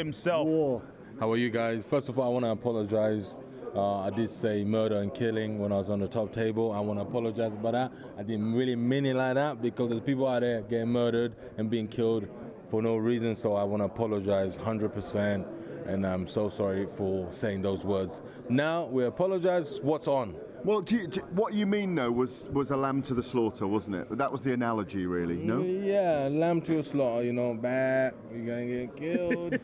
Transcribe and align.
War. 0.00 0.04
War 0.04 0.06
himself. 0.06 0.46
War. 0.46 0.82
How 1.18 1.30
are 1.30 1.36
you 1.36 1.50
guys? 1.50 1.84
First 1.84 2.08
of 2.08 2.18
all, 2.18 2.26
I 2.26 2.28
want 2.28 2.44
to 2.44 2.50
apologize. 2.50 3.36
Uh, 3.74 4.00
I 4.00 4.10
did 4.10 4.30
say 4.30 4.64
murder 4.64 4.96
and 4.96 5.12
killing 5.12 5.58
when 5.58 5.72
I 5.72 5.76
was 5.76 5.90
on 5.90 6.00
the 6.00 6.08
top 6.08 6.32
table. 6.32 6.72
I 6.72 6.80
want 6.80 6.98
to 6.98 7.02
apologize 7.02 7.52
about 7.52 7.72
that. 7.72 7.92
I 8.18 8.22
didn't 8.22 8.54
really 8.54 8.76
mean 8.76 9.04
it 9.06 9.14
like 9.14 9.34
that 9.34 9.60
because 9.60 9.90
there's 9.90 10.00
people 10.00 10.26
out 10.26 10.40
there 10.40 10.62
getting 10.62 10.88
murdered 10.88 11.34
and 11.58 11.68
being 11.68 11.86
killed 11.86 12.28
for 12.70 12.82
no 12.82 12.96
reason. 12.96 13.36
So 13.36 13.54
I 13.54 13.62
want 13.62 13.82
to 13.82 13.84
apologize 13.84 14.56
100%. 14.56 15.46
And 15.86 16.06
I'm 16.06 16.26
so 16.28 16.48
sorry 16.48 16.86
for 16.86 17.30
saying 17.32 17.62
those 17.62 17.84
words. 17.84 18.22
Now 18.48 18.86
we 18.86 19.04
apologize. 19.04 19.80
What's 19.82 20.08
on? 20.08 20.34
Well, 20.62 20.82
do 20.82 20.96
you, 20.96 21.06
do, 21.06 21.20
what 21.32 21.54
you 21.54 21.66
mean 21.66 21.94
though 21.94 22.10
was 22.10 22.46
was 22.52 22.70
a 22.70 22.76
lamb 22.76 23.02
to 23.02 23.14
the 23.14 23.22
slaughter, 23.22 23.66
wasn't 23.66 23.96
it? 23.96 24.18
That 24.18 24.30
was 24.30 24.42
the 24.42 24.52
analogy, 24.52 25.06
really. 25.06 25.36
No. 25.36 25.62
Yeah, 25.62 26.28
lamb 26.30 26.60
to 26.62 26.78
a 26.78 26.82
slaughter. 26.82 27.24
You 27.24 27.32
know, 27.32 27.54
bad. 27.54 28.14
You're 28.32 28.46
gonna 28.46 28.66
get 28.66 28.96
killed. 28.96 29.58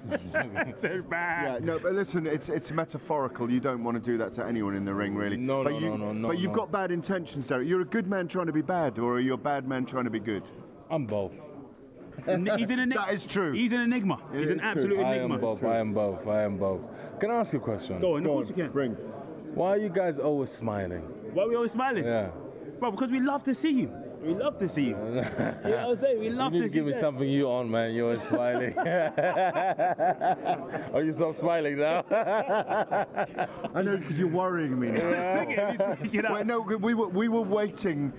so 0.81 1.03
bad. 1.03 1.61
Yeah, 1.61 1.67
no, 1.67 1.79
but 1.79 1.93
listen, 1.93 2.27
it's 2.27 2.49
it's 2.49 2.71
metaphorical. 2.71 3.51
You 3.51 3.61
don't 3.61 3.85
want 3.85 3.97
to 3.97 4.11
do 4.11 4.17
that 4.19 4.33
to 4.35 4.45
anyone 4.45 4.75
in 4.75 4.85
the 4.85 4.95
ring, 4.95 5.15
really. 5.15 5.37
No, 5.37 5.63
but 5.63 5.73
no, 5.73 5.79
you, 5.79 5.91
no, 5.91 5.97
no, 5.97 6.13
no, 6.13 6.29
But 6.29 6.39
you've 6.39 6.53
no. 6.53 6.57
got 6.57 6.73
bad 6.73 6.91
intentions, 6.91 7.47
Derek. 7.47 7.69
You're 7.69 7.83
a 7.83 7.85
good 7.85 8.07
man 8.07 8.27
trying 8.27 8.47
to 8.47 8.53
be 8.53 8.63
bad, 8.63 8.99
or 8.99 9.15
are 9.15 9.21
you 9.21 9.35
a 9.35 9.39
bad 9.39 9.69
man 9.69 9.85
trying 9.85 10.05
to 10.05 10.11
be 10.11 10.21
good? 10.21 10.45
I'm 10.91 11.05
both. 11.05 11.33
He's 12.25 12.71
an 12.71 12.79
enigma. 12.79 13.05
That 13.07 13.15
is 13.15 13.25
true. 13.25 13.53
He's 13.53 13.73
an 13.73 13.81
enigma. 13.81 14.19
He's 14.33 14.45
is 14.45 14.51
an 14.51 14.61
true. 14.61 14.69
absolute 14.69 15.01
I 15.01 15.17
am 15.17 15.39
both. 15.39 15.63
I 15.63 15.79
am 15.79 15.93
both. 15.93 16.27
I 16.27 16.43
am 16.43 16.57
both. 16.57 16.81
Can 17.21 17.31
I 17.31 17.35
ask 17.35 17.53
you 17.53 17.59
a 17.59 17.63
question? 17.63 18.01
Go 18.01 18.17
on, 18.17 18.25
of 18.25 18.27
course 18.27 18.49
you 18.49 18.55
can. 18.55 18.71
Bring. 18.71 18.97
Why 19.57 19.71
are 19.71 19.79
you 19.79 19.89
guys 19.89 20.19
always 20.19 20.51
smiling? 20.51 21.01
Why 21.33 21.45
are 21.45 21.49
we 21.49 21.57
always 21.57 21.73
smiling? 21.73 22.05
Yeah. 22.05 22.29
Bro, 22.79 22.91
because 22.91 23.11
we 23.11 23.21
love 23.21 23.43
to 23.45 23.55
see 23.55 23.71
you. 23.71 23.91
We 24.23 24.35
love 24.35 24.59
to 24.59 24.69
see 24.69 24.83
you. 24.83 24.89
you 24.97 24.97
know 24.97 25.23
what 25.23 25.65
I'm 25.65 25.99
saying? 25.99 26.21
We 26.21 26.29
love 26.29 26.53
you 26.53 26.61
to 26.61 26.65
need 26.65 26.65
to 26.65 26.69
see 26.69 26.75
give 26.75 26.85
me 26.85 26.93
something 26.93 27.27
you 27.27 27.49
on, 27.49 27.71
man. 27.71 27.95
You're 27.95 28.21
smiling. 28.21 28.75
oh, 30.93 30.99
you 30.99 31.15
stop 31.15 31.37
smiling 31.37 31.79
now? 31.79 32.05
I 33.75 33.81
know 33.81 33.97
because 33.97 34.19
you're 34.19 34.29
worrying 34.29 34.79
me 34.79 34.89
now. 34.89 35.09
Look 35.09 35.17
at 35.17 35.49
him, 35.49 35.57
he's 36.03 36.11
freaking 36.11 36.27
out. 36.27 36.33
Well, 36.33 36.45
no, 36.45 36.61
we 36.61 36.93
were 36.93 37.09
we 37.09 37.29
were 37.29 37.41
waiting. 37.41 38.13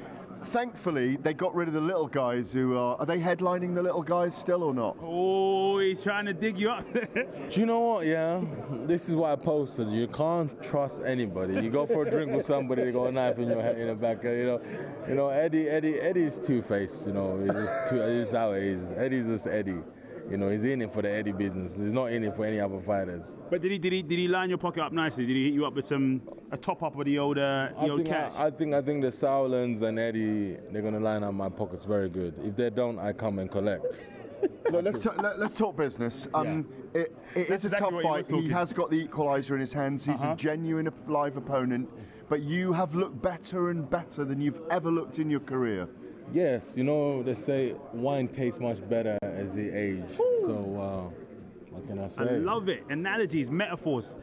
Thankfully, 0.48 1.17
they 1.17 1.34
got 1.34 1.53
rid 1.53 1.67
of 1.67 1.73
the 1.73 1.81
little 1.81 2.08
guys. 2.08 2.53
Who 2.53 2.78
are 2.78 2.95
are 2.98 3.06
they 3.06 3.20
headlining 3.20 3.76
the 3.76 3.84
little 3.84 4.02
guys 4.02 4.34
still 4.34 4.64
or 4.64 4.73
not? 4.73 4.95
Oh, 5.02 5.80
he's 5.80 6.02
trying 6.02 6.26
to 6.26 6.34
dig 6.34 6.58
you 6.58 6.70
up. 6.70 6.86
Do 6.94 7.59
you 7.59 7.66
know 7.66 7.80
what? 7.80 8.06
Yeah, 8.06 8.42
this 8.86 9.09
is 9.09 9.16
what 9.16 9.31
I 9.31 9.36
posted. 9.36 9.89
You 9.89 10.08
can't 10.08 10.62
trust 10.64 11.02
anybody. 11.06 11.56
You 11.56 11.70
go 11.70 11.86
for 11.86 12.04
a 12.04 12.09
drink 12.09 12.31
with 12.31 12.45
somebody, 12.45 12.86
they 12.86 12.92
got 12.92 13.08
a 13.08 13.12
knife 13.12 13.38
in 13.39 13.50
your 13.50 13.62
head, 13.62 13.78
in 13.78 13.88
the 13.88 13.95
back. 13.95 14.23
Uh, 14.23 14.30
you 14.30 14.45
know, 14.45 14.62
you 15.09 15.16
know 15.16 15.28
Eddie. 15.28 15.67
Eddie. 15.67 16.00
Eddie's 16.00 16.39
two 16.39 16.61
faced. 16.61 17.06
You 17.06 17.14
know, 17.14 17.39
he's 17.44 17.52
just 17.52 17.89
two. 17.89 18.00
It's 18.00 18.32
how 18.32 18.52
it 18.52 18.64
is. 18.64 18.92
Eddie's 18.94 19.26
just 19.26 19.48
Eddie. 19.48 19.82
You 20.30 20.38
know, 20.38 20.50
he's 20.50 20.64
in 20.64 20.81
it 20.81 20.94
for 20.94 21.02
the 21.02 21.09
Eddie 21.09 21.31
business. 21.31 21.73
He's 21.73 21.92
not 21.92 22.11
in 22.11 22.23
it 22.23 22.36
for 22.36 22.45
any 22.45 22.59
other 22.59 22.80
fighters. 22.81 23.22
but 23.50 23.61
did 23.61 23.72
he 23.72 23.78
did 23.78 23.94
he 23.94 24.02
did 24.02 24.20
he 24.20 24.28
line 24.28 24.50
your 24.50 24.58
pocket 24.58 24.81
up 24.83 24.92
nicely? 24.92 25.25
Did 25.25 25.36
he 25.38 25.45
hit 25.45 25.53
you 25.53 25.66
up 25.66 25.73
with 25.73 25.86
some 25.86 26.22
a 26.52 26.58
top 26.58 26.83
up 26.83 26.97
of 27.00 27.06
the 27.06 27.17
old 27.17 27.38
uh, 27.38 27.70
the 27.72 27.78
I 27.86 27.89
old 27.89 28.00
think, 28.00 28.09
cash? 28.09 28.33
I, 28.36 28.48
I 28.48 28.52
think 28.52 28.73
I 28.73 28.81
think 28.81 29.02
the 29.03 29.11
Sauerlands 29.11 29.81
and 29.83 29.98
Eddie 29.98 30.58
they're 30.72 30.81
gonna 30.81 31.00
line 31.00 31.23
up 31.23 31.33
my 31.33 31.48
pockets 31.50 31.86
very 31.86 32.09
good. 32.09 32.33
If 32.44 32.55
they 32.58 32.70
don't, 32.70 33.00
I 33.00 33.14
come 33.14 33.39
and 33.39 33.50
collect. 33.50 33.86
Look, 34.72 34.83
let's 34.83 35.00
talk, 35.00 35.17
let, 35.22 35.39
us 35.39 35.55
talk 35.55 35.75
business. 35.78 36.28
Um, 36.33 36.67
it, 36.94 37.16
it 37.33 37.48
That's 37.50 37.64
is 37.66 37.72
a 37.72 37.75
exactly 37.75 38.03
tough 38.03 38.28
fight. 38.28 38.42
He 38.44 38.50
has 38.50 38.72
got 38.73 38.92
the 38.92 39.08
equaliser 39.08 39.52
in 39.52 39.61
his 39.61 39.73
hands. 39.73 40.05
He's 40.05 40.22
Uh-huh. 40.22 40.33
a 40.33 40.36
genuine 40.36 40.89
live 41.08 41.38
opponent, 41.38 41.89
but 42.30 42.42
you 42.44 42.72
have 42.73 42.94
looked 42.94 43.20
better 43.21 43.70
and 43.70 43.89
better 43.89 44.26
than 44.26 44.39
you've 44.39 44.61
ever 44.70 44.92
looked 44.92 45.17
in 45.17 45.30
your 45.32 45.39
career. 45.39 45.88
Yes, 46.33 46.73
you 46.76 46.83
know 46.83 47.23
they 47.23 47.36
say 47.36 47.73
wine 47.93 48.27
tastes 48.27 48.60
much 48.60 48.88
better 48.88 49.17
as 49.23 49.54
they 49.55 49.71
age. 49.71 50.04
So 50.17 51.11
uh, 51.14 51.23
what 51.71 51.88
can 51.88 51.99
I 51.99 52.08
say? 52.10 52.36
I 52.36 52.38
love 52.38 52.70
it. 52.70 52.83
Analogies, 52.89 53.49
metaphors. 53.49 54.15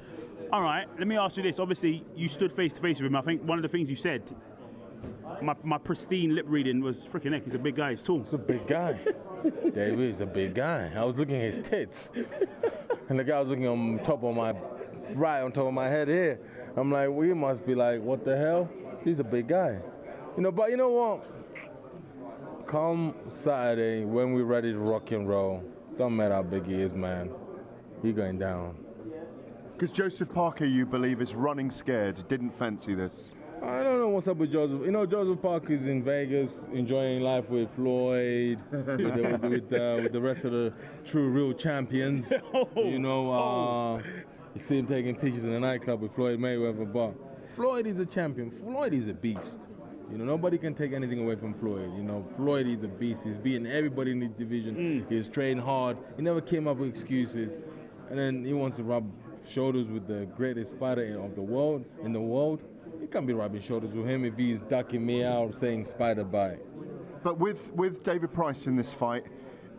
All 0.53 0.63
right, 0.63 0.87
let 0.99 1.09
me 1.09 1.17
ask 1.17 1.37
you 1.37 1.43
this. 1.43 1.59
Obviously, 1.59 2.05
you 2.15 2.29
stood 2.29 2.53
face 2.53 2.73
to 2.75 2.81
face 2.81 2.99
with 3.01 3.07
him. 3.07 3.17
I 3.17 3.23
think 3.23 3.43
one 3.43 3.59
of 3.59 3.63
the 3.63 3.69
things 3.69 3.89
you 3.89 3.97
said, 3.97 4.23
my, 5.43 5.55
my 5.63 5.79
pristine 5.79 6.35
lip 6.35 6.45
reading 6.49 6.81
was 6.81 7.05
freaking 7.05 7.33
heck. 7.33 7.45
He's 7.45 7.55
a 7.55 7.59
big 7.59 7.77
guy. 7.77 7.91
He's 7.91 8.03
tall. 8.03 8.23
He's 8.23 8.35
a 8.35 8.39
big 8.39 8.67
guy. 8.67 8.99
David 9.75 10.11
is 10.11 10.21
a 10.21 10.27
big 10.27 10.55
guy. 10.55 10.93
I 10.95 11.05
was 11.05 11.17
looking 11.17 11.37
at 11.37 11.55
his 11.55 11.67
tits, 11.69 12.11
and 13.09 13.19
the 13.19 13.25
guy 13.25 13.41
was 13.41 13.49
looking 13.49 13.67
on 13.67 13.99
top 14.05 14.23
of 14.23 14.35
my 14.35 14.55
right 15.15 15.41
on 15.41 15.53
top 15.53 15.67
of 15.67 15.75
my 15.75 15.89
head 15.89 16.09
here. 16.09 16.39
I'm 16.77 16.91
like, 16.91 17.09
well, 17.11 17.27
you 17.27 17.35
must 17.35 17.65
be 17.67 17.75
like, 17.75 18.03
what 18.03 18.25
the 18.25 18.37
hell? 18.37 18.69
He's 19.05 19.21
a 19.21 19.25
big 19.25 19.49
guy, 19.49 19.79
you 20.37 20.43
know. 20.43 20.53
But 20.53 20.71
you 20.71 20.77
know 20.77 20.91
what? 20.91 21.34
Come 22.67 23.15
Saturday 23.29 24.05
when 24.05 24.33
we're 24.33 24.45
ready 24.45 24.73
to 24.73 24.79
rock 24.79 25.11
and 25.11 25.29
roll, 25.29 25.63
don't 25.99 26.17
matter 26.17 26.35
how 26.35 26.43
big 26.43 26.67
he 26.67 26.75
is, 26.75 26.93
man. 26.93 27.31
He 28.03 28.13
going 28.13 28.39
down. 28.39 28.77
Because 29.73 29.91
Joseph 29.91 30.33
Parker, 30.33 30.65
you 30.65 30.87
believe, 30.87 31.21
is 31.21 31.35
running 31.35 31.71
scared, 31.71 32.27
didn't 32.29 32.51
fancy 32.51 32.95
this. 32.95 33.33
I 33.63 33.83
don't 33.83 33.99
know 33.99 34.09
what's 34.09 34.29
up 34.29 34.37
with 34.37 34.53
Joseph. 34.53 34.83
You 34.85 34.93
know, 34.93 35.07
Joseph 35.07 35.41
Parker's 35.41 35.87
in 35.87 36.03
Vegas 36.03 36.67
enjoying 36.73 37.23
life 37.23 37.49
with 37.49 37.71
Floyd, 37.75 38.61
with, 38.71 38.87
the, 38.87 38.97
with, 38.97 39.41
the, 39.41 39.49
with, 39.49 39.69
the, 39.71 40.01
with 40.03 40.13
the 40.13 40.21
rest 40.21 40.45
of 40.45 40.53
the 40.53 40.73
true, 41.05 41.29
real 41.29 41.53
champions. 41.53 42.33
you 42.77 42.99
know, 42.99 43.31
uh, 43.33 44.03
you 44.55 44.61
see 44.61 44.79
him 44.79 44.87
taking 44.87 45.17
pictures 45.17 45.45
in 45.45 45.53
the 45.53 45.61
nightclub 45.61 46.01
with 46.01 46.15
Floyd 46.15 46.39
Mayweather. 46.39 46.91
But 46.91 47.15
Floyd 47.55 47.87
is 47.87 47.99
a 47.99 48.07
champion. 48.07 48.51
Floyd 48.51 48.93
is 48.93 49.09
a 49.09 49.15
beast. 49.15 49.59
You 50.11 50.19
know, 50.19 50.25
nobody 50.25 50.59
can 50.59 50.75
take 50.75 50.93
anything 50.93 51.21
away 51.21 51.37
from 51.37 51.55
Floyd. 51.55 51.91
You 51.97 52.03
know, 52.03 52.25
Floyd 52.37 52.67
is 52.67 52.83
a 52.83 52.89
beast. 52.89 53.25
He's 53.25 53.39
beating 53.39 53.67
everybody 53.67 54.13
in 54.13 54.21
his 54.21 54.33
division. 54.33 54.77
Mm. 54.77 55.11
He's 55.11 55.29
trained 55.29 55.61
hard. 55.61 55.97
He 56.17 56.23
never 56.23 56.41
came 56.41 56.69
up 56.69 56.77
with 56.77 56.89
excuses. 56.89 57.57
And 58.11 58.19
then 58.19 58.45
he 58.45 58.53
wants 58.53 58.77
to 58.77 58.85
rub 58.85 59.11
shoulders 59.49 59.89
with 59.89 60.07
the 60.07 60.27
greatest 60.37 60.75
fighter 60.75 61.19
of 61.21 61.35
the 61.35 61.43
world, 61.43 61.85
in 62.03 62.13
the 62.13 62.21
world. 62.21 62.63
He 63.01 63.07
can't 63.07 63.27
be 63.27 63.33
rubbing 63.33 63.61
shoulders 63.61 63.93
with 63.93 64.07
him 64.07 64.25
if 64.25 64.37
he's 64.37 64.61
ducking 64.61 65.05
me 65.05 65.25
out 65.25 65.55
saying 65.55 65.85
spider 65.85 66.25
bite. 66.25 66.61
But 67.23 67.39
with, 67.39 67.73
with 67.73 68.03
David 68.03 68.33
Price 68.33 68.67
in 68.67 68.77
this 68.77 68.93
fight, 68.93 69.25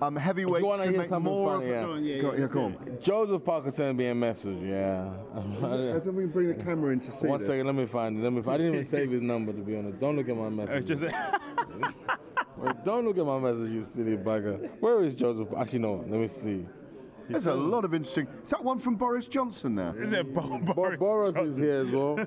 um, 0.01 0.15
heavyweights 0.15 0.63
wanna 0.65 0.83
can 0.83 0.91
hear 0.93 1.01
make 1.01 1.09
something 1.09 1.31
more 1.31 1.59
funny, 1.59 1.69
yeah? 1.71 1.81
Go 1.83 1.91
on, 1.91 2.03
yeah, 2.03 2.21
Go, 2.21 2.33
yeah, 2.33 2.39
yeah, 2.41 2.47
go 2.47 2.59
yeah. 2.59 2.65
on. 2.65 2.97
Joseph 3.01 3.43
Parker 3.45 3.71
sent 3.71 3.97
me 3.97 4.07
a 4.07 4.15
message, 4.15 4.57
yeah. 4.63 5.09
Let 5.61 6.05
me 6.13 6.25
bring 6.25 6.49
the 6.49 6.63
camera 6.63 6.91
in 6.93 6.99
to 7.01 7.11
see 7.11 7.27
One 7.27 7.39
this. 7.39 7.47
second, 7.47 7.65
let 7.65 7.75
me 7.75 7.85
find 7.85 8.17
it. 8.17 8.23
Let 8.23 8.33
me. 8.33 8.41
I 8.51 8.57
didn't 8.57 8.73
even 8.75 8.85
save 8.85 9.11
his 9.11 9.21
number 9.21 9.53
to 9.53 9.61
be 9.61 9.77
honest. 9.77 9.99
Don't 9.99 10.15
look 10.15 10.27
at 10.29 10.35
my 10.37 10.49
message. 10.49 10.89
It's 10.89 11.01
just 11.01 11.15
Wait, 12.57 12.83
don't 12.85 13.05
look 13.05 13.17
at 13.17 13.25
my 13.25 13.39
message, 13.39 13.69
you 13.71 13.83
silly 13.83 14.15
bugger. 14.17 14.69
Where 14.79 15.03
is 15.03 15.13
Joseph? 15.13 15.49
Actually, 15.57 15.79
no. 15.79 16.05
Let 16.07 16.19
me 16.19 16.27
see. 16.27 16.65
There's 17.29 17.47
a 17.47 17.53
lot 17.55 17.83
of 17.85 17.93
interesting. 17.93 18.27
Is 18.43 18.51
that 18.51 18.63
one 18.63 18.77
from 18.79 18.95
Boris 18.95 19.27
Johnson 19.27 19.75
there? 19.75 19.99
is 20.01 20.13
it 20.13 20.33
Bo- 20.33 20.59
Bo- 20.59 20.73
Boris? 20.73 20.99
Boris 20.99 21.35
is 21.37 21.55
here 21.57 21.81
as 21.85 21.91
well. 21.91 22.19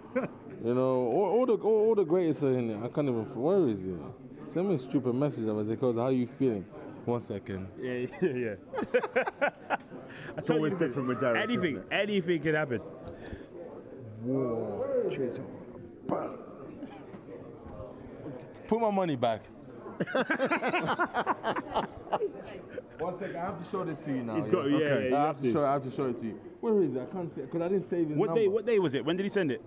You 0.64 0.74
know, 0.74 1.06
all, 1.06 1.38
all 1.38 1.46
the 1.46 1.52
all, 1.54 1.88
all 1.88 1.94
the 1.94 2.04
greatest 2.04 2.42
are 2.42 2.58
in 2.58 2.68
there. 2.68 2.78
I 2.84 2.88
can't 2.88 3.08
even. 3.08 3.24
Where 3.34 3.68
is 3.68 3.78
he? 3.78 3.94
Send 4.52 4.68
me 4.68 4.74
a 4.74 4.78
stupid 4.78 5.14
message. 5.14 5.46
I 5.48 5.52
was 5.52 5.68
because 5.68 5.94
how 5.96 6.02
are 6.06 6.12
you 6.12 6.26
feeling? 6.38 6.64
One 7.08 7.22
second. 7.22 7.68
Yeah, 7.80 7.92
yeah, 8.20 8.28
yeah. 8.34 8.54
I 10.36 10.40
told 10.42 10.58
always 10.58 10.74
different 10.74 11.08
with 11.08 11.22
Derek, 11.22 11.42
Anything, 11.42 11.82
anything 11.90 12.42
can 12.42 12.54
happen. 12.54 12.82
War. 14.22 15.06
Cheers. 15.10 15.40
Put 18.68 18.80
my 18.80 18.90
money 18.90 19.16
back. 19.16 19.40
One 22.98 23.16
second, 23.18 23.36
I 23.36 23.40
have 23.46 23.62
to 23.64 23.70
show 23.70 23.84
this 23.84 23.98
to 24.04 24.10
you 24.10 24.22
now. 24.24 24.34
He's 24.36 24.48
got, 24.48 24.64
yeah, 24.68 24.76
Okay. 24.76 25.08
yeah, 25.10 25.16
I 25.16 25.18
have 25.20 25.26
have 25.28 25.36
to 25.36 25.42
to. 25.42 25.52
show. 25.52 25.64
I 25.64 25.72
have 25.74 25.84
to 25.84 25.90
show 25.96 26.04
it 26.06 26.20
to 26.20 26.26
you. 26.26 26.40
Where 26.60 26.82
is 26.82 26.94
it? 26.96 27.02
I 27.02 27.04
can't 27.14 27.32
see 27.32 27.40
it 27.42 27.44
because 27.52 27.62
I 27.62 27.68
didn't 27.68 27.88
save 27.88 28.08
his 28.08 28.18
What 28.18 28.26
number. 28.26 28.40
day? 28.40 28.48
What 28.48 28.66
day 28.66 28.78
was 28.80 28.94
it? 28.94 29.04
When 29.04 29.16
did 29.16 29.22
he 29.22 29.28
send 29.28 29.52
it? 29.52 29.62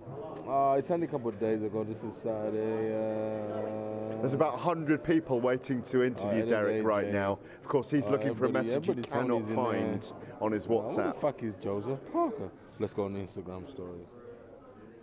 Uh, 0.46 0.80
sent 0.82 1.02
it 1.02 1.06
a 1.06 1.10
couple 1.10 1.28
of 1.30 1.40
days 1.40 1.62
ago. 1.62 1.82
This 1.84 1.96
is 2.02 2.14
Saturday. 2.22 2.92
Uh, 2.94 4.18
There's 4.20 4.34
about 4.34 4.52
100 4.54 5.02
people 5.02 5.40
waiting 5.40 5.80
to 5.82 6.02
interview 6.02 6.40
it 6.40 6.44
is 6.44 6.50
Derek 6.50 6.76
eight, 6.80 6.84
right 6.84 7.06
yeah. 7.06 7.12
now. 7.12 7.38
Of 7.62 7.68
course, 7.68 7.90
he's 7.90 8.08
looking 8.10 8.34
for 8.34 8.44
a 8.46 8.50
message 8.50 8.70
he 8.70 8.76
everybody 8.76 9.02
cannot 9.08 9.26
Tony's 9.28 9.48
in 9.48 9.54
find 9.56 10.12
on 10.40 10.52
his 10.52 10.66
Oh, 10.68 10.82
Who 10.88 10.94
the 10.96 11.14
fuck 11.18 11.42
is 11.42 11.54
Joseph 11.62 12.00
Parker? 12.12 12.50
Let's 12.78 12.92
go 12.92 13.04
on 13.04 13.14
Instagram 13.14 13.70
stories. 13.70 14.06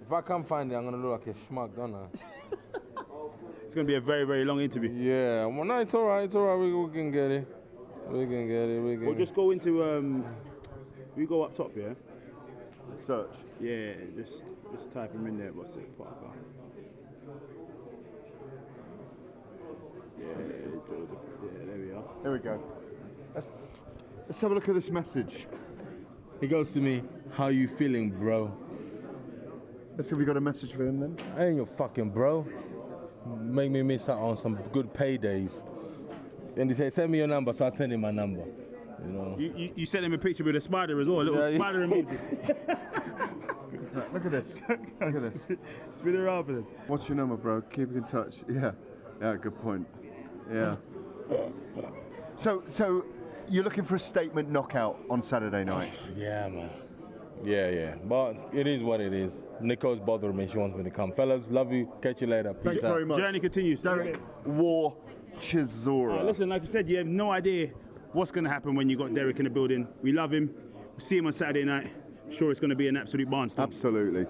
If 0.05 0.13
I 0.13 0.21
can't 0.21 0.47
find 0.47 0.71
it, 0.71 0.75
I'm 0.75 0.85
gonna 0.85 0.97
look 0.97 1.25
like 1.25 1.35
a 1.35 1.53
schmuck, 1.53 1.75
don't 1.75 1.95
I? 1.95 2.05
It's 3.65 3.75
going 3.75 3.85
to 3.85 3.91
be 3.91 3.97
a 3.97 4.01
very, 4.01 4.23
very 4.25 4.43
long 4.45 4.59
interview. 4.61 4.89
yeah, 4.89 5.45
well, 5.45 5.63
no, 5.63 5.77
it's 5.77 5.93
alright, 5.93 6.23
it's 6.25 6.33
alright, 6.33 6.57
we, 6.59 6.73
we 6.73 6.91
can 6.91 7.11
get 7.11 7.29
it. 7.29 7.47
We 8.11 8.25
can 8.25 8.47
get 8.47 8.69
it, 8.69 8.81
we 8.81 8.95
can 8.97 9.05
We'll 9.05 9.15
just 9.15 9.35
go 9.35 9.51
into. 9.51 9.83
Um, 9.83 10.25
we 11.15 11.25
go 11.25 11.43
up 11.43 11.53
top, 11.53 11.71
yeah. 11.75 11.93
Search. 13.05 13.29
Yeah, 13.61 13.93
just 14.17 14.41
just 14.73 14.91
type 14.91 15.13
him 15.13 15.27
in 15.27 15.37
there. 15.37 15.51
What's 15.51 15.75
it, 15.75 15.97
Parker? 15.97 16.31
Yeah, 20.19 20.25
Yeah, 20.27 21.65
there 21.65 21.77
we 21.77 21.91
are. 21.91 22.03
Here 22.23 22.31
we 22.33 22.39
go. 22.39 22.63
Let's, 23.35 23.47
let's 24.25 24.41
have 24.41 24.51
a 24.51 24.55
look 24.55 24.67
at 24.67 24.75
this 24.75 24.89
message. 24.89 25.45
He 26.41 26.47
goes 26.47 26.71
to 26.71 26.79
me, 26.79 27.03
how 27.31 27.47
you 27.47 27.67
feeling, 27.67 28.09
bro? 28.11 28.51
Let's 29.95 30.09
see 30.09 30.15
if 30.15 30.19
we 30.19 30.25
got 30.25 30.37
a 30.37 30.41
message 30.41 30.73
for 30.73 30.87
him 30.87 30.99
then. 30.99 31.17
I 31.37 31.45
ain't 31.47 31.57
your 31.57 31.65
fucking 31.65 32.09
bro. 32.09 32.47
Make 33.39 33.71
me 33.71 33.83
miss 33.83 34.09
out 34.09 34.19
on 34.19 34.37
some 34.37 34.55
good 34.71 34.93
paydays. 34.93 35.61
And 36.59 36.69
he 36.69 36.75
said, 36.75 36.91
send 36.91 37.11
me 37.11 37.19
your 37.19 37.27
number, 37.27 37.53
so 37.53 37.65
I 37.65 37.69
send 37.69 37.93
him 37.93 38.01
my 38.01 38.11
number. 38.11 38.43
You 39.01 39.11
know. 39.11 39.35
You, 39.39 39.53
you, 39.55 39.71
you 39.77 39.85
sent 39.85 40.03
him 40.03 40.13
a 40.13 40.17
picture 40.17 40.43
with 40.43 40.57
a 40.57 40.61
spider 40.61 40.99
as 40.99 41.07
well, 41.07 41.21
a 41.21 41.23
little 41.23 41.39
Yeah, 41.39 41.47
yeah. 41.49 41.57
spider 41.57 41.87
emoji. 41.87 42.19
Look 44.13 44.25
at 44.25 44.31
this. 44.31 44.57
Look 44.69 45.15
at 45.15 45.33
this. 45.33 45.43
Spin 45.91 46.15
it 46.15 46.19
around 46.19 46.45
for 46.45 46.53
them. 46.53 46.67
What's 46.87 47.07
your 47.07 47.15
number, 47.15 47.37
bro? 47.37 47.61
Keep 47.61 47.95
in 47.95 48.03
touch. 48.03 48.35
Yeah. 48.49 48.71
Yeah, 49.21 49.35
good 49.37 49.57
point. 49.61 49.87
Yeah. 50.51 50.75
So, 52.35 52.63
so 52.67 53.05
you're 53.47 53.63
looking 53.63 53.83
for 53.85 53.95
a 53.95 53.99
statement 53.99 54.49
knockout 54.49 54.99
on 55.09 55.23
Saturday 55.23 55.63
night. 55.63 55.93
Yeah, 56.15 56.49
man. 56.49 56.69
Yeah, 57.41 57.69
yeah. 57.69 57.95
But 58.03 58.49
it 58.53 58.67
is 58.67 58.83
what 58.83 58.99
it 58.99 59.13
is. 59.13 59.43
Nico's 59.61 59.99
bothering 59.99 60.35
me. 60.35 60.47
She 60.51 60.57
wants 60.57 60.75
me 60.75 60.83
to 60.83 60.89
come. 60.89 61.13
Fellas, 61.13 61.45
love 61.49 61.71
you. 61.71 61.89
Catch 62.01 62.19
you 62.21 62.27
later. 62.27 62.53
Peace 62.53 62.63
Thanks 62.65 62.83
out. 62.83 62.91
very 62.93 63.05
much. 63.05 63.17
Journey 63.17 63.39
continues. 63.39 63.81
Derek 63.81 64.19
War 64.45 64.97
Chisora. 65.35 66.21
Oh, 66.21 66.25
listen, 66.25 66.49
like 66.49 66.63
I 66.63 66.65
said, 66.65 66.87
you 66.89 66.97
have 66.97 67.07
no 67.07 67.31
idea 67.31 67.69
what's 68.13 68.31
going 68.31 68.43
to 68.43 68.49
happen 68.49 68.75
when 68.75 68.89
you 68.89 68.97
got 68.97 69.13
Derek 69.13 69.37
in 69.37 69.45
the 69.45 69.49
building. 69.49 69.87
We 70.01 70.11
love 70.11 70.33
him. 70.33 70.53
We'll 70.73 70.99
see 70.99 71.17
him 71.17 71.27
on 71.27 71.33
Saturday 71.33 71.63
night. 71.63 71.91
Sure, 72.31 72.51
it's 72.51 72.59
going 72.59 72.69
to 72.69 72.75
be 72.75 72.87
an 72.87 72.97
absolute 72.97 73.29
barnstorm. 73.29 73.63
Absolutely. 73.63 74.25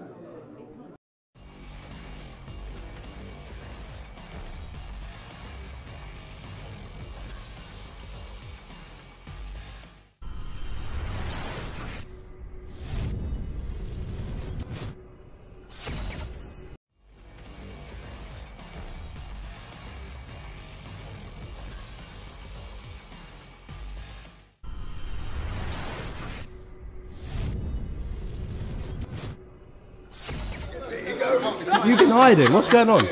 Hiding. 32.30 32.52
What's 32.52 32.68
going 32.68 32.88
on? 32.88 33.04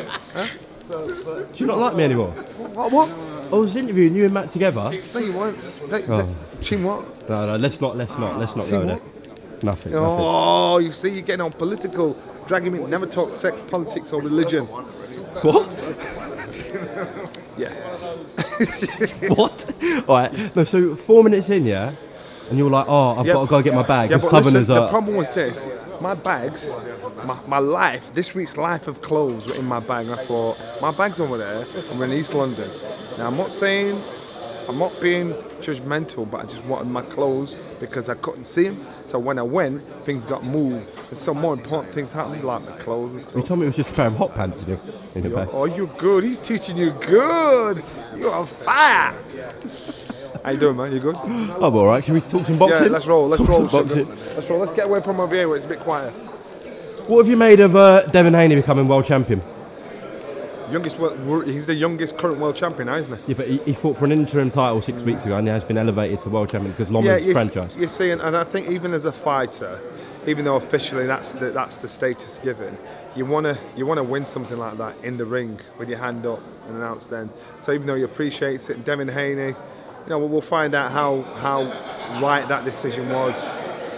Do 0.89 1.49
you 1.57 1.67
not 1.67 1.79
like 1.79 1.97
me 1.97 2.05
anymore? 2.05 2.31
What? 2.31 2.93
What? 2.93 3.09
I 3.53 3.57
was 3.57 3.77
interviewing 3.77 4.15
you 4.15 4.25
and 4.27 4.35
Matt 4.35 4.53
together. 4.53 4.83
No, 5.15 5.21
you 5.21 5.33
won't. 5.33 5.59
They, 5.91 6.03
Oh. 6.05 6.35
they, 6.59 6.65
team 6.65 6.85
what? 6.85 7.29
No, 7.29 7.47
no, 7.47 7.57
let's 7.57 7.81
not, 7.81 7.97
let's 7.97 8.11
not, 8.19 8.39
let's 8.39 8.55
not 8.55 8.67
See 8.67 8.71
go 8.73 8.85
there. 8.85 9.01
Nothing, 9.63 9.63
nothing. 9.63 9.95
Oh, 9.95 10.79
you 10.79 10.93
see, 10.93 11.09
you're 11.09 11.23
getting 11.23 11.41
on 11.41 11.53
political, 11.53 12.17
dragging 12.47 12.73
me. 12.73 12.79
Never 12.87 13.07
talk 13.07 13.35
sex, 13.35 13.63
politics, 13.63 14.13
or 14.13 14.21
religion. 14.23 14.67
What? 14.67 15.69
Yeah. 17.57 17.73
what? 19.35 19.75
All 20.09 20.17
right. 20.19 20.55
No, 20.57 20.65
so 20.65 20.95
four 20.97 21.25
minutes 21.25 21.51
in, 21.51 21.65
yeah, 21.65 21.93
and 22.51 22.59
you're 22.59 22.71
like, 22.71 22.87
oh, 22.89 23.19
I've 23.19 23.27
Yep. 23.27 23.35
got 23.35 23.41
to 23.43 23.47
go 23.51 23.63
get 23.63 23.75
my 23.75 23.83
bag. 23.83 24.11
Yeah, 24.11 24.17
because 24.19 24.31
but 24.31 24.45
listen, 24.45 24.53
Southerners 24.67 24.69
the 24.69 24.83
are. 24.83 24.89
problem 24.91 25.17
was 25.17 25.33
this: 25.35 25.67
my 26.01 26.15
bags, 26.15 26.71
my, 27.25 27.39
my 27.47 27.59
life, 27.59 28.13
this 28.15 28.35
week's 28.35 28.57
life 28.57 28.87
of 28.87 29.01
clothes 29.03 29.47
were 29.47 29.55
in 29.55 29.65
my 29.65 29.81
bag. 29.81 30.07
And 30.09 30.15
I 30.19 30.25
thought, 30.25 30.57
my 30.81 30.91
bag's 30.91 31.21
over 31.21 31.37
there. 31.39 31.67
I'm 31.91 32.03
in 32.03 32.13
East 32.13 32.35
London. 32.35 32.71
Now, 33.17 33.27
I'm 33.27 33.37
not 33.37 33.51
saying, 33.51 34.03
I'm 34.69 34.79
not 34.79 35.01
being 35.01 35.33
judgmental, 35.61 36.31
but 36.31 36.43
I 36.43 36.45
just 36.45 36.63
wanted 36.65 36.89
my 36.89 37.03
clothes 37.03 37.57
because 37.81 38.09
I 38.09 38.15
couldn't 38.15 38.45
see 38.45 38.65
them. 38.65 38.87
So 39.05 39.19
when 39.19 39.39
I 39.39 39.43
went, 39.43 39.83
things 40.05 40.27
got 40.27 40.45
moved. 40.45 40.87
And 41.09 41.17
some 41.19 41.39
more 41.41 41.55
important 41.55 41.95
things 41.95 42.13
happened, 42.13 42.45
like 42.45 42.65
my 42.65 42.77
clothes 42.77 43.13
and 43.13 43.21
You 43.23 43.29
stuff. 43.31 43.47
told 43.47 43.61
me 43.61 43.67
it 43.67 43.69
was 43.71 43.77
just 43.77 43.91
a 43.91 43.93
pair 43.95 44.07
of 44.07 44.17
hot 44.17 44.35
pants 44.35 44.61
in 44.63 44.69
your, 44.69 44.81
in 45.15 45.25
your 45.25 45.35
bag. 45.35 45.49
Oh, 45.53 45.65
you're 45.65 45.87
good. 45.99 46.23
He's 46.23 46.39
teaching 46.39 46.77
you 46.77 46.91
good. 46.93 47.83
You're 48.17 48.33
on 48.35 48.47
fire. 48.65 49.15
How 50.49 50.53
you 50.53 50.61
doing, 50.61 50.79
man? 50.79 50.93
You 50.93 51.01
good? 51.01 51.15
I'm 51.17 51.61
all 51.61 51.85
right. 51.85 52.03
Can 52.03 52.15
we 52.15 52.23
talk 52.23 52.47
some 52.47 52.57
boxing? 52.57 52.85
Yeah, 52.85 52.89
let's 52.89 53.05
roll. 53.05 53.29
Let's 53.29 53.43
roll. 53.43 53.69
boxing. 53.69 54.09
Let's 54.35 54.49
roll. 54.49 54.61
Let's 54.61 54.73
get 54.73 54.87
away 54.87 55.03
from 55.03 55.21
over 55.21 55.35
here 55.35 55.47
where 55.47 55.59
it's 55.59 55.67
a 55.67 55.69
bit 55.69 55.81
quiet. 55.81 56.11
What 57.07 57.19
have 57.19 57.29
you 57.29 57.37
made 57.37 57.61
of 57.61 57.77
uh, 57.77 58.07
Devin 58.07 58.33
Haney 58.33 58.55
becoming 58.55 58.89
world 58.89 59.05
champion? 59.05 59.43
Youngest, 60.71 60.99
world, 60.99 61.47
he's 61.47 61.67
the 61.67 61.75
youngest 61.75 62.17
current 62.17 62.39
world 62.39 62.57
champion, 62.57 62.87
now, 62.87 62.97
isn't 62.97 63.15
he? 63.15 63.33
Yeah, 63.33 63.37
but 63.37 63.49
he, 63.49 63.59
he 63.59 63.75
fought 63.75 63.99
for 63.99 64.07
an 64.07 64.13
interim 64.13 64.51
title 64.51 64.81
six 64.81 65.03
weeks 65.03 65.23
ago 65.23 65.37
and 65.37 65.47
he 65.47 65.53
has 65.53 65.65
been 65.65 65.77
elevated 65.77 66.23
to 66.23 66.31
world 66.31 66.49
champion 66.49 66.73
because 66.73 66.91
Loma's 66.91 67.23
yeah, 67.23 67.33
franchise. 67.35 67.71
You 67.77 67.87
see, 67.87 67.97
seeing, 67.97 68.21
and 68.21 68.35
I 68.35 68.45
think 68.45 68.71
even 68.71 68.95
as 68.95 69.05
a 69.05 69.13
fighter, 69.13 69.79
even 70.27 70.47
though 70.47 70.57
officially 70.57 71.07
that's 71.07 71.35
the 71.35 71.51
that's 71.51 71.77
the 71.77 71.89
status 71.89 72.39
given, 72.43 72.75
you 73.15 73.27
wanna 73.27 73.59
you 73.77 73.85
wanna 73.85 74.03
win 74.03 74.25
something 74.25 74.57
like 74.57 74.79
that 74.79 74.97
in 75.03 75.19
the 75.19 75.27
ring 75.27 75.61
with 75.79 75.91
your 75.91 75.99
hand 75.99 76.25
up 76.25 76.41
and 76.67 76.77
announce 76.77 77.07
then. 77.07 77.29
So 77.61 77.73
even 77.73 77.87
though 77.87 77.97
he 77.97 78.03
appreciates 78.03 78.71
it, 78.71 78.87
Devin 78.87 79.09
Haney, 79.09 79.55
you 80.05 80.11
know, 80.11 80.19
we'll 80.19 80.41
find 80.41 80.75
out 80.75 80.91
how 80.91 81.23
how 81.37 81.63
right 82.23 82.47
that 82.49 82.65
decision 82.65 83.09
was. 83.11 83.35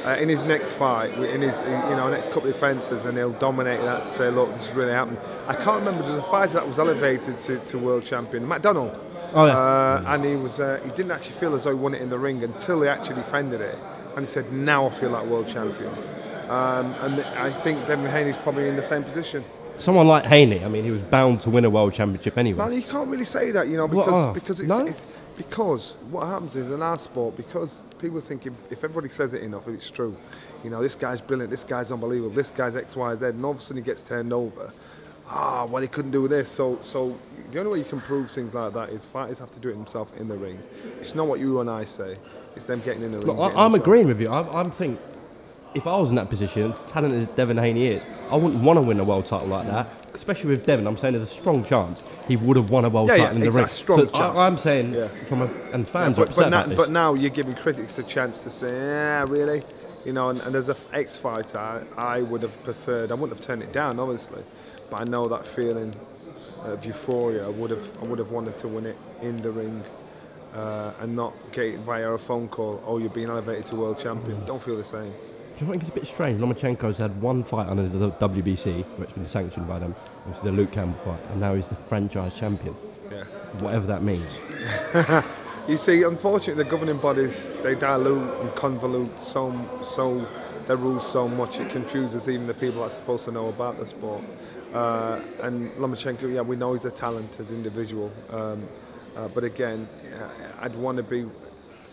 Uh, 0.03 0.17
in 0.19 0.31
his 0.31 0.43
next 0.45 0.73
fight, 0.73 1.13
in 1.13 1.43
his 1.43 1.61
you 1.61 1.69
know 1.69 2.09
next 2.09 2.29
couple 2.31 2.49
of 2.49 2.55
defences, 2.55 3.05
and 3.05 3.19
he'll 3.19 3.33
dominate 3.33 3.83
that 3.83 4.03
to 4.05 4.09
say, 4.09 4.31
look, 4.31 4.51
this 4.55 4.71
really 4.71 4.93
happened. 4.93 5.19
I 5.47 5.55
can't 5.55 5.85
remember. 5.85 6.03
There 6.03 6.13
was 6.13 6.21
a 6.25 6.31
fighter 6.31 6.55
that 6.55 6.67
was 6.67 6.79
elevated 6.79 7.39
to, 7.41 7.59
to 7.59 7.77
world 7.79 8.03
champion, 8.07 8.47
McDonnell. 8.47 8.99
Oh, 9.35 9.45
yeah. 9.45 9.59
Uh, 9.59 10.05
and 10.07 10.25
he 10.25 10.37
was 10.37 10.59
uh, 10.59 10.81
he 10.83 10.91
didn't 10.93 11.11
actually 11.11 11.35
feel 11.35 11.55
as 11.55 11.65
though 11.65 11.71
he 11.73 11.77
won 11.77 11.93
it 11.93 12.01
in 12.01 12.09
the 12.09 12.19
ring 12.19 12.43
until 12.43 12.81
he 12.81 12.89
actually 12.89 13.17
defended 13.17 13.61
it, 13.61 13.79
and 14.17 14.21
he 14.21 14.33
said, 14.33 14.51
"Now 14.51 14.87
I 14.87 14.91
feel 14.99 15.11
like 15.11 15.27
world 15.27 15.49
champion." 15.49 15.93
Um, 16.49 16.95
and 17.03 17.17
th- 17.17 17.27
I 17.27 17.53
think 17.53 17.87
Devin 17.87 18.11
Haney's 18.11 18.39
probably 18.39 18.69
in 18.69 18.77
the 18.77 18.85
same 18.85 19.05
position. 19.05 19.45
Someone 19.81 20.09
like 20.09 20.25
Haney, 20.25 20.65
I 20.65 20.69
mean, 20.69 20.85
he 20.85 20.91
was 20.91 21.03
bound 21.03 21.43
to 21.43 21.51
win 21.51 21.65
a 21.67 21.71
world 21.71 21.93
championship 21.93 22.37
anyway. 22.39 22.59
Well, 22.59 22.73
you 22.73 22.83
can't 22.83 23.09
really 23.09 23.25
say 23.25 23.51
that, 23.51 23.69
you 23.69 23.77
know, 23.77 23.87
What, 23.87 24.07
because 24.07 24.27
oh, 24.27 24.33
because 24.33 24.61
it's, 24.61 24.69
no? 24.69 24.87
it's 24.87 25.01
because 25.41 25.95
what 26.11 26.27
happens 26.27 26.55
is 26.55 26.71
in 26.71 26.83
our 26.83 26.99
sport, 26.99 27.35
because 27.35 27.81
people 27.99 28.21
think 28.21 28.47
if, 28.47 28.53
if 28.71 28.85
everybody 28.85 29.09
says 29.09 29.33
it 29.33 29.43
enough, 29.43 29.67
it's 29.69 29.91
true. 29.91 30.15
You 30.63 30.69
know, 30.69 30.83
this 30.83 30.95
guy's 30.95 31.23
brilliant, 31.23 31.51
this 31.51 31.65
guy's 31.65 31.91
unbelievable, 31.91 32.35
this 32.35 32.51
guy's 32.51 32.77
X, 32.77 32.95
Y, 32.95 33.17
Z, 33.17 33.25
and 33.25 33.43
all 33.43 33.53
of 33.53 33.59
a 33.59 33.61
sudden 33.63 33.79
he 33.79 33.83
gets 33.83 34.03
turned 34.03 34.35
over. 34.35 34.71
Ah, 35.31 35.65
well, 35.65 35.81
he 35.81 35.89
couldn't 35.89 36.11
do 36.11 36.29
this. 36.29 36.51
So, 36.51 36.79
so 36.83 37.19
the 37.53 37.59
only 37.59 37.73
way 37.73 37.79
you 37.79 37.87
can 37.87 38.03
prove 38.03 38.31
things 38.31 38.53
like 38.53 38.75
that 38.75 38.91
is 38.91 39.07
fighters 39.07 39.39
have 39.39 39.53
to 39.55 39.61
do 39.61 39.71
it 39.71 39.75
themselves 39.75 40.13
in 40.19 40.29
the 40.29 40.37
ring. 40.37 40.59
It's 41.01 41.15
not 41.15 41.27
what 41.27 41.41
you 41.41 41.61
and 41.61 41.71
I 41.71 41.85
say. 41.85 42.19
It's 42.55 42.67
them 42.67 42.83
getting 42.85 43.03
in 43.03 43.13
the 43.13 43.19
ring. 43.19 43.27
Look, 43.29 43.39
getting 43.39 43.57
I, 43.57 43.65
I'm 43.65 43.75
agreeing 43.75 44.09
with 44.09 44.21
you. 44.21 44.29
I, 44.29 44.61
I'm 44.61 44.71
think 44.73 45.01
if 45.75 45.87
I 45.87 45.97
was 45.97 46.11
in 46.11 46.17
that 46.17 46.29
position, 46.29 46.75
talented 46.89 47.31
as 47.31 47.35
Devin 47.35 47.57
Haney 47.57 47.87
is, 47.87 48.03
I 48.31 48.37
wouldn't 48.37 48.63
want 48.63 48.77
to 48.77 48.83
win 48.83 49.01
a 49.01 49.05
world 49.05 49.25
title 49.25 49.49
like 49.49 49.67
that. 49.69 49.89
Especially 50.15 50.51
with 50.51 50.67
Devin, 50.67 50.87
I'm 50.87 50.99
saying 50.99 51.15
there's 51.15 51.29
a 51.31 51.33
strong 51.35 51.65
chance 51.65 52.01
he 52.29 52.37
would 52.37 52.57
have 52.57 52.71
won 52.71 52.85
a 52.85 52.89
world 52.89 53.09
Yeah, 53.09 53.15
yeah, 53.15 53.23
title 53.25 53.37
in 53.37 53.41
the 53.41 53.47
exactly, 53.47 53.73
ring. 53.73 53.77
strong 53.77 53.99
so 53.99 54.07
chance. 54.19 54.39
I, 54.39 54.47
I'm 54.47 54.59
saying 54.59 54.93
Yeah. 54.93 55.09
from 55.29 55.43
a, 55.43 55.47
and 55.73 55.89
fans 55.89 56.17
but, 56.17 56.23
are 56.23 56.31
upset 56.31 56.37
but, 56.37 56.49
now, 56.51 56.57
about 56.59 56.69
this. 56.69 56.77
but 56.77 56.91
now 56.91 57.15
you're 57.15 57.31
giving 57.31 57.55
critics 57.55 57.99
a 57.99 58.03
chance 58.03 58.43
to 58.43 58.51
say, 58.51 58.71
yeah, 58.73 59.25
really? 59.29 59.63
You 60.05 60.13
know, 60.13 60.31
and, 60.31 60.41
and 60.41 60.55
as 60.57 60.69
an 60.69 60.77
ex 60.93 61.17
fighter, 61.17 61.59
I, 61.59 61.83
I 61.97 62.23
would 62.23 62.43
have 62.43 62.65
preferred, 62.65 63.11
I 63.11 63.15
wouldn't 63.15 63.39
have 63.39 63.47
turned 63.47 63.63
it 63.63 63.73
down, 63.73 63.99
obviously, 63.99 64.43
but 64.91 65.01
I 65.01 65.05
know 65.05 65.29
that 65.29 65.47
feeling 65.47 65.95
of 66.65 66.85
euphoria. 66.85 67.47
I 67.47 67.51
would 67.51 67.71
have, 67.71 67.89
I 68.01 68.05
would 68.05 68.19
have 68.19 68.31
wanted 68.31 68.59
to 68.59 68.69
win 68.69 68.87
it 68.87 68.97
in 69.23 69.37
the 69.39 69.51
ring 69.51 69.83
uh, 70.55 70.93
and 71.01 71.15
not 71.17 71.35
get 71.53 71.67
it 71.67 71.81
via 71.81 72.11
a 72.13 72.19
phone 72.19 72.49
call, 72.49 72.83
oh, 72.87 72.99
you're 72.99 73.11
being 73.11 73.29
elevated 73.29 73.67
to 73.67 73.77
world 73.77 73.99
champion. 74.01 74.45
Don't 74.47 74.63
feel 74.63 74.77
the 74.77 74.85
same. 74.85 75.13
Do 75.61 75.67
you 75.67 75.73
think 75.73 75.83
it's 75.83 75.93
a 75.93 75.95
bit 75.95 76.09
strange? 76.09 76.41
Lomachenko's 76.41 76.97
had 76.97 77.21
one 77.21 77.45
fight 77.45 77.69
under 77.69 77.87
the 77.87 78.11
WBC, 78.13 78.83
where 78.97 79.05
it's 79.05 79.13
been 79.13 79.29
sanctioned 79.29 79.69
by 79.69 79.79
them, 79.79 79.93
which 80.25 80.39
is 80.39 80.43
the 80.43 80.51
Luke 80.51 80.73
Campbell 80.73 80.99
fight, 81.05 81.21
and 81.31 81.39
now 81.39 81.55
he's 81.55 81.67
the 81.67 81.77
franchise 81.87 82.33
champion. 82.41 82.75
Yeah. 83.13 83.25
Whatever 83.59 83.87
that 83.87 84.03
means. 84.03 84.33
You 85.69 85.77
see, 85.77 86.03
unfortunately, 86.03 86.65
the 86.65 86.71
governing 86.71 86.97
bodies 86.97 87.47
they 87.63 87.75
dilute 87.75 88.41
and 88.41 88.51
convolute 88.53 89.23
so 89.23 89.55
so 89.85 90.27
their 90.67 90.79
rules 90.79 91.07
so 91.07 91.29
much 91.29 91.61
it 91.61 91.71
confuses 91.71 92.29
even 92.29 92.47
the 92.47 92.55
people 92.55 92.81
that's 92.81 92.95
supposed 92.95 93.27
to 93.27 93.31
know 93.31 93.49
about 93.49 93.79
the 93.79 93.87
sport. 93.87 94.25
Uh, 94.73 95.21
and 95.43 95.71
Lomachenko, 95.73 96.35
yeah, 96.35 96.41
we 96.41 96.57
know 96.57 96.73
he's 96.73 96.87
a 96.87 96.91
talented 96.91 97.51
individual, 97.51 98.11
um, 98.31 98.67
uh, 99.15 99.29
but 99.29 99.45
again, 99.45 99.87
I'd 100.61 100.75
want 100.75 100.97
to 100.97 101.05
be 101.05 101.27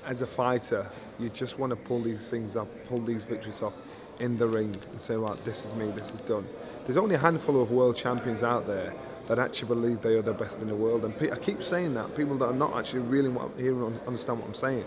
as 0.08 0.22
a 0.22 0.28
fighter. 0.28 0.90
You 1.20 1.30
just 1.30 1.60
want 1.60 1.70
to 1.72 1.76
pull 1.76 2.02
these 2.02 2.30
things 2.30 2.56
up, 2.56 2.68
pull 2.88 3.02
these 3.02 3.24
victories 3.24 3.62
off 3.62 3.74
in 4.20 4.38
the 4.38 4.48
ring, 4.48 4.76
and 4.92 5.00
say, 5.00 5.16
right, 5.16 5.44
this 5.46 5.66
is 5.66 5.74
me, 5.74 5.92
this 5.92 6.14
is 6.14 6.22
done. 6.22 6.48
There's 6.86 6.98
only 6.98 7.16
a 7.16 7.20
handful 7.20 7.62
of 7.62 7.70
world 7.70 7.98
champions 7.98 8.42
out 8.42 8.66
there 8.66 8.94
that 9.28 9.38
actually 9.38 9.68
believe 9.68 10.02
they 10.02 10.16
are 10.16 10.22
the 10.22 10.34
best 10.34 10.60
in 10.62 10.68
the 10.68 10.76
world. 10.76 11.04
And 11.04 11.14
I 11.32 11.36
keep 11.36 11.62
saying 11.62 11.94
that 11.96 12.16
people 12.16 12.38
that 12.38 12.46
are 12.46 12.54
not 12.54 12.76
actually 12.78 13.02
really 13.02 13.30
hearing 13.58 13.84
un- 13.84 14.00
understand 14.08 14.40
what 14.40 14.48
I'm 14.48 14.54
saying. 14.56 14.86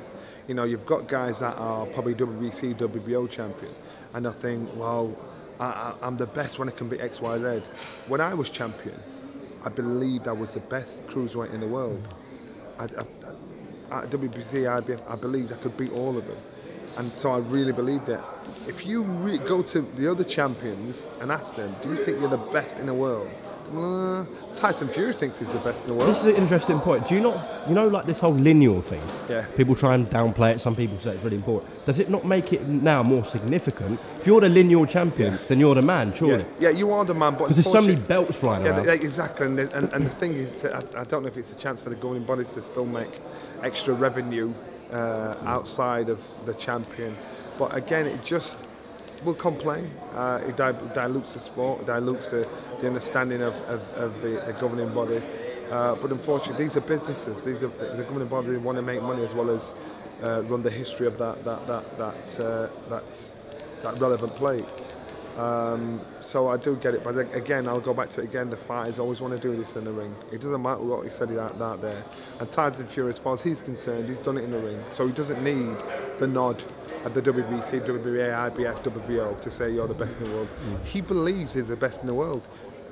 You 0.48 0.54
know, 0.54 0.64
you've 0.64 0.86
got 0.86 1.08
guys 1.08 1.40
that 1.40 1.56
are 1.58 1.86
probably 1.86 2.14
WBC, 2.14 2.78
WBO 2.78 3.30
champion, 3.30 3.72
and 4.14 4.26
I 4.26 4.32
think, 4.32 4.68
well, 4.74 5.14
I, 5.60 5.92
I'm 6.00 6.16
the 6.16 6.26
best 6.26 6.58
when 6.58 6.68
I 6.68 6.72
can 6.72 6.88
be 6.88 6.98
X, 6.98 7.20
Y, 7.20 7.38
Z. 7.38 7.62
When 8.08 8.22
I 8.22 8.32
was 8.32 8.48
champion, 8.48 8.98
I 9.62 9.68
believed 9.68 10.26
I 10.26 10.32
was 10.32 10.54
the 10.54 10.60
best 10.60 11.06
cruiserweight 11.06 11.52
in 11.52 11.60
the 11.60 11.66
world. 11.66 12.02
I, 12.78 12.84
I, 12.84 13.04
at 13.90 14.10
WBC, 14.10 14.68
I, 14.68 15.12
I 15.12 15.16
believed 15.16 15.52
I 15.52 15.56
could 15.56 15.76
beat 15.76 15.92
all 15.92 16.16
of 16.16 16.26
them. 16.26 16.36
And 16.96 17.12
so 17.12 17.30
I 17.30 17.38
really 17.38 17.72
believed 17.72 18.08
it. 18.08 18.20
If 18.66 18.84
you 18.84 19.02
re- 19.02 19.38
go 19.38 19.62
to 19.62 19.82
the 19.96 20.10
other 20.10 20.24
champions 20.24 21.06
and 21.20 21.30
ask 21.30 21.56
them, 21.56 21.74
do 21.82 21.90
you 21.90 22.04
think 22.04 22.20
you're 22.20 22.28
the 22.28 22.36
best 22.36 22.78
in 22.78 22.86
the 22.86 22.94
world? 22.94 23.30
Uh, 23.76 24.24
Tyson 24.54 24.88
Fury 24.88 25.12
thinks 25.14 25.38
he's 25.38 25.50
the 25.50 25.58
best 25.58 25.80
in 25.82 25.88
the 25.88 25.94
world. 25.94 26.10
This 26.14 26.20
is 26.22 26.26
an 26.26 26.34
interesting 26.36 26.80
point. 26.80 27.08
Do 27.08 27.14
you 27.14 27.20
not, 27.20 27.68
you 27.68 27.74
know, 27.74 27.86
like 27.86 28.04
this 28.06 28.18
whole 28.18 28.34
lineal 28.34 28.82
thing? 28.82 29.02
Yeah. 29.28 29.42
People 29.56 29.76
try 29.76 29.94
and 29.94 30.08
downplay 30.10 30.54
it. 30.56 30.60
Some 30.60 30.74
people 30.74 30.98
say 31.00 31.10
it's 31.14 31.22
really 31.22 31.36
important. 31.36 31.72
Does 31.86 31.98
it 32.00 32.10
not 32.10 32.24
make 32.24 32.52
it 32.52 32.66
now 32.66 33.02
more 33.02 33.24
significant? 33.24 34.00
If 34.20 34.26
you're 34.26 34.40
the 34.40 34.48
lineal 34.48 34.86
champion, 34.86 35.38
then 35.48 35.60
you're 35.60 35.74
the 35.76 35.82
man, 35.82 36.10
Yeah, 36.10 36.16
surely. 36.18 36.46
yeah, 36.58 36.70
you 36.70 36.92
are 36.92 37.04
the 37.04 37.14
man, 37.14 37.34
but 37.36 37.48
Because 37.48 37.62
there's 37.64 37.72
so 37.72 37.80
many 37.80 37.94
belts 37.94 38.36
flying 38.36 38.64
Yeah, 38.64 38.72
around. 38.76 38.86
th- 38.86 39.00
exactly. 39.00 39.46
And 39.46 39.58
the, 39.58 39.76
and, 39.76 39.92
and 39.92 40.04
the 40.06 40.10
thing 40.16 40.34
is, 40.34 40.64
I, 40.64 40.82
I 40.96 41.04
don't 41.04 41.22
know 41.22 41.28
if 41.28 41.36
it's 41.36 41.52
a 41.52 41.54
chance 41.54 41.80
for 41.80 41.90
the 41.90 41.96
governing 41.96 42.24
bodies 42.24 42.52
to 42.54 42.62
still 42.62 42.86
make 42.86 43.20
extra 43.62 43.94
revenue 43.94 44.52
uh, 44.92 45.36
outside 45.44 46.08
of 46.08 46.18
the 46.44 46.54
champion. 46.54 47.16
But 47.58 47.76
again, 47.76 48.06
it 48.06 48.24
just 48.24 48.56
will 49.24 49.34
complain. 49.34 49.90
Uh, 50.14 50.40
it 50.46 50.56
di- 50.56 50.72
dilutes 50.94 51.34
the 51.34 51.40
sport, 51.40 51.86
dilutes 51.86 52.28
the, 52.28 52.48
the 52.80 52.86
understanding 52.86 53.42
of, 53.42 53.54
of, 53.62 53.80
of 53.94 54.22
the, 54.22 54.42
the 54.46 54.56
governing 54.60 54.92
body. 54.94 55.22
Uh, 55.70 55.94
but 55.96 56.10
unfortunately, 56.10 56.64
these 56.64 56.76
are 56.76 56.80
businesses. 56.80 57.44
These 57.44 57.62
are 57.62 57.68
the, 57.68 58.04
governing 58.04 58.28
body 58.28 58.56
want 58.56 58.76
to 58.76 58.82
make 58.82 59.02
money 59.02 59.24
as 59.24 59.32
well 59.34 59.50
as 59.50 59.72
uh, 60.22 60.42
run 60.42 60.62
the 60.62 60.70
history 60.70 61.06
of 61.06 61.16
that 61.18 61.44
that 61.44 61.66
that 61.66 61.98
that 61.98 62.40
uh, 62.40 62.68
that's, 62.88 63.36
that 63.82 63.98
relevant 64.00 64.34
plate. 64.36 64.66
Um, 65.40 65.98
so 66.20 66.48
I 66.48 66.58
do 66.58 66.76
get 66.76 66.92
it, 66.92 67.02
but 67.02 67.16
again, 67.34 67.66
I'll 67.66 67.80
go 67.80 67.94
back 67.94 68.10
to 68.10 68.20
it 68.20 68.24
again. 68.24 68.50
The 68.50 68.58
fighters 68.58 68.98
always 68.98 69.22
want 69.22 69.32
to 69.32 69.40
do 69.40 69.56
this 69.56 69.74
in 69.74 69.84
the 69.84 69.92
ring. 69.92 70.14
It 70.30 70.42
doesn't 70.42 70.60
matter 70.60 70.82
what 70.82 71.04
he 71.04 71.10
said 71.10 71.30
out, 71.38 71.58
out 71.62 71.80
there. 71.80 72.04
And 72.38 72.50
Tyson 72.50 72.86
Fury, 72.86 73.08
as 73.08 73.18
far 73.18 73.32
as 73.32 73.40
he's 73.40 73.62
concerned, 73.62 74.06
he's 74.06 74.20
done 74.20 74.36
it 74.36 74.44
in 74.44 74.50
the 74.50 74.58
ring, 74.58 74.84
so 74.90 75.06
he 75.06 75.14
doesn't 75.14 75.42
need 75.42 75.76
the 76.18 76.26
nod 76.26 76.62
at 77.06 77.14
the 77.14 77.22
WBC, 77.22 77.86
WBA, 77.86 78.52
IBF, 78.52 78.82
WBO 78.82 79.40
to 79.40 79.50
say 79.50 79.72
you're 79.72 79.88
the 79.88 79.94
best 79.94 80.18
in 80.18 80.24
the 80.24 80.30
world. 80.30 80.48
He 80.84 81.00
believes 81.00 81.54
he's 81.54 81.68
the 81.68 81.76
best 81.76 82.02
in 82.02 82.06
the 82.06 82.14
world, 82.14 82.42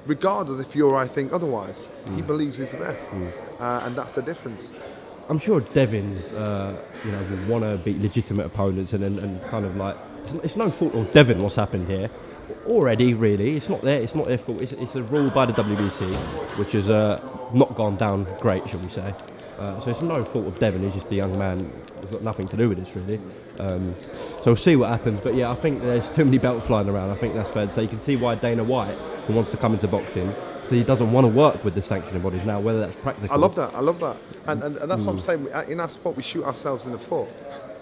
regardless 0.07 0.59
if 0.67 0.75
you 0.75 0.89
or 0.89 0.97
I 0.97 1.07
think 1.07 1.35
otherwise. 1.35 1.91
He 2.15 2.23
believes 2.23 2.57
he's 2.57 2.71
the 2.71 2.79
best, 2.79 3.11
uh, 3.61 3.83
and 3.85 3.95
that's 3.95 4.15
the 4.15 4.23
difference. 4.23 4.73
I'm 5.29 5.39
sure 5.39 5.61
Devin, 5.61 6.17
uh, 6.35 6.81
you 7.05 7.13
know, 7.13 7.23
will 7.25 7.47
want 7.47 7.65
to 7.65 7.77
beat 7.85 8.01
legitimate 8.01 8.47
opponents 8.47 8.95
and, 8.95 9.05
and, 9.05 9.19
and 9.19 9.43
kind 9.51 9.67
of 9.67 9.77
like 9.77 9.99
it's 10.43 10.57
no 10.57 10.71
fault 10.71 10.95
of 10.95 11.13
Devin 11.13 11.43
what's 11.43 11.57
happened 11.57 11.87
here. 11.87 12.09
Already, 12.67 13.15
really, 13.15 13.57
it's 13.57 13.69
not 13.69 13.83
their 13.83 14.01
it's 14.01 14.15
not 14.15 14.27
their 14.27 14.39
fault. 14.39 14.61
It's, 14.61 14.73
it's 14.73 14.95
a 14.95 15.03
rule 15.03 15.31
by 15.31 15.47
the 15.47 15.53
WBC, 15.53 16.59
which 16.59 16.73
has 16.73 16.89
uh, 16.89 17.21
not 17.53 17.75
gone 17.77 17.97
down 17.97 18.27
great, 18.41 18.67
shall 18.69 18.81
we 18.81 18.91
say? 18.91 19.15
Uh, 19.59 19.81
so 19.83 19.91
it's 19.91 20.01
no 20.03 20.25
fault 20.25 20.47
of 20.47 20.59
Devin, 20.61 20.85
He's 20.85 21.01
just 21.03 21.13
a 21.13 21.17
young 21.17 21.37
man. 21.37 21.73
He's 22.01 22.11
got 22.11 22.23
nothing 22.23 22.47
to 22.49 22.57
do 22.57 22.69
with 22.69 22.79
this, 22.79 22.95
really. 22.95 23.21
Um, 23.59 23.95
so 24.39 24.43
we'll 24.47 24.57
see 24.57 24.77
what 24.77 24.89
happens. 24.89 25.21
But 25.23 25.35
yeah, 25.35 25.51
I 25.51 25.57
think 25.57 25.83
there's 25.83 26.09
too 26.15 26.25
many 26.25 26.39
belts 26.39 26.67
flying 26.67 26.89
around. 26.89 27.11
I 27.11 27.17
think 27.17 27.35
that's 27.35 27.51
fair 27.51 27.67
to 27.67 27.75
say. 27.75 27.83
You 27.83 27.89
can 27.89 28.01
see 28.01 28.15
why 28.15 28.37
Dana 28.37 28.63
White, 28.63 28.95
who 29.27 29.33
wants 29.33 29.51
to 29.51 29.57
come 29.57 29.75
into 29.75 29.89
boxing, 29.89 30.33
so 30.69 30.75
he 30.75 30.85
doesn't 30.85 31.11
want 31.11 31.25
to 31.27 31.33
work 31.33 31.65
with 31.65 31.75
the 31.75 31.83
sanctioning 31.83 32.23
bodies 32.23 32.45
now. 32.45 32.61
Whether 32.61 32.81
that's 32.81 32.99
practical. 33.01 33.33
I 33.35 33.37
love 33.37 33.55
that. 33.57 33.75
I 33.75 33.81
love 33.81 33.99
that. 34.01 34.17
And, 34.47 34.63
and, 34.63 34.77
and 34.77 34.91
that's 34.91 35.03
what 35.03 35.15
I'm 35.15 35.21
saying. 35.21 35.53
Uh, 35.53 35.65
In 35.69 35.81
our 35.81 35.89
sport, 35.89 36.17
we 36.17 36.23
shoot 36.23 36.45
ourselves 36.45 36.85
in 36.87 36.93
the 36.93 36.99
foot. 36.99 37.29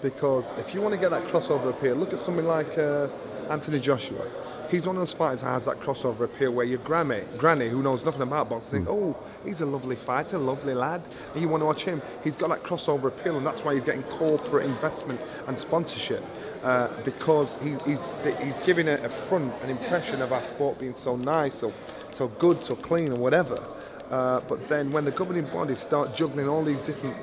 Because 0.01 0.45
if 0.59 0.73
you 0.73 0.81
want 0.81 0.93
to 0.93 0.99
get 0.99 1.09
that 1.09 1.23
crossover 1.27 1.69
appeal, 1.69 1.95
look 1.95 2.13
at 2.13 2.19
something 2.19 2.45
like 2.45 2.77
uh, 2.77 3.07
Anthony 3.49 3.79
Joshua. 3.79 4.29
He's 4.69 4.85
one 4.85 4.97
of 4.97 5.01
those 5.01 5.13
fighters 5.13 5.41
that 5.41 5.47
has 5.47 5.65
that 5.65 5.79
crossover 5.79 6.21
appeal 6.21 6.51
where 6.51 6.65
your 6.65 6.79
granny, 6.79 7.23
granny 7.37 7.69
who 7.69 7.81
knows 7.81 8.03
nothing 8.03 8.21
about 8.21 8.49
boxing, 8.49 8.85
think, 8.85 8.89
oh, 8.89 9.15
he's 9.45 9.61
a 9.61 9.65
lovely 9.65 9.95
fighter, 9.95 10.37
lovely 10.37 10.73
lad, 10.73 11.01
and 11.33 11.41
you 11.41 11.47
want 11.47 11.61
to 11.61 11.65
watch 11.65 11.85
him. 11.85 12.01
He's 12.23 12.35
got 12.35 12.49
that 12.49 12.63
crossover 12.63 13.05
appeal, 13.05 13.37
and 13.37 13.47
that's 13.47 13.61
why 13.61 13.75
he's 13.75 13.85
getting 13.85 14.03
corporate 14.03 14.65
investment 14.65 15.21
and 15.47 15.57
sponsorship. 15.57 16.23
Uh, 16.63 16.89
because 17.03 17.57
he's, 17.63 17.79
he's, 17.83 17.99
he's 18.43 18.57
giving 18.65 18.89
a, 18.89 18.95
a 18.95 19.09
front, 19.09 19.53
an 19.61 19.69
impression 19.69 20.21
of 20.21 20.33
our 20.33 20.43
sport 20.43 20.77
being 20.79 20.95
so 20.95 21.15
nice, 21.15 21.55
so, 21.55 21.71
so 22.11 22.27
good, 22.27 22.61
so 22.63 22.75
clean, 22.75 23.13
or 23.13 23.15
whatever. 23.15 23.63
Uh, 24.09 24.41
but 24.41 24.67
then 24.67 24.91
when 24.91 25.05
the 25.05 25.11
governing 25.11 25.45
bodies 25.45 25.79
start 25.79 26.15
juggling 26.15 26.49
all 26.49 26.63
these 26.63 26.81
different 26.81 27.15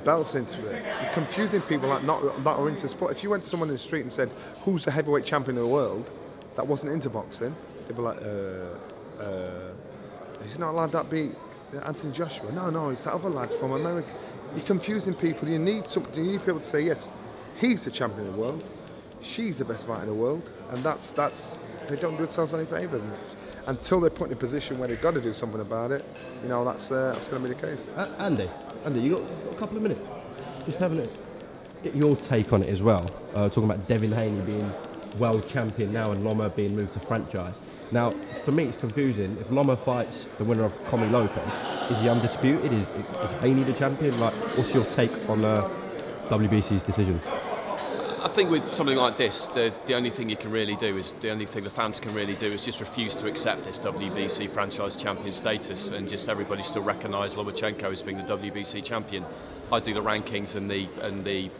belts 0.00 0.34
into 0.34 0.66
it, 0.66 0.84
you're 1.02 1.12
confusing 1.12 1.60
people 1.62 1.88
that 1.90 2.04
not 2.04 2.22
that 2.44 2.56
are 2.56 2.68
into 2.68 2.88
sport. 2.88 3.12
If 3.12 3.22
you 3.22 3.30
went 3.30 3.42
to 3.42 3.48
someone 3.48 3.68
in 3.68 3.74
the 3.74 3.78
street 3.78 4.02
and 4.02 4.12
said, 4.12 4.30
"Who's 4.64 4.84
the 4.84 4.90
heavyweight 4.90 5.24
champion 5.24 5.56
of 5.56 5.64
the 5.64 5.68
world?" 5.68 6.08
that 6.56 6.66
wasn't 6.66 6.92
into 6.92 7.08
boxing, 7.08 7.54
they'd 7.86 7.96
be 7.96 8.02
like, 8.02 8.18
"Uh, 8.20 9.22
uh, 9.22 9.72
he's 10.42 10.58
not 10.58 10.70
allowed 10.72 10.92
that 10.92 11.08
beat 11.08 11.32
Anthony 11.84 12.12
Joshua." 12.12 12.50
No, 12.52 12.70
no, 12.70 12.90
it's 12.90 13.02
that 13.02 13.14
other 13.14 13.30
lad 13.30 13.52
from 13.54 13.72
America. 13.72 14.12
You're 14.54 14.66
confusing 14.66 15.14
people. 15.14 15.48
You 15.48 15.58
need 15.58 15.86
some. 15.86 16.06
You 16.14 16.22
need 16.22 16.40
people 16.40 16.60
to 16.60 16.66
say, 16.66 16.80
"Yes, 16.82 17.08
he's 17.60 17.84
the 17.84 17.90
champion 17.90 18.26
of 18.26 18.34
the 18.34 18.40
world. 18.40 18.64
She's 19.22 19.58
the 19.58 19.64
best 19.64 19.86
fighter 19.86 20.02
in 20.02 20.08
the 20.08 20.14
world," 20.14 20.48
and 20.70 20.82
that's 20.82 21.12
that's 21.12 21.58
they 21.88 21.96
don't 21.96 22.16
do 22.16 22.24
themselves 22.24 22.54
any 22.54 22.64
favours. 22.64 23.02
Until 23.66 24.00
they're 24.00 24.10
put 24.10 24.28
in 24.28 24.32
a 24.32 24.36
position 24.36 24.78
where 24.78 24.88
they've 24.88 25.00
got 25.00 25.14
to 25.14 25.20
do 25.20 25.34
something 25.34 25.60
about 25.60 25.92
it, 25.92 26.04
you 26.42 26.48
know 26.48 26.64
that's 26.64 26.90
uh, 26.90 27.12
that's 27.14 27.28
going 27.28 27.42
to 27.42 27.48
be 27.48 27.54
the 27.54 27.60
case. 27.60 27.86
A- 27.96 28.08
Andy, 28.18 28.50
Andy, 28.84 29.00
you 29.00 29.10
got, 29.16 29.44
got 29.44 29.54
a 29.54 29.56
couple 29.58 29.76
of 29.76 29.82
minutes? 29.82 30.00
Just 30.66 30.78
having 30.78 30.98
it. 30.98 31.10
Get 31.82 31.94
your 31.94 32.16
take 32.16 32.52
on 32.52 32.62
it 32.62 32.68
as 32.68 32.82
well. 32.82 33.08
Uh, 33.34 33.48
talking 33.48 33.64
about 33.64 33.86
Devin 33.88 34.12
Haney 34.12 34.40
being 34.42 34.70
world 35.18 35.48
champion 35.48 35.92
now 35.92 36.12
and 36.12 36.24
Loma 36.24 36.50
being 36.50 36.76
moved 36.76 36.92
to 36.94 37.00
franchise. 37.00 37.54
Now, 37.92 38.14
for 38.44 38.52
me, 38.52 38.64
it's 38.64 38.78
confusing. 38.78 39.36
If 39.40 39.50
Loma 39.50 39.76
fights 39.76 40.24
the 40.38 40.44
winner 40.44 40.64
of 40.64 40.72
Commey 40.84 41.10
Lopez, 41.10 41.90
is 41.90 41.98
he 42.00 42.08
undisputed? 42.08 42.72
Is, 42.72 42.86
is, 42.98 43.06
is 43.06 43.30
Haney 43.40 43.64
the 43.64 43.72
champion? 43.72 44.18
Like, 44.20 44.34
what's 44.56 44.70
your 44.72 44.84
take 44.94 45.10
on 45.28 45.44
uh, 45.44 45.68
WBC's 46.28 46.84
decision? 46.84 47.20
I 48.22 48.28
think 48.28 48.50
with 48.50 48.74
something 48.74 48.98
like 48.98 49.16
this, 49.16 49.46
the, 49.46 49.72
the 49.86 49.94
only 49.94 50.10
thing 50.10 50.28
you 50.28 50.36
can 50.36 50.50
really 50.50 50.76
do 50.76 50.98
is 50.98 51.12
the 51.22 51.30
only 51.30 51.46
thing 51.46 51.64
the 51.64 51.70
fans 51.70 52.00
can 52.00 52.12
really 52.12 52.34
do 52.36 52.46
is 52.46 52.62
just 52.62 52.78
refuse 52.78 53.14
to 53.14 53.26
accept 53.26 53.64
this 53.64 53.78
WBC 53.78 54.52
franchise 54.52 54.96
champion 54.96 55.32
status 55.32 55.86
and 55.86 56.06
just 56.06 56.28
everybody 56.28 56.62
still 56.62 56.82
recognise 56.82 57.34
Lomachenko 57.34 57.90
as 57.90 58.02
being 58.02 58.18
the 58.18 58.24
WBC 58.24 58.84
champion. 58.84 59.24
I 59.72 59.80
do 59.80 59.94
the 59.94 60.02
rankings 60.02 60.54
and 60.54 60.70
the 60.70 60.86
and 61.00 61.24
the 61.24 61.50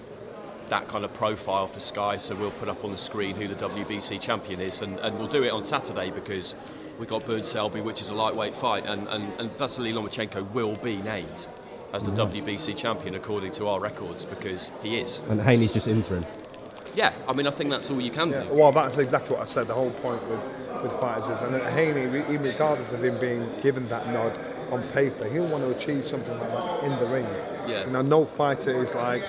that 0.68 0.86
kind 0.88 1.04
of 1.04 1.14
profile 1.14 1.66
for 1.66 1.80
Sky, 1.80 2.18
so 2.18 2.34
we'll 2.34 2.50
put 2.52 2.68
up 2.68 2.84
on 2.84 2.92
the 2.92 2.98
screen 2.98 3.36
who 3.36 3.48
the 3.48 3.54
WBC 3.54 4.20
champion 4.20 4.60
is, 4.60 4.82
and, 4.82 4.98
and 5.00 5.18
we'll 5.18 5.28
do 5.28 5.42
it 5.42 5.50
on 5.50 5.64
Saturday 5.64 6.10
because 6.10 6.54
we've 6.98 7.08
got 7.08 7.24
Bird 7.24 7.46
Selby, 7.46 7.80
which 7.80 8.02
is 8.02 8.10
a 8.10 8.14
lightweight 8.14 8.54
fight, 8.54 8.84
and, 8.86 9.08
and, 9.08 9.32
and 9.40 9.50
Vasily 9.58 9.92
Lomachenko 9.92 10.48
will 10.52 10.76
be 10.76 10.98
named 10.98 11.46
as 11.92 12.04
the 12.04 12.12
WBC 12.12 12.76
champion 12.76 13.16
according 13.16 13.50
to 13.52 13.66
our 13.66 13.80
records 13.80 14.24
because 14.24 14.68
he 14.82 14.98
is. 14.98 15.20
And 15.28 15.40
Haney's 15.40 15.72
just 15.72 15.88
interim. 15.88 16.24
Yeah, 16.94 17.12
I 17.28 17.32
mean, 17.32 17.46
I 17.46 17.50
think 17.50 17.70
that's 17.70 17.88
all 17.90 18.00
you 18.00 18.10
can 18.10 18.30
Yeah, 18.30 18.44
do. 18.44 18.54
well, 18.54 18.72
that's 18.72 18.96
exactly 18.96 19.34
what 19.36 19.42
I 19.42 19.44
said. 19.44 19.68
The 19.68 19.74
whole 19.74 19.90
point 19.90 20.22
with, 20.28 20.40
with 20.82 20.92
fighters 21.00 21.24
is, 21.28 21.40
and 21.42 21.54
Haney, 21.62 22.02
even 22.32 22.42
regardless 22.42 22.90
of 22.92 23.04
him 23.04 23.18
being 23.18 23.48
given 23.62 23.88
that 23.88 24.08
nod 24.08 24.38
on 24.72 24.82
paper, 24.88 25.28
he'll 25.28 25.46
want 25.46 25.62
to 25.64 25.70
achieve 25.76 26.06
something 26.06 26.36
like 26.38 26.50
that 26.50 26.84
in 26.84 26.90
the 26.98 27.06
ring. 27.06 27.26
Yeah. 27.68 27.84
You 27.84 27.90
know, 27.90 28.02
no 28.02 28.24
fighter 28.24 28.82
is 28.82 28.94
like 28.94 29.22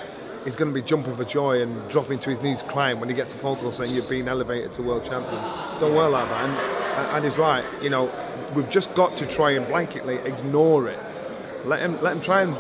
he's 0.44 0.56
going 0.56 0.74
to 0.74 0.74
be 0.74 0.82
jumping 0.82 1.16
for 1.16 1.24
joy 1.24 1.62
and 1.62 1.88
dropping 1.90 2.18
to 2.20 2.30
his 2.32 2.42
knees 2.42 2.64
crying 2.64 3.00
when 3.00 3.10
he 3.10 3.16
gets 3.16 3.34
a 3.34 3.38
phone 3.38 3.58
call 3.58 3.72
saying 3.72 3.94
you've 3.94 4.10
been 4.10 4.28
elevated 4.28 4.72
to 4.74 4.82
world 4.82 5.06
champion. 5.06 5.42
Don't 5.80 5.94
worry 5.96 6.10
like 6.12 6.28
that. 6.30 6.46
And, 6.50 6.54
and, 6.58 7.18
and 7.18 7.26
he's 7.26 7.38
right. 7.38 7.64
You 7.84 7.90
know, 7.92 8.12
we've 8.56 8.70
just 8.70 8.92
got 8.96 9.16
to 9.18 9.28
try 9.28 9.52
and 9.52 9.66
blanketly 9.68 10.24
ignore 10.26 10.88
it. 10.90 11.00
Let 11.66 11.80
him 11.82 12.02
let 12.02 12.14
him 12.14 12.22
try 12.22 12.42
and 12.42 12.56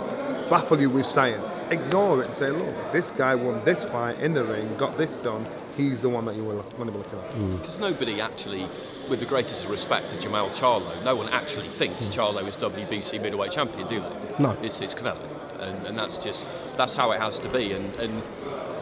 baffle 0.49 0.79
you 0.79 0.89
with 0.89 1.05
science. 1.05 1.61
Ignore 1.69 2.21
it 2.21 2.25
and 2.25 2.33
say, 2.33 2.49
look, 2.49 2.91
this 2.91 3.11
guy 3.11 3.35
won 3.35 3.63
this 3.65 3.85
fight 3.85 4.19
in 4.19 4.33
the 4.33 4.43
ring, 4.43 4.75
got 4.77 4.97
this 4.97 5.17
done. 5.17 5.45
He's 5.77 6.01
the 6.01 6.09
one 6.09 6.25
that 6.25 6.35
you 6.35 6.43
will 6.43 6.57
want 6.77 6.85
to 6.85 6.91
be 6.91 6.97
looking 6.97 7.19
at. 7.19 7.31
Mm. 7.31 7.59
Because 7.59 7.79
nobody 7.79 8.19
actually, 8.19 8.67
with 9.09 9.19
the 9.19 9.25
greatest 9.25 9.65
respect 9.67 10.09
to 10.09 10.17
Jermall 10.17 10.53
Charlo, 10.53 11.03
no 11.03 11.15
one 11.15 11.29
actually 11.29 11.69
thinks 11.69 12.07
mm. 12.07 12.13
Charlo 12.13 12.47
is 12.47 12.55
WBC 12.57 13.21
middleweight 13.21 13.51
champion, 13.51 13.87
do 13.87 14.01
they? 14.01 14.43
No. 14.43 14.51
It's, 14.61 14.81
it's 14.81 14.93
Canelo. 14.93 15.27
And, 15.61 15.87
and 15.87 15.97
that's 15.97 16.17
just, 16.17 16.45
that's 16.75 16.95
how 16.95 17.11
it 17.11 17.21
has 17.21 17.39
to 17.39 17.49
be. 17.49 17.71
And, 17.73 17.93
and 17.95 18.23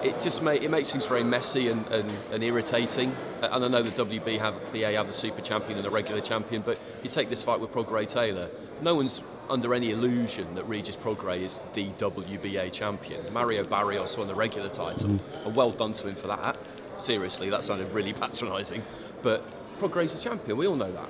it 0.03 0.21
just 0.21 0.41
make, 0.41 0.63
it 0.63 0.69
makes 0.69 0.91
things 0.91 1.05
very 1.05 1.23
messy 1.23 1.69
and, 1.69 1.85
and, 1.87 2.09
and 2.31 2.43
irritating. 2.43 3.15
And 3.41 3.65
I 3.65 3.67
know 3.67 3.83
the 3.83 3.91
WBA 3.91 4.39
have, 4.39 4.55
have 4.73 5.07
the 5.07 5.13
super 5.13 5.41
champion 5.41 5.77
and 5.77 5.85
the 5.85 5.89
regular 5.89 6.21
champion, 6.21 6.61
but 6.61 6.79
you 7.03 7.09
take 7.09 7.29
this 7.29 7.41
fight 7.41 7.59
with 7.59 7.71
Prograis 7.71 8.07
Taylor, 8.07 8.49
no 8.81 8.95
one's 8.95 9.21
under 9.49 9.73
any 9.73 9.91
illusion 9.91 10.53
that 10.55 10.63
Regis 10.67 10.95
Prograis 10.95 11.41
is 11.43 11.59
the 11.73 11.89
WBA 11.97 12.71
champion. 12.71 13.21
Mario 13.33 13.63
Barrios 13.63 14.15
won 14.17 14.27
the 14.27 14.35
regular 14.35 14.69
title, 14.69 15.19
and 15.45 15.55
well 15.55 15.71
done 15.71 15.93
to 15.95 16.07
him 16.07 16.15
for 16.15 16.27
that. 16.27 16.57
Seriously, 16.97 17.49
that 17.49 17.63
sounded 17.63 17.91
really 17.93 18.13
patronising, 18.23 18.83
but 19.23 19.43
Prograis 19.79 20.13
the 20.13 20.19
champion. 20.19 20.57
We 20.57 20.67
all 20.67 20.75
know 20.75 20.91
that. 20.91 21.09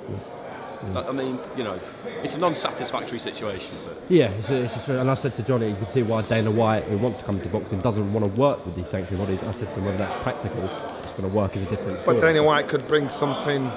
I- 0.96 1.10
I 1.10 1.12
mean, 1.12 1.38
you 1.58 1.66
know, 1.66 1.78
it's 2.24 2.36
a 2.36 2.38
non-satisfactory 2.38 3.20
situation, 3.20 3.72
but 3.86 3.98
Yeah, 4.08 4.28
it's 4.30 4.48
a, 4.50 4.64
it's 4.64 4.88
a, 4.88 4.98
and 5.02 5.12
I 5.12 5.16
said 5.16 5.36
to 5.36 5.44
Johnny, 5.44 5.68
you 5.72 5.76
can 5.76 5.90
see 5.90 6.04
why 6.04 6.22
Dana 6.22 6.50
White, 6.52 6.86
who 6.86 6.98
wants 6.98 7.20
to 7.20 7.26
come 7.26 7.42
to 7.42 7.50
boxing, 7.50 7.82
doesn't 7.82 8.14
want 8.14 8.26
to 8.34 8.40
work 8.40 8.66
with 8.66 8.76
these 8.78 8.88
sanctioning 8.90 9.20
bodies. 9.22 9.42
I 9.44 9.52
said 9.60 9.68
to 9.72 9.76
him, 9.76 9.84
whether 9.86 9.98
that's 9.98 10.24
practical, 10.24 10.64
it's 11.00 11.12
going 11.12 11.24
to 11.24 11.36
work 11.36 11.58
as 11.58 11.64
a 11.64 11.66
different 11.66 12.00
story. 12.00 12.16
But 12.22 12.26
Dana 12.26 12.42
White 12.44 12.70
could 12.70 12.88
bring 12.88 13.10
something 13.10 13.70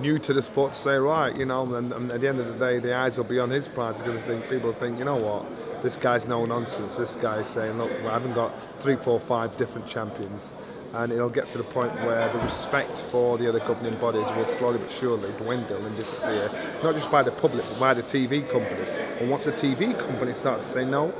new 0.00 0.18
to 0.18 0.32
the 0.32 0.42
sport 0.42 0.72
to 0.72 0.78
say, 0.78 0.94
right, 0.94 1.36
you 1.36 1.44
know, 1.44 1.74
and, 1.74 1.92
and 1.92 2.10
at 2.10 2.20
the 2.20 2.28
end 2.28 2.40
of 2.40 2.46
the 2.46 2.58
day, 2.64 2.78
the 2.78 2.94
eyes 2.94 3.16
will 3.16 3.24
be 3.24 3.38
on 3.38 3.50
his 3.50 3.68
prize. 3.68 3.96
He's 3.96 4.04
going 4.04 4.18
to 4.18 4.26
think, 4.26 4.48
people 4.48 4.72
think, 4.72 4.98
you 4.98 5.04
know 5.04 5.16
what, 5.16 5.82
this 5.82 5.96
guy's 5.96 6.26
no 6.26 6.44
nonsense. 6.44 6.96
This 6.96 7.16
guy's 7.16 7.48
saying, 7.48 7.78
look, 7.78 7.90
I 7.90 8.12
haven't 8.12 8.34
got 8.34 8.52
three, 8.78 8.96
four, 8.96 9.20
five 9.20 9.56
different 9.56 9.86
champions. 9.86 10.52
and 10.94 11.10
it'll 11.10 11.30
get 11.30 11.48
to 11.48 11.58
the 11.58 11.64
point 11.64 11.94
where 12.04 12.30
the 12.32 12.38
respect 12.40 12.98
for 12.98 13.38
the 13.38 13.48
other 13.48 13.60
governing 13.60 13.98
bodies 13.98 14.26
will 14.36 14.44
slowly 14.44 14.78
but 14.78 14.90
surely 14.90 15.30
dwindle 15.32 15.84
and 15.86 15.96
disappear, 15.96 16.50
not 16.82 16.94
just 16.94 17.10
by 17.10 17.22
the 17.22 17.30
public, 17.30 17.64
but 17.64 17.80
by 17.80 17.94
the 17.94 18.02
TV 18.02 18.46
companies. 18.48 18.90
And 19.18 19.30
once 19.30 19.44
the 19.44 19.52
TV 19.52 19.98
companies 19.98 20.36
start 20.36 20.60
to 20.60 20.66
say 20.66 20.84
no, 20.84 21.14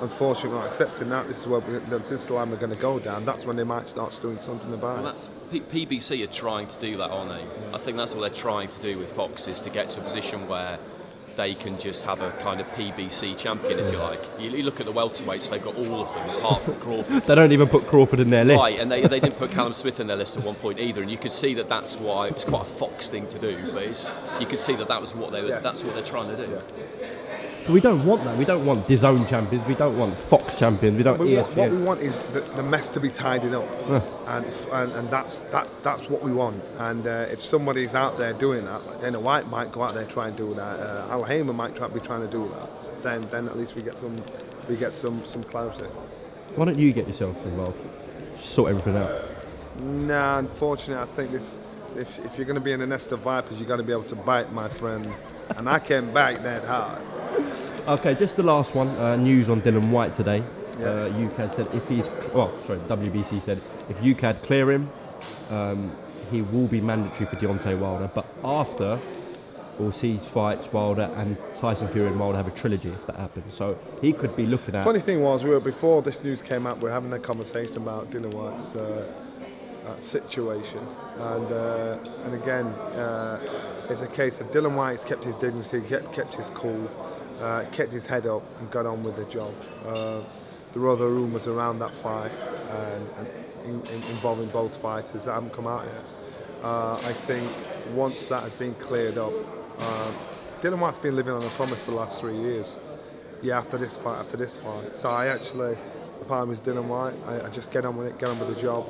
unfortunately 0.00 0.58
not 0.58 0.66
accepting 0.66 1.08
that, 1.10 1.28
this 1.28 1.38
is 1.40 1.46
where 1.46 1.60
we, 1.60 1.78
this 1.78 2.10
is 2.10 2.26
the 2.26 2.34
line 2.34 2.50
we're 2.50 2.56
going 2.56 2.70
to 2.70 2.76
go 2.76 2.98
down, 2.98 3.24
that's 3.24 3.44
when 3.44 3.56
they 3.56 3.64
might 3.64 3.88
start 3.88 4.18
doing 4.22 4.38
something 4.42 4.72
about 4.74 5.02
Well, 5.02 5.14
it. 5.14 5.28
P- 5.70 5.86
PBC 5.86 6.22
are 6.24 6.32
trying 6.32 6.66
to 6.66 6.78
do 6.80 6.96
that, 6.98 7.10
aren't 7.10 7.30
they? 7.30 7.44
I 7.74 7.78
think 7.78 7.96
that's 7.96 8.14
what 8.14 8.20
they're 8.20 8.42
trying 8.42 8.68
to 8.68 8.80
do 8.80 8.98
with 8.98 9.12
Fox 9.12 9.46
is 9.46 9.60
to 9.60 9.70
get 9.70 9.88
to 9.90 10.00
a 10.00 10.02
position 10.02 10.46
where 10.48 10.78
they 11.36 11.52
can 11.52 11.78
just 11.78 12.02
have 12.04 12.22
a 12.22 12.30
kind 12.40 12.62
of 12.62 12.66
PBC 12.68 13.36
champion, 13.36 13.78
if 13.78 13.92
you 13.92 13.98
like. 13.98 14.20
You, 14.38 14.48
you 14.52 14.62
look 14.62 14.80
at 14.80 14.86
the 14.86 14.92
welterweights; 14.92 15.50
they've 15.50 15.62
got 15.62 15.76
all 15.76 16.00
of 16.00 16.14
them 16.14 16.30
apart 16.30 16.62
from 16.64 16.80
Crawford. 16.80 17.24
They 17.26 17.34
don't 17.34 17.52
even 17.52 17.68
put 17.68 17.86
Crawford 17.88 18.20
in 18.20 18.30
their 18.30 18.42
list. 18.42 18.56
Right, 18.58 18.80
and 18.80 18.90
they, 18.90 19.02
they 19.06 19.20
didn't 19.20 19.36
put 19.38 19.50
Callum 19.50 19.74
Smith 19.74 20.00
in 20.00 20.06
their 20.06 20.16
list 20.16 20.38
at 20.38 20.42
one 20.44 20.54
point 20.54 20.80
either, 20.80 21.02
and 21.02 21.10
you 21.10 21.18
could 21.18 21.32
see 21.32 21.52
that 21.52 21.68
that's 21.68 21.94
why 21.96 22.28
it's 22.28 22.44
quite 22.44 22.62
a 22.62 22.64
Fox 22.64 23.08
thing 23.10 23.26
to 23.26 23.38
do, 23.38 23.70
but 23.74 23.82
it's, 23.82 24.06
you 24.40 24.46
could 24.46 24.60
see 24.60 24.74
that 24.76 24.88
that 24.88 24.98
was 24.98 25.14
what 25.14 25.30
they 25.30 25.42
were, 25.42 25.48
Yeah. 25.48 25.60
that's 25.60 25.84
what 25.84 25.94
they're 25.94 26.02
trying 26.02 26.34
to 26.34 26.46
do. 26.46 26.58
But 27.66 27.72
we 27.72 27.80
don't 27.80 28.06
want 28.06 28.22
that. 28.22 28.38
We 28.38 28.44
don't 28.44 28.64
want 28.64 28.86
DAZN 28.86 29.28
champions. 29.28 29.66
We 29.66 29.74
don't 29.74 29.98
want 29.98 30.16
Fox 30.30 30.54
champions. 30.56 30.96
We 30.96 31.02
don't 31.02 31.18
We 31.18 31.36
want, 31.36 31.56
what 31.56 31.70
we 31.70 31.78
want 31.78 32.00
is 32.00 32.20
the, 32.32 32.42
the 32.54 32.62
mess 32.62 32.90
to 32.90 33.00
be 33.00 33.10
tidied 33.10 33.54
up, 33.54 33.68
and, 34.28 34.46
and 34.72 34.92
and 34.92 35.10
that's 35.10 35.40
that's 35.50 35.74
that's 35.74 36.08
what 36.08 36.22
we 36.22 36.32
want. 36.32 36.62
And 36.78 37.08
uh, 37.08 37.26
if 37.28 37.42
somebody's 37.42 37.96
out 37.96 38.18
there 38.18 38.34
doing 38.34 38.64
that, 38.66 38.86
like 38.86 39.00
Dana 39.00 39.18
White 39.18 39.48
might 39.48 39.72
go 39.72 39.82
out 39.82 39.94
there 39.94 40.04
and 40.04 40.10
try 40.10 40.28
and 40.28 40.36
do 40.36 40.48
that. 40.54 40.78
Uh, 40.78 41.08
Al 41.10 41.24
Haymon 41.24 41.56
might 41.56 41.74
try, 41.74 41.88
be 41.88 41.98
trying 41.98 42.20
to 42.20 42.30
do 42.30 42.48
that. 42.50 43.02
Then 43.02 43.28
then 43.32 43.48
at 43.48 43.58
least 43.58 43.74
we 43.74 43.82
get 43.82 43.98
some 43.98 44.22
we 44.68 44.76
get 44.76 44.94
some 44.94 45.24
some 45.26 45.42
clarity. 45.42 45.86
Why 46.54 46.66
don't 46.66 46.78
you 46.78 46.92
get 46.92 47.08
yourself 47.08 47.36
involved? 47.44 47.78
Sort 48.44 48.70
everything 48.70 48.96
out. 48.96 49.22
Nah, 49.80 50.38
unfortunately, 50.38 51.02
I 51.02 51.06
think 51.16 51.32
this. 51.32 51.58
If, 51.96 52.18
if 52.26 52.36
you're 52.36 52.44
going 52.44 52.56
to 52.56 52.60
be 52.60 52.72
in 52.72 52.82
a 52.82 52.86
nest 52.86 53.10
of 53.12 53.20
vipers, 53.20 53.58
you've 53.58 53.68
got 53.68 53.76
to 53.76 53.82
be 53.82 53.92
able 53.92 54.04
to 54.04 54.16
bite, 54.16 54.52
my 54.52 54.68
friend. 54.68 55.10
And 55.56 55.66
I 55.66 55.78
can't 55.78 56.12
bite 56.12 56.42
that 56.42 56.62
hard. 56.64 57.00
Okay, 57.88 58.16
just 58.16 58.34
the 58.34 58.42
last 58.42 58.74
one. 58.74 58.88
Uh, 58.96 59.14
news 59.14 59.48
on 59.48 59.62
Dillian 59.62 59.90
Whyte 59.90 60.16
today. 60.16 60.42
Yeah. 60.80 60.86
Uh, 60.86 61.08
UKAD 61.10 61.54
said 61.54 61.68
if 61.72 61.86
he's, 61.86 62.06
well, 62.34 62.52
sorry, 62.66 62.80
WBC 62.80 63.44
said 63.44 63.62
if 63.88 63.96
UKAD 63.98 64.42
clear 64.42 64.72
him, 64.72 64.90
um, 65.50 65.96
he 66.28 66.42
will 66.42 66.66
be 66.66 66.80
mandatory 66.80 67.26
for 67.26 67.36
Deontay 67.36 67.78
Wilder. 67.78 68.10
But 68.12 68.26
after, 68.42 68.98
we'll 69.78 69.92
see 69.92 70.18
fights 70.34 70.72
Wilder 70.72 71.08
and 71.14 71.36
Tyson 71.60 71.86
Fury 71.92 72.08
and 72.08 72.18
Wilder 72.18 72.38
have 72.38 72.48
a 72.48 72.58
trilogy 72.58 72.90
if 72.90 73.06
that 73.06 73.16
happens. 73.16 73.54
So 73.54 73.78
he 74.02 74.12
could 74.12 74.34
be 74.34 74.46
looking 74.46 74.74
at. 74.74 74.82
Funny 74.82 75.00
thing 75.00 75.22
was, 75.22 75.44
we 75.44 75.50
were 75.50 75.60
before 75.60 76.02
this 76.02 76.24
news 76.24 76.42
came 76.42 76.66
out. 76.66 76.78
We 76.78 76.84
were 76.84 76.90
having 76.90 77.12
a 77.12 77.20
conversation 77.20 77.76
about 77.76 78.10
Dillian 78.10 78.34
Whyte's 78.34 78.74
uh, 78.74 79.06
uh, 79.86 79.98
situation, 80.00 80.84
and 81.18 81.52
uh, 81.52 81.98
and 82.24 82.34
again, 82.34 82.66
uh, 82.66 83.86
it's 83.88 84.00
a 84.00 84.08
case 84.08 84.40
of 84.40 84.50
Dillian 84.50 84.74
Whyte's 84.74 85.04
kept 85.04 85.22
his 85.22 85.36
dignity, 85.36 85.80
kept, 85.82 86.12
kept 86.12 86.34
his 86.34 86.50
cool, 86.50 86.90
uh, 87.40 87.64
kept 87.72 87.92
his 87.92 88.06
head 88.06 88.26
up, 88.26 88.42
and 88.60 88.70
got 88.70 88.86
on 88.86 89.02
with 89.02 89.16
the 89.16 89.24
job. 89.24 89.52
Uh, 89.86 90.20
there 90.72 90.82
were 90.82 90.90
other 90.90 91.08
rumours 91.08 91.46
around 91.46 91.78
that 91.78 91.94
fight, 91.96 92.32
and, 92.70 93.08
and 93.18 93.28
in, 93.64 93.86
in, 93.86 94.02
involving 94.04 94.48
both 94.48 94.76
fighters 94.76 95.24
that 95.24 95.32
haven't 95.32 95.52
come 95.52 95.66
out 95.66 95.84
yet. 95.84 96.04
Uh, 96.64 96.96
I 96.96 97.12
think 97.12 97.50
once 97.94 98.26
that 98.28 98.42
has 98.42 98.54
been 98.54 98.74
cleared 98.74 99.18
up, 99.18 99.32
uh, 99.78 100.12
Dillian 100.60 100.78
Whyte's 100.78 100.98
been 100.98 101.16
living 101.16 101.34
on 101.34 101.42
a 101.42 101.50
promise 101.50 101.80
for 101.80 101.90
the 101.90 101.96
last 101.96 102.18
three 102.18 102.38
years 102.38 102.76
yeah, 103.42 103.58
after 103.58 103.76
this 103.76 103.96
fight, 103.96 104.18
after 104.18 104.36
this 104.36 104.56
fight. 104.56 104.96
So 104.96 105.08
I 105.08 105.26
actually, 105.26 105.76
if 106.20 106.30
I 106.30 106.42
was 106.42 106.60
Dillian 106.60 106.86
Whyte, 106.86 107.14
I, 107.26 107.46
I 107.46 107.48
just 107.50 107.70
get 107.70 107.84
on 107.84 107.96
with 107.96 108.06
it, 108.08 108.18
get 108.18 108.30
on 108.30 108.38
with 108.38 108.54
the 108.54 108.60
job. 108.60 108.88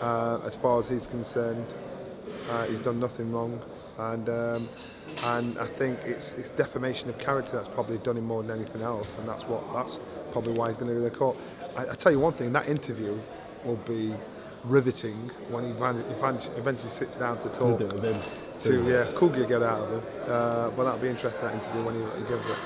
Uh, 0.00 0.40
as 0.44 0.54
far 0.54 0.78
as 0.80 0.88
he's 0.88 1.06
concerned, 1.06 1.66
uh, 2.50 2.66
he's 2.66 2.80
done 2.80 2.98
nothing 2.98 3.32
wrong, 3.32 3.62
and 3.98 4.28
um, 4.28 4.68
and 5.22 5.58
I 5.58 5.66
think 5.66 5.98
it's 6.04 6.32
it's 6.34 6.50
defamation 6.50 7.08
of 7.08 7.18
character 7.18 7.52
that's 7.52 7.68
probably 7.68 7.98
done 7.98 8.16
him 8.16 8.24
more 8.24 8.42
than 8.42 8.58
anything 8.58 8.82
else, 8.82 9.16
and 9.18 9.28
that's 9.28 9.44
what 9.44 9.62
that's 9.72 9.98
probably 10.32 10.52
why 10.52 10.68
he's 10.68 10.76
going 10.76 10.88
to 10.88 10.94
go 10.94 11.04
to 11.04 11.10
the 11.10 11.16
court. 11.16 11.36
I, 11.76 11.88
I 11.88 11.94
tell 11.94 12.12
you 12.12 12.18
one 12.18 12.32
thing, 12.32 12.52
that 12.52 12.68
interview 12.68 13.18
will 13.64 13.76
be 13.76 14.14
riveting 14.64 15.30
when 15.50 15.64
he 15.64 15.70
eventually 15.70 16.90
sits 16.90 17.16
down 17.16 17.38
to 17.38 17.48
talk 17.50 17.80
it 17.80 17.90
to 18.58 18.88
yeah, 18.88 19.10
cool 19.14 19.28
get 19.28 19.62
out 19.62 19.80
of 19.80 19.90
him. 19.90 20.02
Uh, 20.26 20.70
but 20.70 20.84
that'll 20.84 20.98
be 20.98 21.08
interesting 21.08 21.46
that 21.46 21.54
interview 21.54 21.82
when 21.84 21.94
he, 21.94 22.22
he 22.22 22.28
gives 22.28 22.46
it. 22.46 22.56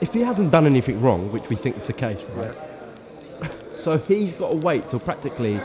if 0.00 0.12
he 0.12 0.20
hasn't 0.20 0.50
done 0.50 0.66
anything 0.66 1.00
wrong, 1.02 1.30
which 1.32 1.48
we 1.48 1.56
think 1.56 1.76
is 1.78 1.86
the 1.86 1.92
case, 1.92 2.20
right? 2.34 2.56
So 3.82 3.98
he's 3.98 4.34
got 4.34 4.50
to 4.50 4.56
wait 4.56 4.90
till 4.90 4.98
practically 4.98 5.60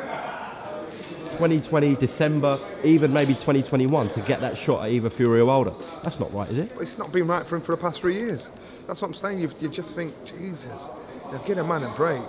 2020 1.32 1.96
December, 1.96 2.60
even 2.84 3.12
maybe 3.12 3.34
2021 3.34 4.10
to 4.14 4.22
get 4.22 4.42
that 4.42 4.58
shot 4.58 4.86
at 4.86 4.92
either 4.92 5.10
Fury 5.10 5.40
or 5.40 5.46
Wilder. 5.46 5.74
That's 6.04 6.20
not 6.20 6.34
right, 6.34 6.50
is 6.50 6.58
it? 6.58 6.72
It's 6.80 6.98
not 6.98 7.12
been 7.12 7.28
right 7.28 7.46
for 7.46 7.56
him 7.56 7.62
for 7.62 7.76
the 7.76 7.82
past 7.82 8.02
three 8.02 8.16
years. 8.16 8.50
That's 8.88 9.02
what 9.02 9.10
I'm 9.10 9.14
saying. 9.14 9.40
You, 9.40 9.50
you 9.60 9.70
just 9.70 9.96
think, 9.96 10.14
Jesus, 10.26 10.90
know, 11.32 11.42
get 11.46 11.58
a 11.58 11.64
man 11.64 11.84
a 11.84 11.90
break. 11.90 12.22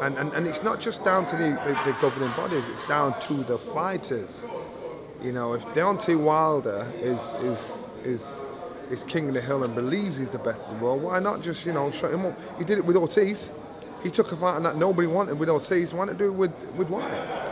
And, 0.00 0.16
and, 0.16 0.32
and 0.32 0.46
it's 0.46 0.62
not 0.62 0.80
just 0.80 1.04
down 1.04 1.26
to 1.26 1.36
the, 1.36 1.50
the, 1.64 1.90
the 1.90 1.98
governing 2.00 2.30
bodies, 2.36 2.64
it's 2.68 2.84
down 2.84 3.18
to 3.22 3.34
the 3.44 3.58
fighters. 3.58 4.44
You 5.22 5.32
know, 5.32 5.54
if 5.54 5.64
Deontay 5.66 6.16
Wilder 6.18 6.86
is, 7.00 7.34
is, 7.42 7.82
is, 8.04 8.40
is 8.90 9.02
king 9.04 9.28
of 9.28 9.34
the 9.34 9.40
hill 9.40 9.64
and 9.64 9.74
believes 9.74 10.18
he's 10.18 10.30
the 10.30 10.38
best 10.38 10.68
in 10.68 10.78
the 10.78 10.84
world, 10.84 11.02
why 11.02 11.18
not 11.18 11.42
just, 11.42 11.66
you 11.66 11.72
know, 11.72 11.90
shut 11.90 12.12
him 12.12 12.26
up? 12.26 12.38
He 12.58 12.64
did 12.64 12.78
it 12.78 12.84
with 12.84 12.96
Ortiz. 12.96 13.50
He 14.02 14.10
took 14.10 14.30
a 14.30 14.36
fight 14.36 14.62
that 14.62 14.76
nobody 14.76 15.08
wanted 15.08 15.38
with 15.38 15.48
Ortiz. 15.48 15.92
Why 15.92 16.04
not 16.04 16.18
do 16.18 16.26
it 16.26 16.34
with, 16.34 16.52
with 16.76 16.88
Wyatt? 16.88 17.47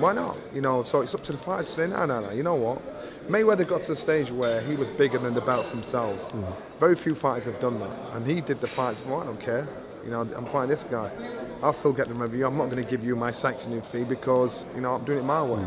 Why 0.00 0.14
not? 0.14 0.38
You 0.54 0.62
know, 0.62 0.82
so 0.82 1.02
it's 1.02 1.14
up 1.14 1.22
to 1.24 1.32
the 1.32 1.38
fighters 1.38 1.68
to 1.68 1.72
say, 1.74 1.86
no, 1.86 2.06
no, 2.06 2.20
no, 2.20 2.30
you 2.30 2.42
know 2.42 2.54
what? 2.54 2.80
Mayweather 3.28 3.68
got 3.68 3.82
to 3.82 3.94
the 3.94 4.00
stage 4.00 4.30
where 4.30 4.62
he 4.62 4.74
was 4.74 4.88
bigger 4.88 5.18
than 5.18 5.34
the 5.34 5.42
belts 5.42 5.70
themselves. 5.70 6.30
Very 6.78 6.96
few 6.96 7.14
fighters 7.14 7.44
have 7.44 7.60
done 7.60 7.78
that. 7.80 7.90
And 8.14 8.26
he 8.26 8.40
did 8.40 8.60
the 8.60 8.66
fights, 8.66 9.00
well, 9.06 9.20
I 9.20 9.26
don't 9.26 9.40
care. 9.40 9.68
You 10.02 10.10
know, 10.10 10.22
I'm 10.22 10.46
fighting 10.46 10.70
this 10.70 10.84
guy. 10.84 11.10
I'll 11.62 11.74
still 11.74 11.92
get 11.92 12.08
the 12.08 12.14
revenue. 12.14 12.46
I'm 12.46 12.56
not 12.56 12.70
going 12.70 12.82
to 12.82 12.90
give 12.90 13.04
you 13.04 13.14
my 13.14 13.30
sanctioning 13.30 13.82
fee 13.82 14.04
because, 14.04 14.64
you 14.74 14.80
know, 14.80 14.94
I'm 14.94 15.04
doing 15.04 15.18
it 15.18 15.24
my 15.24 15.42
way. 15.42 15.64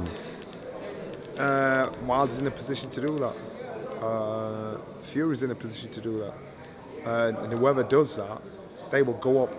Uh, 1.38 1.92
Wilder's 2.08 2.40
in 2.40 2.48
a 2.48 2.52
position 2.52 2.90
to 2.90 3.02
do 3.02 3.20
that. 3.20 4.04
Uh, 4.04 4.78
Fury's 5.04 5.44
in 5.44 5.52
a 5.52 5.56
position 5.56 5.92
to 5.92 6.02
do 6.02 6.20
that. 6.20 7.08
Uh, 7.08 7.44
and 7.44 7.54
whoever 7.54 7.84
does 7.84 8.16
that, 8.16 8.42
they 8.90 9.04
will 9.04 9.14
go 9.14 9.44
up 9.44 9.52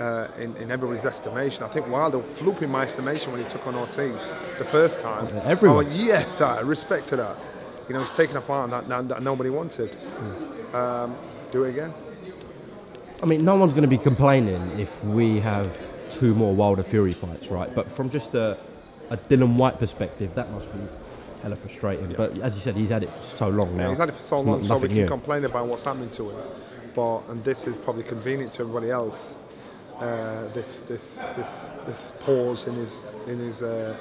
uh, 0.00 0.28
in, 0.38 0.56
in 0.56 0.70
everybody's 0.70 1.04
estimation. 1.04 1.62
I 1.64 1.68
think 1.68 1.88
Wilder 1.88 2.22
flew 2.22 2.52
in 2.58 2.70
my 2.70 2.84
estimation 2.84 3.32
when 3.32 3.42
he 3.42 3.48
took 3.48 3.66
on 3.66 3.74
Ortiz 3.74 4.32
the 4.58 4.64
first 4.64 5.00
time. 5.00 5.26
Everyone. 5.44 5.86
I 5.86 5.88
went, 5.88 6.00
yes, 6.00 6.40
I 6.40 6.60
respect 6.60 7.06
to 7.08 7.16
that. 7.16 7.36
You 7.88 7.94
know, 7.94 8.00
he's 8.00 8.12
taking 8.12 8.36
a 8.36 8.40
fight 8.42 8.70
that, 8.70 8.88
that, 8.88 9.08
that 9.08 9.22
nobody 9.22 9.50
wanted. 9.50 9.90
Um, 10.74 11.16
do 11.50 11.64
it 11.64 11.70
again. 11.70 11.94
I 13.22 13.26
mean, 13.26 13.44
no 13.44 13.56
one's 13.56 13.72
going 13.72 13.82
to 13.82 13.88
be 13.88 13.98
complaining 13.98 14.78
if 14.78 14.90
we 15.04 15.40
have 15.40 15.76
two 16.10 16.34
more 16.34 16.54
Wilder 16.54 16.84
Fury 16.84 17.14
fights, 17.14 17.46
right? 17.48 17.74
But 17.74 17.90
from 17.96 18.10
just 18.10 18.34
a, 18.34 18.56
a 19.10 19.16
Dillian 19.16 19.56
Whyte 19.56 19.78
perspective, 19.78 20.34
that 20.34 20.50
must 20.52 20.70
be 20.72 20.78
hella 21.42 21.56
frustrating. 21.56 22.14
But 22.16 22.38
as 22.38 22.54
you 22.54 22.60
said, 22.60 22.76
he's 22.76 22.90
had 22.90 23.02
it 23.02 23.10
for 23.10 23.36
so 23.38 23.48
long 23.48 23.76
now. 23.76 23.88
He's 23.88 23.98
had 23.98 24.08
it 24.10 24.16
for 24.16 24.22
so 24.22 24.40
long, 24.40 24.60
not- 24.60 24.68
so 24.68 24.76
we 24.76 24.88
can 24.88 24.96
new. 24.98 25.08
complain 25.08 25.44
about 25.44 25.66
what's 25.66 25.82
happening 25.82 26.10
to 26.10 26.30
him. 26.30 26.36
But 26.94 27.28
and 27.28 27.42
this 27.42 27.66
is 27.66 27.76
probably 27.76 28.02
convenient 28.02 28.52
to 28.52 28.62
everybody 28.62 28.90
else. 28.90 29.34
Uh, 30.00 30.46
this 30.54 30.80
this 30.88 31.16
this 31.36 31.66
this 31.86 32.12
pause 32.20 32.66
in 32.68 32.74
his 32.76 33.10
in 33.26 33.38
his 33.38 33.62
uh, 33.62 33.96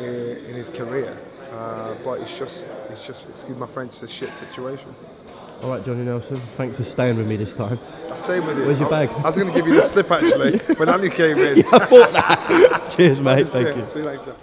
in 0.00 0.54
his 0.54 0.68
career. 0.68 1.16
Uh, 1.52 1.94
but 2.04 2.20
it's 2.20 2.36
just 2.36 2.66
it's 2.90 3.06
just 3.06 3.28
excuse 3.28 3.56
my 3.56 3.66
French, 3.66 3.92
it's 3.92 4.02
a 4.02 4.08
shit 4.08 4.32
situation. 4.34 4.92
All 5.62 5.70
right, 5.70 5.84
Johnny 5.84 6.04
Nelson, 6.04 6.42
thanks 6.56 6.76
for 6.76 6.84
staying 6.84 7.16
with 7.16 7.26
me 7.26 7.36
this 7.36 7.54
time. 7.54 7.78
I 8.10 8.16
stay 8.18 8.40
with 8.40 8.58
you. 8.58 8.64
Where's 8.66 8.78
your 8.80 8.92
I- 8.92 9.06
bag? 9.06 9.16
I 9.16 9.22
was 9.22 9.36
going 9.36 9.46
to 9.48 9.54
give 9.54 9.66
you 9.66 9.74
the 9.74 9.82
slip 9.82 10.10
actually 10.10 10.58
when 10.76 10.88
Andy 10.88 11.08
came 11.08 11.38
in. 11.38 11.64
I 11.66 11.78
thought 11.86 12.12
that. 12.12 12.92
Cheers, 12.96 13.20
mate. 13.20 13.48
Thank 13.48 13.74
you. 13.76 13.84
See 13.86 14.00
you 14.00 14.04
later. 14.04 14.34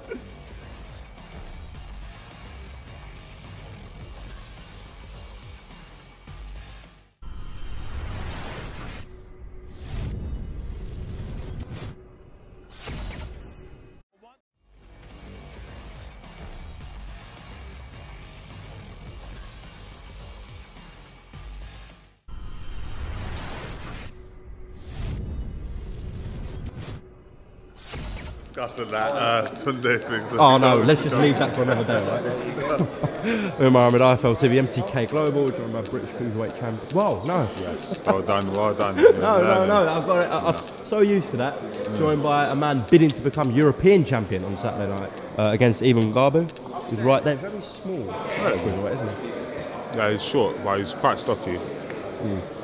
Discussing 28.83 29.81
that 29.81 30.01
uh, 30.03 30.09
thing. 30.09 30.29
so 30.29 30.37
Oh 30.39 30.57
no, 30.57 30.77
let's 30.77 31.01
just 31.01 31.15
leave 31.15 31.37
that 31.39 31.55
for 31.55 31.63
another 31.63 31.83
day, 31.83 32.05
right? 32.07 33.59
Umar 33.61 33.87
Ahmed, 33.87 34.01
IFL 34.01 34.35
TV, 34.37 34.67
MTK 34.67 35.09
Global, 35.09 35.49
joined 35.49 35.73
by 35.73 35.81
British 35.81 36.09
Cruiserweight 36.11 36.59
Champion. 36.59 36.91
Whoa, 36.93 37.23
no. 37.23 37.49
Yes, 37.61 37.99
well 38.05 38.21
done, 38.21 38.51
well 38.53 38.73
done. 38.73 38.95
No, 39.23 39.41
no, 39.41 39.65
no, 39.65 39.87
I've 39.89 40.05
got 40.05 40.23
it. 40.23 40.27
I- 40.29 40.49
I'm 40.51 40.85
so 40.85 40.99
used 40.99 41.29
to 41.31 41.37
that. 41.37 41.59
Joined 41.97 42.21
by 42.23 42.47
a 42.49 42.55
man 42.55 42.85
bidding 42.89 43.09
to 43.09 43.21
become 43.21 43.51
European 43.51 44.03
champion 44.03 44.43
on 44.43 44.57
Saturday 44.57 44.89
night 44.93 45.11
uh, 45.39 45.51
against 45.51 45.81
Yves 45.81 46.03
Ngabu. 46.05 46.49
He's 46.89 46.99
right 46.99 47.23
there, 47.23 47.35
very 47.35 47.61
small. 47.61 48.03
Cruiserweight, 48.03 48.95
isn't 48.95 49.21
he? 49.23 49.97
Yeah, 49.97 50.11
he's 50.11 50.23
short, 50.23 50.61
but 50.63 50.79
he's 50.79 50.93
quite 50.93 51.19
stocky. 51.19 51.59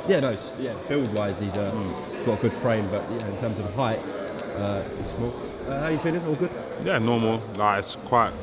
Yeah, 0.08 0.20
no, 0.22 0.38
yeah. 0.60 0.74
Field 0.88 1.14
wise, 1.14 1.36
he's 1.40 1.52
uh, 1.54 1.72
got 2.26 2.40
a 2.40 2.42
good 2.42 2.54
frame, 2.62 2.90
but 2.90 3.04
yeah, 3.12 3.28
in 3.28 3.38
terms 3.40 3.60
of 3.60 3.74
height, 3.76 4.00
uh, 4.58 4.82
he's 4.98 5.10
small. 5.12 5.34
Uh, 5.70 5.82
how 5.82 5.88
you 5.90 6.00
feeling? 6.00 6.26
All 6.26 6.36
good? 6.36 6.50
Yeah, 6.84 6.98
normal. 6.98 7.38
Like 7.56 7.80
it's 7.80 7.96
quite 8.06 8.34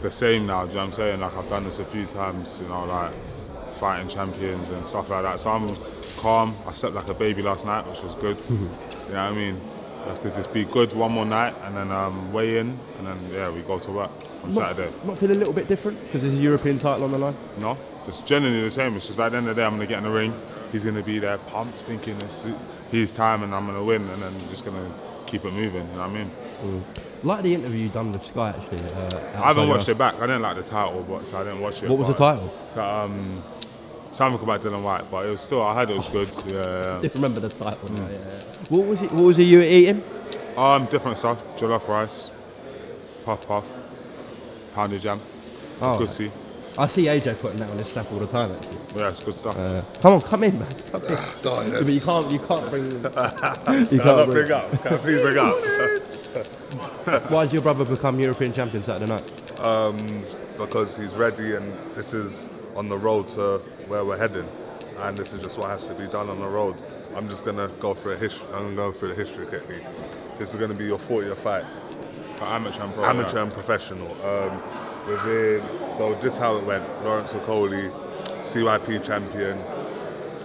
the 0.00 0.10
same 0.10 0.46
now. 0.46 0.64
Do 0.64 0.70
you 0.70 0.74
know 0.76 0.80
what 0.84 0.88
I'm 0.88 0.94
saying? 0.94 1.20
Like 1.20 1.34
I've 1.36 1.48
done 1.48 1.64
this 1.64 1.78
a 1.78 1.84
few 1.84 2.06
times. 2.06 2.58
You 2.62 2.68
know, 2.68 2.86
like 2.86 3.12
fighting 3.78 4.08
champions 4.08 4.70
and 4.70 4.86
stuff 4.86 5.10
like 5.10 5.24
that. 5.24 5.40
So 5.40 5.50
I'm 5.50 5.76
calm. 6.16 6.56
I 6.66 6.72
slept 6.72 6.94
like 6.94 7.08
a 7.08 7.14
baby 7.14 7.42
last 7.42 7.66
night, 7.66 7.86
which 7.86 8.00
was 8.02 8.14
good. 8.14 8.38
you 8.50 8.56
know 8.58 8.68
what 9.08 9.16
I 9.16 9.32
mean? 9.32 9.60
Have 10.06 10.22
to 10.22 10.30
just 10.30 10.50
be 10.54 10.64
good 10.64 10.94
one 10.94 11.12
more 11.12 11.26
night 11.26 11.54
and 11.64 11.76
then 11.76 11.92
um, 11.92 12.32
weigh 12.32 12.56
in 12.56 12.78
and 12.96 13.06
then 13.06 13.30
yeah 13.30 13.50
we 13.50 13.60
go 13.60 13.78
to 13.78 13.90
work 13.90 14.10
on 14.42 14.54
Not, 14.54 14.68
Saturday. 14.76 14.90
not 15.04 15.18
feel 15.18 15.30
a 15.30 15.34
little 15.34 15.52
bit 15.52 15.68
different 15.68 16.00
because 16.00 16.22
there's 16.22 16.32
a 16.32 16.36
European 16.38 16.78
title 16.78 17.04
on 17.04 17.12
the 17.12 17.18
line. 17.18 17.36
No, 17.58 17.76
just 18.06 18.24
generally 18.24 18.62
the 18.62 18.70
same. 18.70 18.96
It's 18.96 19.08
just 19.08 19.18
at 19.18 19.32
the 19.32 19.36
end 19.36 19.48
of 19.48 19.56
the 19.56 19.60
day 19.60 19.66
I'm 19.66 19.72
gonna 19.74 19.86
get 19.86 19.98
in 19.98 20.04
the 20.04 20.10
ring. 20.10 20.32
He's 20.72 20.82
gonna 20.84 21.02
be 21.02 21.18
there 21.18 21.36
pumped, 21.36 21.80
thinking 21.80 22.16
it's 22.22 22.46
his 22.90 23.12
time 23.12 23.42
and 23.42 23.54
I'm 23.54 23.66
gonna 23.66 23.84
win, 23.84 24.08
and 24.08 24.22
then 24.22 24.32
just 24.48 24.64
gonna 24.64 24.90
keep 25.28 25.44
it 25.44 25.52
moving. 25.52 25.86
You 25.88 25.92
know 25.94 26.00
what 26.00 26.10
I 26.10 26.12
mean? 26.12 26.84
Like 27.22 27.42
the 27.42 27.54
interview 27.54 27.80
you 27.84 27.88
done 27.88 28.12
with 28.12 28.24
Sky 28.26 28.50
actually. 28.50 28.82
Uh, 28.92 29.16
I 29.42 29.48
haven't 29.48 29.68
watched 29.68 29.88
it 29.88 29.98
back. 29.98 30.14
I 30.16 30.26
didn't 30.26 30.42
like 30.42 30.56
the 30.56 30.62
title, 30.62 31.04
but 31.08 31.26
so 31.26 31.36
I 31.38 31.44
didn't 31.44 31.60
watch 31.60 31.82
it. 31.82 31.88
What 31.90 31.98
was 31.98 32.08
the 32.08 32.14
title? 32.14 32.52
So, 32.74 32.82
um, 32.82 33.42
something 34.10 34.42
about 34.42 34.62
Dillian 34.62 34.82
Whyte, 34.82 35.10
but 35.10 35.26
it 35.26 35.30
was 35.30 35.40
still. 35.40 35.62
I 35.62 35.74
heard 35.74 35.90
it 35.90 35.96
was 35.96 36.08
good. 36.08 36.28
Yeah. 36.46 36.98
Didn't 37.02 37.14
remember 37.22 37.40
the 37.40 37.48
title. 37.50 37.90
no, 37.92 38.08
yeah. 38.08 38.18
What 38.68 38.86
was 38.86 39.02
it? 39.02 39.12
What 39.12 39.24
was 39.24 39.38
it 39.38 39.44
you 39.44 39.58
were 39.58 39.64
eating? 39.64 40.02
Um, 40.56 40.86
different 40.86 41.18
stuff. 41.18 41.38
Jollof 41.56 41.86
rice, 41.88 42.30
puff 43.24 43.46
puff, 43.46 43.64
pounded 44.74 45.02
jam, 45.02 45.20
Oh, 45.80 46.04
see. 46.06 46.30
I 46.78 46.86
see 46.86 47.06
AJ 47.06 47.40
putting 47.40 47.58
that 47.58 47.70
on 47.70 47.78
his 47.78 47.88
snap 47.88 48.10
all 48.12 48.20
the 48.20 48.26
time. 48.28 48.52
Actually. 48.52 48.76
Yeah, 49.00 49.08
it's 49.10 49.18
good 49.20 49.34
stuff. 49.34 49.56
Uh, 49.56 49.82
come 50.00 50.14
on, 50.14 50.20
come 50.22 50.44
in, 50.44 50.58
man. 50.60 50.74
Come 50.92 51.04
in. 51.06 51.18
Darn 51.42 51.72
Yeah, 51.72 51.80
but 51.80 51.88
you 51.92 52.00
can't, 52.00 52.30
you 52.30 52.38
can't 52.38 52.70
bring. 52.70 52.84
you 52.92 53.00
can't 53.00 54.04
not 54.04 54.26
bring. 54.26 54.46
bring 54.46 54.52
up. 54.52 54.82
Can 54.84 54.94
I 54.94 54.96
please 54.98 55.20
bring 55.20 55.38
up? 55.38 55.56
Why 57.30 57.44
did 57.44 57.52
your 57.54 57.62
brother 57.62 57.84
become 57.84 58.20
European 58.20 58.52
champion 58.52 58.84
Saturday 58.84 59.06
night? 59.06 59.60
um, 59.60 60.24
because 60.56 60.96
he's 60.96 61.10
ready 61.14 61.56
and 61.56 61.72
this 61.96 62.14
is 62.14 62.48
on 62.76 62.88
the 62.88 62.96
road 62.96 63.28
to 63.30 63.58
where 63.88 64.04
we're 64.04 64.16
heading. 64.18 64.48
And 64.98 65.16
this 65.18 65.32
is 65.32 65.42
just 65.42 65.58
what 65.58 65.70
has 65.70 65.86
to 65.88 65.94
be 65.94 66.06
done 66.06 66.28
on 66.30 66.38
the 66.38 66.46
road. 66.46 66.80
I'm 67.16 67.28
just 67.28 67.44
gonna 67.44 67.68
go 67.80 67.94
for 67.94 68.12
a 68.14 68.16
history. 68.18 68.46
I'm 68.52 68.62
gonna 68.62 68.76
go 68.76 68.92
through 68.92 69.14
the 69.14 69.24
history 69.24 69.46
quickly. 69.46 69.80
This 70.38 70.50
is 70.54 70.60
gonna 70.60 70.74
be 70.74 70.84
your 70.84 70.98
40th 70.98 71.38
fight, 71.38 71.64
But 72.38 72.46
amateur 72.46 72.82
and 72.82 72.94
pro. 72.94 73.04
amateur 73.04 73.36
yeah. 73.36 73.42
and 73.44 73.52
professional. 73.52 74.10
Um, 74.24 74.62
within 75.08 75.62
so 75.98 76.14
just 76.22 76.38
how 76.38 76.56
it 76.56 76.64
went. 76.64 76.84
Lawrence 77.04 77.34
Okolie, 77.34 77.90
CYP 78.40 79.04
champion 79.04 79.58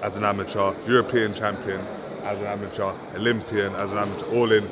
as 0.01 0.17
an 0.17 0.25
amateur, 0.25 0.73
European 0.87 1.33
champion 1.33 1.79
as 2.23 2.39
an 2.39 2.47
amateur, 2.47 2.93
Olympian 3.15 3.73
as 3.75 3.91
an 3.91 3.99
amateur, 3.99 4.25
all 4.35 4.51
in 4.51 4.67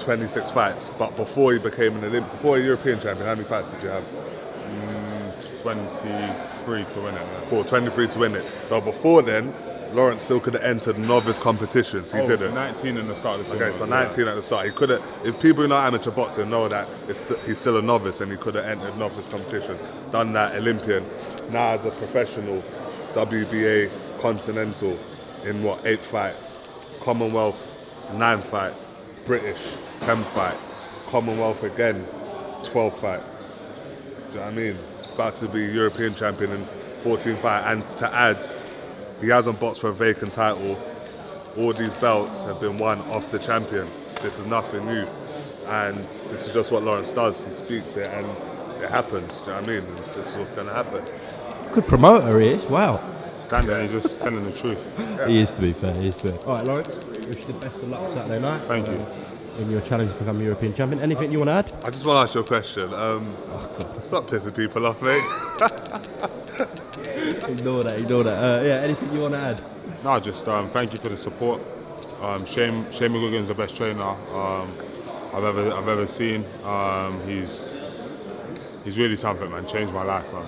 26 0.00 0.50
fights. 0.50 0.90
But 0.98 1.16
before 1.16 1.52
he 1.52 1.58
became 1.58 1.96
an 2.02 2.10
Olymp- 2.10 2.30
before 2.32 2.58
a 2.58 2.60
European 2.60 3.00
champion, 3.00 3.26
how 3.26 3.34
many 3.34 3.46
fights 3.48 3.70
did 3.70 3.82
you 3.82 3.88
have? 3.88 4.02
Mm, 4.02 5.62
23 5.62 6.84
to 6.84 7.00
win 7.00 7.14
it. 7.14 7.48
Cool, 7.48 7.64
23 7.64 8.08
to 8.08 8.18
win 8.18 8.34
it. 8.34 8.44
So 8.68 8.80
before 8.80 9.22
then, 9.22 9.54
Lawrence 9.92 10.24
still 10.24 10.38
could 10.40 10.54
have 10.54 10.62
entered 10.62 10.98
novice 10.98 11.38
competitions. 11.38 12.12
He 12.12 12.18
Oh, 12.18 12.26
didn't. 12.28 12.54
19 12.54 12.96
in 12.98 13.08
the 13.08 13.16
start 13.16 13.40
of 13.40 13.46
the 13.48 13.54
Okay, 13.54 13.72
tournament. 13.72 13.76
so 13.76 13.84
yeah. 13.96 14.02
19 14.04 14.28
at 14.28 14.34
the 14.36 14.42
start. 14.42 14.66
He 14.66 14.72
could 14.72 14.90
have, 14.90 15.02
if 15.24 15.40
people 15.40 15.62
who 15.62 15.68
know 15.68 15.76
amateur 15.78 16.10
boxing 16.10 16.50
know 16.50 16.68
that 16.68 16.86
it's 17.08 17.20
st- 17.20 17.38
he's 17.46 17.58
still 17.58 17.78
a 17.78 17.82
novice 17.82 18.20
and 18.20 18.30
he 18.30 18.36
could 18.36 18.54
have 18.54 18.66
entered 18.66 18.96
novice 18.98 19.26
competition, 19.26 19.78
done 20.12 20.32
that 20.34 20.54
Olympian. 20.56 21.06
Now 21.50 21.70
as 21.70 21.84
a 21.84 21.90
professional, 21.90 22.62
WBA 23.14 23.90
Continental 24.20 24.98
in 25.44 25.62
what, 25.62 25.84
eighth 25.86 26.04
fight, 26.06 26.34
Commonwealth, 27.00 27.58
nine 28.14 28.42
fight, 28.42 28.74
British, 29.24 29.58
10 30.00 30.24
fight, 30.26 30.56
Commonwealth 31.08 31.62
again, 31.62 32.06
12 32.64 32.98
fight. 32.98 33.20
Do 33.20 34.34
you 34.34 34.40
know 34.40 34.40
what 34.46 34.52
I 34.52 34.56
mean? 34.56 34.78
It's 34.88 35.12
about 35.14 35.36
to 35.38 35.48
be 35.48 35.60
European 35.64 36.14
champion 36.14 36.50
in 36.52 36.68
14 37.04 37.36
fight, 37.38 37.72
and 37.72 37.88
to 37.98 38.14
add, 38.14 38.52
he 39.20 39.28
hasn't 39.28 39.58
boxed 39.60 39.80
for 39.80 39.88
a 39.88 39.94
vacant 39.94 40.32
title. 40.32 40.80
All 41.56 41.72
these 41.72 41.92
belts 41.94 42.42
have 42.44 42.60
been 42.60 42.78
won 42.78 43.00
off 43.10 43.30
the 43.30 43.38
champion. 43.38 43.88
This 44.22 44.38
is 44.38 44.46
nothing 44.46 44.86
new, 44.86 45.06
and 45.66 46.08
this 46.28 46.46
is 46.46 46.52
just 46.52 46.70
what 46.70 46.82
Lawrence 46.82 47.12
does. 47.12 47.44
He 47.44 47.52
speaks 47.52 47.96
it, 47.96 48.08
and 48.08 48.26
it 48.82 48.90
happens. 48.90 49.38
Do 49.38 49.46
you 49.46 49.50
know 49.50 49.60
what 49.60 49.64
I 49.64 49.66
mean? 49.66 49.84
And 49.84 50.14
this 50.14 50.30
is 50.30 50.36
what's 50.36 50.50
going 50.50 50.66
to 50.66 50.74
happen. 50.74 51.04
Good 51.72 51.86
promoter 51.86 52.40
he 52.40 52.48
is. 52.48 52.64
Wow. 52.64 53.00
Standing, 53.36 53.88
he's 53.88 54.02
just 54.02 54.20
telling 54.20 54.44
the 54.44 54.52
truth. 54.52 54.78
He 55.26 55.40
is 55.40 55.50
to 55.50 55.60
be 55.60 55.72
fair. 55.72 55.94
He 55.94 56.08
is 56.08 56.14
to 56.16 56.32
be. 56.32 56.38
All 56.38 56.54
right, 56.54 56.64
Lawrence. 56.64 56.96
Wish 57.26 57.40
you 57.40 57.46
the 57.46 57.52
best 57.54 57.76
of 57.76 57.88
luck 57.88 58.10
Saturday 58.12 58.40
night. 58.40 58.66
Thank 58.66 58.88
you. 58.88 59.06
In 59.58 59.70
your 59.70 59.80
challenge 59.80 60.12
to 60.12 60.18
become 60.18 60.40
European 60.40 60.72
champion. 60.72 61.02
Anything 61.02 61.32
you 61.32 61.38
want 61.40 61.48
to 61.48 61.74
add? 61.74 61.84
I 61.84 61.90
just 61.90 62.04
want 62.04 62.16
to 62.16 62.28
ask 62.28 62.34
you 62.34 62.42
a 62.42 62.44
question. 62.44 62.94
Um, 62.94 63.36
stop 64.00 64.28
pissing 64.28 64.54
people 64.54 64.86
off, 64.86 65.02
mate. 65.02 65.24
Ignore 67.48 67.82
that. 67.82 67.98
Ignore 67.98 68.22
that. 68.22 68.38
Uh, 68.38 68.62
yeah. 68.64 68.74
Anything 68.76 69.12
you 69.12 69.20
want 69.20 69.34
to 69.34 69.40
add? 69.40 69.60
No, 70.04 70.20
just 70.20 70.46
um, 70.46 70.70
thank 70.70 70.92
you 70.92 71.00
for 71.00 71.08
the 71.08 71.16
support. 71.16 71.60
Um, 72.22 72.46
Shane 72.46 72.86
Shane 72.92 73.10
McGuigan's 73.10 73.48
the 73.48 73.54
best 73.54 73.74
trainer 73.74 74.02
um, 74.02 74.72
I've 75.34 75.44
ever 75.44 75.72
I've 75.72 75.88
ever 75.88 76.06
seen. 76.06 76.44
Um, 76.62 77.20
he's 77.26 77.78
he's 78.84 78.96
really 78.96 79.16
something, 79.16 79.50
man. 79.50 79.66
Changed 79.66 79.92
my 79.92 80.04
life, 80.04 80.32
man. 80.32 80.46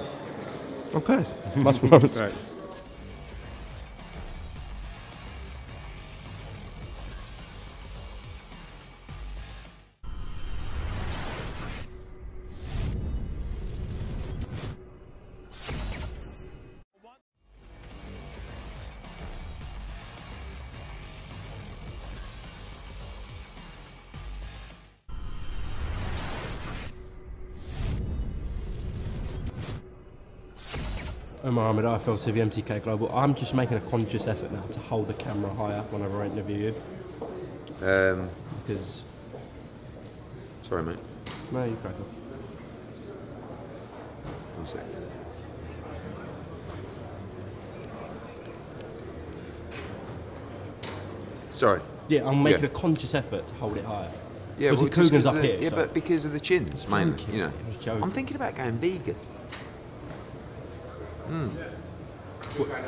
Okay. 0.94 1.26
Much 1.56 1.82
more. 1.82 1.98
Right. 1.98 2.34
Omar 31.42 31.68
Ahmed, 31.68 31.84
IFL 31.86 32.18
TV, 32.22 32.36
MTK 32.50 32.82
Global. 32.82 33.10
I'm 33.16 33.34
just 33.34 33.54
making 33.54 33.78
a 33.78 33.80
conscious 33.80 34.26
effort 34.26 34.52
now 34.52 34.62
to 34.62 34.78
hold 34.80 35.08
the 35.08 35.14
camera 35.14 35.52
higher 35.54 35.82
whenever 35.90 36.22
I 36.22 36.26
interview 36.26 36.72
you 36.72 37.86
Um, 37.86 38.28
because 38.66 39.00
sorry, 40.62 40.82
mate. 40.82 40.98
no, 41.50 41.64
you 41.64 41.76
crack 41.76 41.94
on. 41.94 42.02
One 44.56 44.66
sec. 44.66 44.84
Sorry. 51.52 51.80
Yeah, 52.08 52.26
I'm 52.28 52.42
making 52.42 52.60
Yeah. 52.62 52.66
a 52.66 52.70
conscious 52.70 53.14
effort 53.14 53.46
to 53.48 53.54
hold 53.54 53.76
it 53.76 53.84
higher. 53.84 54.10
Yeah, 54.58 54.70
Because 54.72 55.10
well, 55.10 55.22
the 55.22 55.28
up 55.28 55.34
the, 55.36 55.42
here, 55.42 55.58
Yeah, 55.60 55.70
so- 55.70 55.76
but 55.76 55.94
because 55.94 56.24
of 56.26 56.32
the 56.32 56.40
chins, 56.40 56.86
mainly. 56.88 57.22
You 57.32 57.38
know, 57.38 57.46
I 57.46 57.68
was 57.68 57.76
joking. 57.84 58.02
I'm 58.02 58.10
thinking 58.10 58.36
about 58.36 58.56
going 58.56 58.76
vegan. 58.78 59.16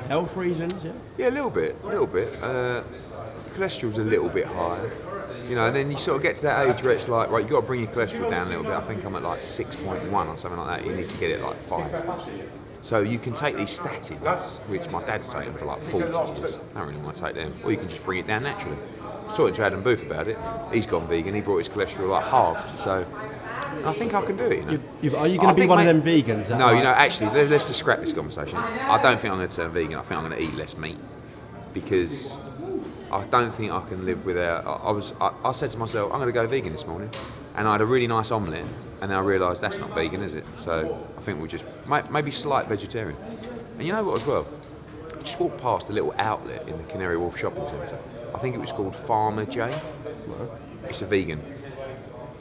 Health 0.08 0.36
reasons, 0.36 0.74
yeah. 0.82 0.92
Yeah, 1.18 1.28
a 1.28 1.30
little 1.30 1.50
bit, 1.50 1.76
a 1.82 1.86
little 1.86 2.06
bit. 2.06 2.42
Uh, 2.42 2.82
cholesterol's 3.54 3.98
a 3.98 4.02
little 4.02 4.28
bit 4.28 4.46
higher. 4.46 4.90
You 5.48 5.54
know, 5.56 5.66
and 5.66 5.74
then 5.76 5.90
you 5.90 5.96
sort 5.96 6.16
of 6.16 6.22
get 6.22 6.36
to 6.36 6.42
that 6.42 6.68
age 6.68 6.82
where 6.82 6.92
it's 6.92 7.08
like, 7.08 7.30
right, 7.30 7.40
you've 7.40 7.50
got 7.50 7.60
to 7.62 7.66
bring 7.66 7.80
your 7.80 7.90
cholesterol 7.90 8.30
down 8.30 8.46
a 8.46 8.50
little 8.50 8.64
bit. 8.64 8.72
I 8.72 8.80
think 8.82 9.04
I'm 9.04 9.14
at 9.16 9.22
like 9.22 9.40
6.1 9.40 10.12
or 10.12 10.36
something 10.38 10.58
like 10.58 10.80
that. 10.80 10.86
You 10.86 10.94
need 10.94 11.08
to 11.10 11.16
get 11.16 11.30
it 11.30 11.40
like 11.40 11.60
5. 11.68 11.90
So 12.82 13.00
you 13.00 13.18
can 13.18 13.32
take 13.32 13.56
these 13.56 13.78
statins, 13.78 14.18
which 14.68 14.88
my 14.90 15.02
dad's 15.04 15.28
taken 15.28 15.54
for 15.54 15.66
like 15.66 15.80
40 15.90 15.98
years. 15.98 16.56
I 16.74 16.78
don't 16.78 16.88
really 16.88 17.00
want 17.00 17.14
to 17.16 17.22
take 17.22 17.34
them. 17.36 17.54
Or 17.64 17.70
you 17.70 17.76
can 17.78 17.88
just 17.88 18.02
bring 18.04 18.18
it 18.18 18.26
down 18.26 18.42
naturally. 18.42 18.76
I 19.28 19.34
talked 19.36 19.54
to 19.56 19.64
Adam 19.64 19.82
Booth 19.82 20.02
about 20.02 20.26
it. 20.28 20.36
He's 20.72 20.86
gone 20.86 21.06
vegan. 21.06 21.34
He 21.34 21.40
brought 21.40 21.58
his 21.58 21.68
cholesterol 21.68 22.08
like 22.10 22.24
halved. 22.24 22.80
So 22.82 23.06
I 23.84 23.92
think 23.92 24.14
I 24.14 24.22
can 24.22 24.36
do 24.36 24.44
it, 24.44 24.58
you 24.58 24.64
know. 24.64 24.72
You- 24.72 24.82
you've- 25.02 25.16
are 25.16 25.26
you 25.26 25.38
going 25.38 25.54
to 25.54 25.60
be 25.60 25.66
one 25.66 25.80
of 25.80 25.86
them 25.86 26.02
vegans? 26.02 26.48
No, 26.50 26.66
like- 26.66 26.76
you 26.76 26.82
know, 26.82 26.90
actually, 26.90 27.30
let's, 27.30 27.50
let's 27.50 27.64
just 27.64 27.78
scrap 27.78 28.00
this 28.00 28.12
conversation. 28.12 28.58
I 28.58 29.00
don't 29.02 29.20
think 29.20 29.32
I'm 29.32 29.38
going 29.38 29.48
to 29.48 29.56
turn 29.56 29.70
vegan. 29.72 29.94
I 29.94 30.02
think 30.02 30.12
I'm 30.20 30.28
going 30.28 30.40
to 30.40 30.44
eat 30.46 30.54
less 30.54 30.76
meat 30.76 30.98
because 31.74 32.38
I 33.10 33.24
don't 33.24 33.54
think 33.54 33.72
I 33.72 33.80
can 33.88 34.04
live 34.06 34.24
without. 34.24 34.66
I, 34.66 34.88
I 34.88 34.90
was. 34.90 35.12
I, 35.20 35.32
I 35.44 35.52
said 35.52 35.70
to 35.72 35.78
myself, 35.78 36.12
I'm 36.12 36.18
going 36.18 36.32
to 36.32 36.32
go 36.32 36.46
vegan 36.46 36.72
this 36.72 36.86
morning, 36.86 37.10
and 37.56 37.68
I 37.68 37.72
had 37.72 37.80
a 37.80 37.86
really 37.86 38.06
nice 38.06 38.30
omelette, 38.30 38.64
and 39.00 39.10
then 39.10 39.18
I 39.18 39.20
realised 39.20 39.60
that's 39.60 39.78
not 39.78 39.94
vegan, 39.94 40.22
is 40.22 40.34
it? 40.34 40.44
So 40.56 41.06
I 41.18 41.20
think 41.22 41.38
we'll 41.38 41.48
just 41.48 41.64
maybe 42.10 42.30
slight 42.30 42.68
vegetarian. 42.68 43.16
And 43.78 43.86
you 43.86 43.92
know 43.92 44.04
what 44.04 44.20
as 44.20 44.26
well? 44.26 44.46
I 45.18 45.22
just 45.22 45.38
walked 45.40 45.60
past 45.60 45.88
a 45.88 45.92
little 45.92 46.14
outlet 46.18 46.66
in 46.68 46.76
the 46.76 46.82
Canary 46.84 47.16
Wharf 47.16 47.38
shopping 47.38 47.64
centre. 47.66 47.98
I 48.34 48.38
think 48.38 48.54
it 48.54 48.58
was 48.58 48.72
called 48.72 48.96
Farmer 48.96 49.44
J. 49.44 49.78
It's 50.88 51.02
a 51.02 51.06
vegan. 51.06 51.40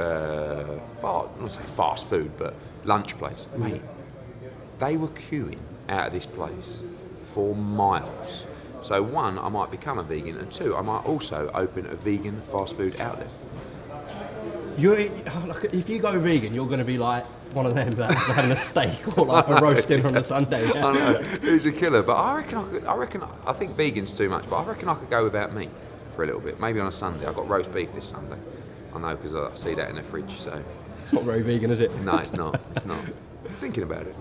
Uh, 0.02 0.80
fast, 1.02 1.30
don't 1.38 1.52
say 1.52 1.62
fast 1.76 2.08
food, 2.08 2.32
but 2.38 2.56
lunch 2.84 3.18
place. 3.18 3.48
Mate, 3.56 3.82
they 4.80 4.98
were 4.98 5.10
queuing 5.10 5.60
out 5.90 6.08
of 6.08 6.14
this 6.14 6.26
place 6.26 6.82
for 7.34 7.56
miles. 7.56 8.46
So 8.82 9.04
one, 9.04 9.38
I 9.38 9.50
might 9.50 9.70
become 9.70 10.00
a 10.00 10.04
vegan, 10.04 10.38
and 10.38 10.52
two, 10.52 10.76
I 10.76 10.82
might 10.82 11.06
also 11.06 11.52
open 11.54 11.86
a 11.86 11.96
vegan 11.96 12.42
fast 12.52 12.76
food 12.76 13.00
outlet. 13.00 13.30
Like, 15.48 15.66
if 15.74 15.90
you 15.90 16.00
go 16.00 16.18
vegan, 16.18 16.54
you're 16.54 16.66
going 16.66 16.80
to 16.80 16.86
be 16.86 16.98
like 16.98 17.26
one 17.54 17.66
of 17.66 17.76
them 17.76 17.94
that's 17.94 18.14
having 18.14 18.52
a 18.52 18.56
steak 18.56 19.18
or 19.18 19.26
like 19.26 19.48
a 19.48 19.56
roast 19.62 19.88
dinner 19.88 20.08
on 20.08 20.18
a 20.18 20.24
Sunday. 20.24 20.66
yeah? 20.74 20.88
I 20.88 20.94
know 20.94 21.22
it's 21.44 21.66
a 21.66 21.72
killer, 21.72 22.02
but 22.02 22.16
I 22.16 22.38
reckon 22.38 22.58
I 22.58 22.64
could. 22.64 22.86
I 22.86 22.96
reckon 22.96 23.24
I 23.46 23.54
think 23.54 23.76
vegan's 23.76 24.14
too 24.14 24.30
much, 24.30 24.50
but 24.50 24.56
I 24.56 24.64
reckon 24.64 24.88
I 24.88 24.96
could 24.96 25.10
go 25.10 25.26
without 25.26 25.54
meat 25.54 25.70
for 26.16 26.24
a 26.24 26.26
little 26.26 26.42
bit. 26.42 26.60
Maybe 26.60 26.80
on 26.80 26.88
a 26.88 26.92
Sunday. 26.92 27.28
I 27.28 27.34
got 27.34 27.48
roast 27.50 27.72
beef 27.74 27.94
this 27.94 28.06
Sunday. 28.06 28.38
I 28.94 29.00
know 29.00 29.16
because 29.16 29.36
I 29.36 29.54
see 29.56 29.74
that 29.76 29.90
in 29.90 29.96
the 29.96 30.04
fridge. 30.04 30.40
So 30.40 30.62
It's 31.04 31.14
not 31.14 31.24
very 31.24 31.42
vegan, 31.42 31.72
is 31.72 31.80
it? 31.80 31.94
no, 32.02 32.18
it's 32.18 32.34
not. 32.34 32.60
It's 32.76 32.86
not. 32.86 33.00
Thinking 33.60 33.84
about 33.84 34.08
it. 34.08 34.16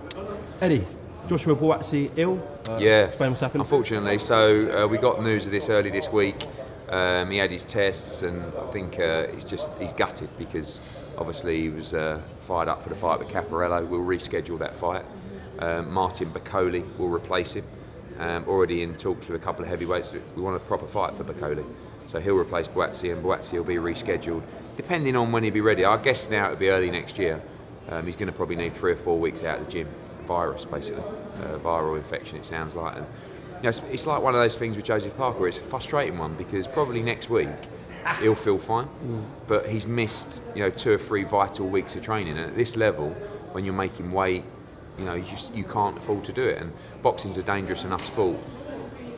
Eddie, 0.60 0.86
Joshua 1.28 1.54
Buatsi 1.56 2.10
ill. 2.16 2.38
Uh, 2.68 2.76
Yeah. 2.80 3.04
Explain 3.06 3.30
what's 3.30 3.40
happened. 3.40 3.62
Unfortunately, 3.62 4.18
so 4.18 4.84
uh, 4.84 4.86
we 4.86 4.98
got 4.98 5.22
news 5.22 5.46
of 5.46 5.52
this 5.52 5.68
early 5.68 5.90
this 5.90 6.08
week. 6.10 6.46
Um, 6.88 7.30
he 7.30 7.38
had 7.38 7.50
his 7.50 7.64
tests, 7.64 8.22
and 8.22 8.42
I 8.60 8.66
think 8.72 8.98
uh, 8.98 9.28
he's 9.28 9.44
just 9.44 9.70
he's 9.80 9.92
gutted 9.92 10.28
because 10.38 10.80
obviously 11.16 11.60
he 11.62 11.68
was 11.68 11.94
uh, 11.94 12.20
fired 12.48 12.68
up 12.68 12.82
for 12.82 12.88
the 12.88 12.96
fight 12.96 13.18
with 13.20 13.28
Caparello. 13.28 13.86
We'll 13.86 14.00
reschedule 14.00 14.58
that 14.58 14.74
fight. 14.76 15.04
Um, 15.60 15.92
Martin 15.92 16.32
Bakole 16.32 16.82
will 16.98 17.08
replace 17.08 17.52
him. 17.52 17.64
Um, 18.18 18.44
already 18.48 18.82
in 18.82 18.96
talks 18.96 19.28
with 19.28 19.40
a 19.40 19.44
couple 19.44 19.62
of 19.62 19.68
heavyweights. 19.70 20.12
We 20.36 20.42
want 20.42 20.56
a 20.56 20.60
proper 20.60 20.86
fight 20.86 21.16
for 21.16 21.24
Bakole, 21.24 21.64
so 22.10 22.20
he'll 22.20 22.36
replace 22.36 22.68
Buatsi, 22.68 23.12
and 23.12 23.22
Buatsi 23.24 23.52
will 23.52 23.64
be 23.64 23.76
rescheduled 23.76 24.42
depending 24.76 25.14
on 25.14 25.30
when 25.30 25.42
he'll 25.42 25.52
be 25.52 25.60
ready. 25.60 25.84
I 25.84 26.02
guess 26.02 26.30
now 26.30 26.46
it'll 26.46 26.56
be 26.56 26.70
early 26.70 26.90
next 26.90 27.18
year. 27.18 27.42
Um, 27.88 28.06
he's 28.06 28.16
going 28.16 28.28
to 28.28 28.32
probably 28.32 28.56
need 28.56 28.74
three 28.76 28.92
or 28.92 28.96
four 28.96 29.18
weeks 29.18 29.42
out 29.42 29.60
of 29.60 29.66
the 29.66 29.72
gym. 29.72 29.88
Virus, 30.26 30.64
basically, 30.64 31.02
uh, 31.02 31.58
viral 31.58 31.96
infection. 31.96 32.38
It 32.38 32.46
sounds 32.46 32.74
like. 32.74 32.96
And, 32.96 33.06
you 33.56 33.62
know, 33.64 33.68
it's, 33.68 33.82
it's 33.90 34.06
like 34.06 34.22
one 34.22 34.34
of 34.34 34.40
those 34.40 34.54
things 34.54 34.76
with 34.76 34.84
Joseph 34.84 35.16
Parker. 35.16 35.46
It's 35.48 35.58
a 35.58 35.62
frustrating 35.62 36.18
one 36.18 36.34
because 36.34 36.66
probably 36.66 37.02
next 37.02 37.28
week 37.28 37.48
he'll 38.20 38.34
feel 38.34 38.58
fine, 38.58 38.88
but 39.46 39.68
he's 39.68 39.86
missed 39.86 40.40
you 40.54 40.62
know 40.62 40.70
two 40.70 40.92
or 40.92 40.98
three 40.98 41.24
vital 41.24 41.68
weeks 41.68 41.94
of 41.94 42.02
training. 42.02 42.38
And 42.38 42.50
at 42.50 42.56
this 42.56 42.76
level, 42.76 43.10
when 43.52 43.64
you're 43.64 43.74
making 43.74 44.12
weight, 44.12 44.44
you 44.98 45.04
know 45.04 45.14
you 45.14 45.24
just 45.24 45.54
you 45.54 45.64
can't 45.64 45.98
afford 45.98 46.24
to 46.24 46.32
do 46.32 46.44
it. 46.44 46.62
And 46.62 46.72
boxing's 47.02 47.36
a 47.36 47.42
dangerous 47.42 47.82
enough 47.82 48.06
sport. 48.06 48.38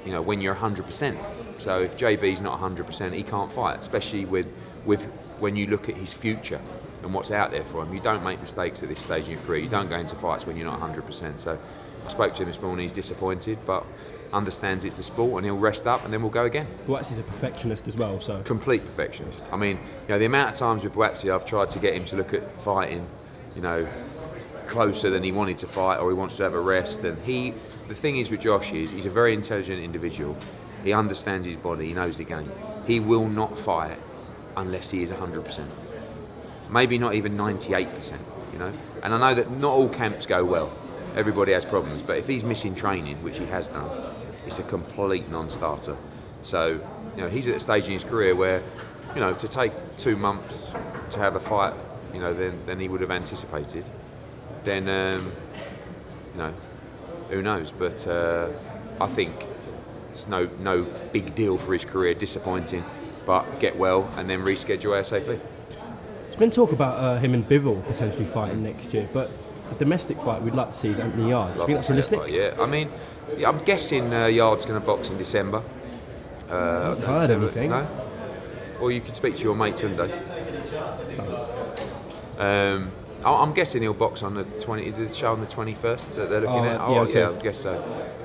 You 0.05 0.13
know 0.13 0.23
when 0.23 0.41
you're 0.41 0.55
100%. 0.55 1.42
So 1.63 1.81
if 1.81 1.97
JB's 1.97 2.41
not 2.41 2.61
100%, 2.61 3.13
he 3.13 3.23
can't 3.23 3.53
fight, 3.53 3.79
especially 3.79 4.25
with 4.25 4.47
with 4.85 5.03
when 5.39 5.55
you 5.55 5.69
look 5.69 5.89
at 5.89 5.97
his 5.97 6.13
future 6.13 6.61
and 7.03 7.15
what's 7.15 7.31
out 7.31 7.53
there 7.53 7.65
for 7.65 7.83
him. 7.83 7.95
You 7.95 8.01
don't 8.01 8.25
make 8.25 8.41
mistakes 8.41 8.83
at 8.83 8.89
this 8.89 9.01
stage 9.01 9.27
in 9.27 9.33
your 9.33 9.41
career. 9.43 9.61
You 9.61 9.69
don't 9.69 9.89
go 9.89 9.97
into 9.97 10.17
fights 10.17 10.45
when 10.45 10.57
you're 10.57 10.67
not 10.67 10.81
100%. 10.81 11.41
So 11.41 11.59
I 12.05 12.09
spoke 12.09 12.35
to 12.37 12.43
him 12.43 12.49
this 12.49 12.61
morning. 12.61 12.85
He's 12.85 12.93
disappointed, 12.93 13.59
but 13.65 13.85
understands 14.33 14.83
it's 14.85 14.97
the 14.97 15.03
sport 15.03 15.37
and 15.39 15.45
he'll 15.45 15.59
rest 15.59 15.87
up 15.87 16.05
and 16.05 16.13
then 16.13 16.23
we'll 16.23 16.31
go 16.31 16.45
again. 16.45 16.67
Buatsi's 16.87 17.19
a 17.19 17.23
perfectionist 17.23 17.87
as 17.87 17.95
well, 17.97 18.21
so 18.21 18.43
Complete 18.43 18.85
perfectionist. 18.85 19.45
I 19.53 19.57
mean, 19.57 19.77
you 19.77 20.09
know, 20.09 20.19
the 20.19 20.25
amount 20.25 20.53
of 20.53 20.57
times 20.57 20.85
with 20.85 20.95
Buatsi 20.95 21.33
I've 21.33 21.45
tried 21.45 21.71
to 21.71 21.79
get 21.79 21.95
him 21.95 22.05
to 22.07 22.17
look 22.17 22.33
at 22.33 22.63
fighting, 22.63 23.07
you 23.55 23.63
know, 23.63 23.87
closer 24.69 25.11
than 25.11 25.23
he 25.23 25.33
wanted 25.33 25.59
to 25.59 25.67
fight 25.67 25.99
or 25.99 26.09
he 26.11 26.17
wants 26.17 26.37
to 26.37 26.45
have 26.45 26.55
a 26.55 26.61
rest. 26.61 27.03
And 27.03 27.23
he, 27.25 27.53
the 27.89 27.95
thing 27.95 28.17
is 28.19 28.31
with 28.31 28.41
Josh 28.41 28.73
is 28.73 28.91
he's 28.91 29.07
a 29.07 29.11
very 29.11 29.35
intelligent 29.35 29.83
individual. 29.83 30.37
He 30.85 30.93
understands 30.93 31.47
his 31.47 31.57
body. 31.57 31.89
He 31.89 31.95
knows 31.95 32.17
the 32.17 32.25
game. 32.25 32.51
He 32.87 33.01
will 33.01 33.29
not 33.29 33.59
fight 33.59 33.99
unless 34.57 34.91
he 34.91 35.03
is 35.03 35.11
100%. 35.11 35.69
Maybe 36.71 36.99
not 36.99 37.15
even 37.15 37.37
98%, 37.37 38.19
you 38.53 38.59
know. 38.59 38.73
And 39.03 39.15
I 39.15 39.19
know 39.19 39.35
that 39.35 39.51
not 39.51 39.73
all 39.73 39.89
camps 39.89 40.27
go 40.27 40.45
well. 40.45 40.73
Everybody 41.15 41.53
has 41.53 41.65
problems. 41.65 42.03
But 42.03 42.19
if 42.19 42.27
he's 42.27 42.45
missing 42.45 42.75
training, 42.75 43.23
which 43.23 43.39
he 43.39 43.47
has 43.47 43.69
done, 43.69 44.15
it's 44.47 44.59
a 44.59 44.63
complete 44.63 45.29
non-starter. 45.29 45.97
So, 46.43 46.81
you 47.17 47.23
know, 47.23 47.29
he's 47.29 47.47
at 47.47 47.55
a 47.57 47.61
stage 47.61 47.87
in 47.87 47.93
his 47.93 48.05
career 48.05 48.35
where, 48.35 48.63
you 49.15 49.21
know, 49.21 49.35
to 49.35 49.49
take 49.49 49.73
two 49.97 50.17
months 50.17 50.67
to 51.11 51.19
have 51.19 51.37
a 51.37 51.41
fight, 51.41 51.75
you 52.13 52.21
know, 52.21 52.35
than, 52.35 52.65
than 52.67 52.81
he 52.81 52.89
would 52.89 53.01
have 53.01 53.11
anticipated, 53.11 53.85
then, 54.65 54.89
um, 54.89 55.33
you 56.33 56.39
know, 56.39 56.55
who 57.29 57.43
knows? 57.43 57.71
But 57.71 58.07
uh, 58.07 58.49
I 59.01 59.07
think 59.09 59.47
it's 60.13 60.29
no 60.29 60.49
no 60.61 60.87
big 61.13 61.35
deal 61.35 61.57
for 61.59 61.73
his 61.73 61.85
career. 61.85 62.13
Disappointing, 62.15 62.85
but 63.27 63.59
get 63.59 63.77
well 63.77 64.13
and 64.17 64.29
then 64.29 64.41
reschedule 64.41 64.93
ASAP. 65.01 65.25
there's 65.25 66.37
been 66.39 66.51
talk 66.51 66.73
about 66.73 66.99
uh, 66.99 67.19
him 67.19 67.33
and 67.35 67.49
Bivol 67.49 67.85
potentially 67.87 68.27
fighting 68.27 68.63
next 68.63 68.93
year, 68.93 69.09
but 69.13 69.31
the 69.71 69.75
domestic 69.77 70.19
fight 70.19 70.43
we'd 70.43 70.55
like 70.55 70.73
to 70.73 70.79
see 70.79 70.89
is 70.89 71.01
Anthony 71.01 71.31
Yarde. 71.31 71.55
Do 71.55 71.61
you 71.61 71.67
think 71.67 71.77
that's 71.79 71.89
see 71.89 71.95
that 71.95 72.11
fight, 72.11 72.31
Yeah, 72.33 72.57
I 72.61 72.67
mean, 72.67 72.91
I'm 73.47 73.65
guessing 73.65 74.13
uh, 74.13 74.27
Yarde's 74.27 74.67
going 74.67 74.79
to 74.79 74.87
box 74.87 75.09
in 75.09 75.17
December. 75.17 75.63
Uh, 76.51 76.95
haven't 76.97 77.05
heard 77.05 77.21
December- 77.21 77.47
anything. 77.47 77.71
No. 77.71 77.87
Or 78.81 78.91
you 78.93 79.01
could 79.01 79.17
speak 79.17 79.37
to 79.37 79.43
your 79.43 79.55
mate 79.55 79.77
Tunde. 79.77 80.11
Um, 82.39 82.91
I- 82.91 83.02
I'm 83.25 83.53
guessing 83.53 83.83
he'll 83.83 83.95
box 83.95 84.23
on 84.23 84.35
the 84.35 84.45
20. 84.45 84.87
Is 84.87 84.97
the 84.97 85.09
show 85.13 85.33
on 85.33 85.41
the 85.41 85.47
21st 85.47 86.15
that 86.17 86.29
they're 86.31 86.41
looking 86.41 86.49
Oh, 86.49 86.65
at? 86.65 86.73
yeah, 86.73 86.85
Oh, 86.87 86.99
okay. 87.05 87.21
yeah, 87.21 87.31
I 87.31 87.43
guess 87.43 87.59
so. 87.61 87.75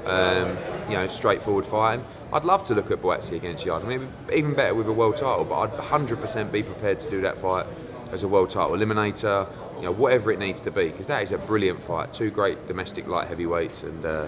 Um, 0.05 0.57
you 0.89 0.97
know, 0.97 1.07
straightforward 1.07 1.65
fight. 1.65 1.99
I'd 2.33 2.45
love 2.45 2.63
to 2.63 2.73
look 2.75 2.91
at 2.91 3.01
Buatsi 3.01 3.33
against 3.36 3.65
Yarde. 3.65 3.83
I 3.86 3.88
mean, 3.88 4.10
even 4.33 4.53
better 4.53 4.73
with 4.73 4.88
a 4.88 4.93
world 4.93 5.17
title, 5.17 5.45
but 5.45 5.60
I'd 5.60 5.71
100% 5.73 6.51
be 6.51 6.63
prepared 6.63 6.99
to 7.01 7.10
do 7.10 7.21
that 7.21 7.38
fight 7.41 7.65
as 8.12 8.23
a 8.23 8.27
world 8.27 8.49
title 8.49 8.75
eliminator. 8.75 9.47
You 9.77 9.83
know, 9.83 9.91
whatever 9.91 10.31
it 10.31 10.39
needs 10.39 10.62
to 10.63 10.71
be, 10.71 10.89
because 10.89 11.07
that 11.07 11.21
is 11.21 11.31
a 11.31 11.38
brilliant 11.38 11.83
fight. 11.83 12.12
Two 12.12 12.31
great 12.31 12.67
domestic 12.67 13.05
light 13.07 13.27
heavyweights, 13.27 13.83
and 13.83 14.03
uh, 14.03 14.27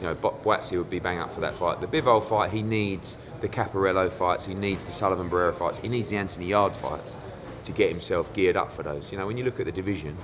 you 0.00 0.06
know, 0.08 0.14
Bo- 0.14 0.38
Buatsi 0.44 0.76
would 0.76 0.90
be 0.90 0.98
bang 0.98 1.18
up 1.18 1.32
for 1.34 1.40
that 1.40 1.56
fight. 1.58 1.80
The 1.80 1.86
Bivol 1.86 2.28
fight, 2.28 2.50
he 2.50 2.60
needs 2.60 3.16
the 3.40 3.48
Caparello 3.48 4.12
fights, 4.12 4.44
he 4.44 4.52
needs 4.54 4.84
the 4.84 4.92
Sullivan 4.92 5.30
Barrera 5.30 5.56
fights, 5.56 5.78
he 5.78 5.88
needs 5.88 6.10
the 6.10 6.16
Anthony 6.18 6.46
Yarde 6.46 6.76
fights 6.76 7.16
to 7.64 7.72
get 7.72 7.90
himself 7.90 8.32
geared 8.34 8.56
up 8.56 8.74
for 8.74 8.82
those. 8.82 9.12
You 9.12 9.18
know, 9.18 9.26
when 9.26 9.36
you 9.36 9.44
look 9.44 9.60
at 9.60 9.66
the 9.66 9.72
division 9.72 10.16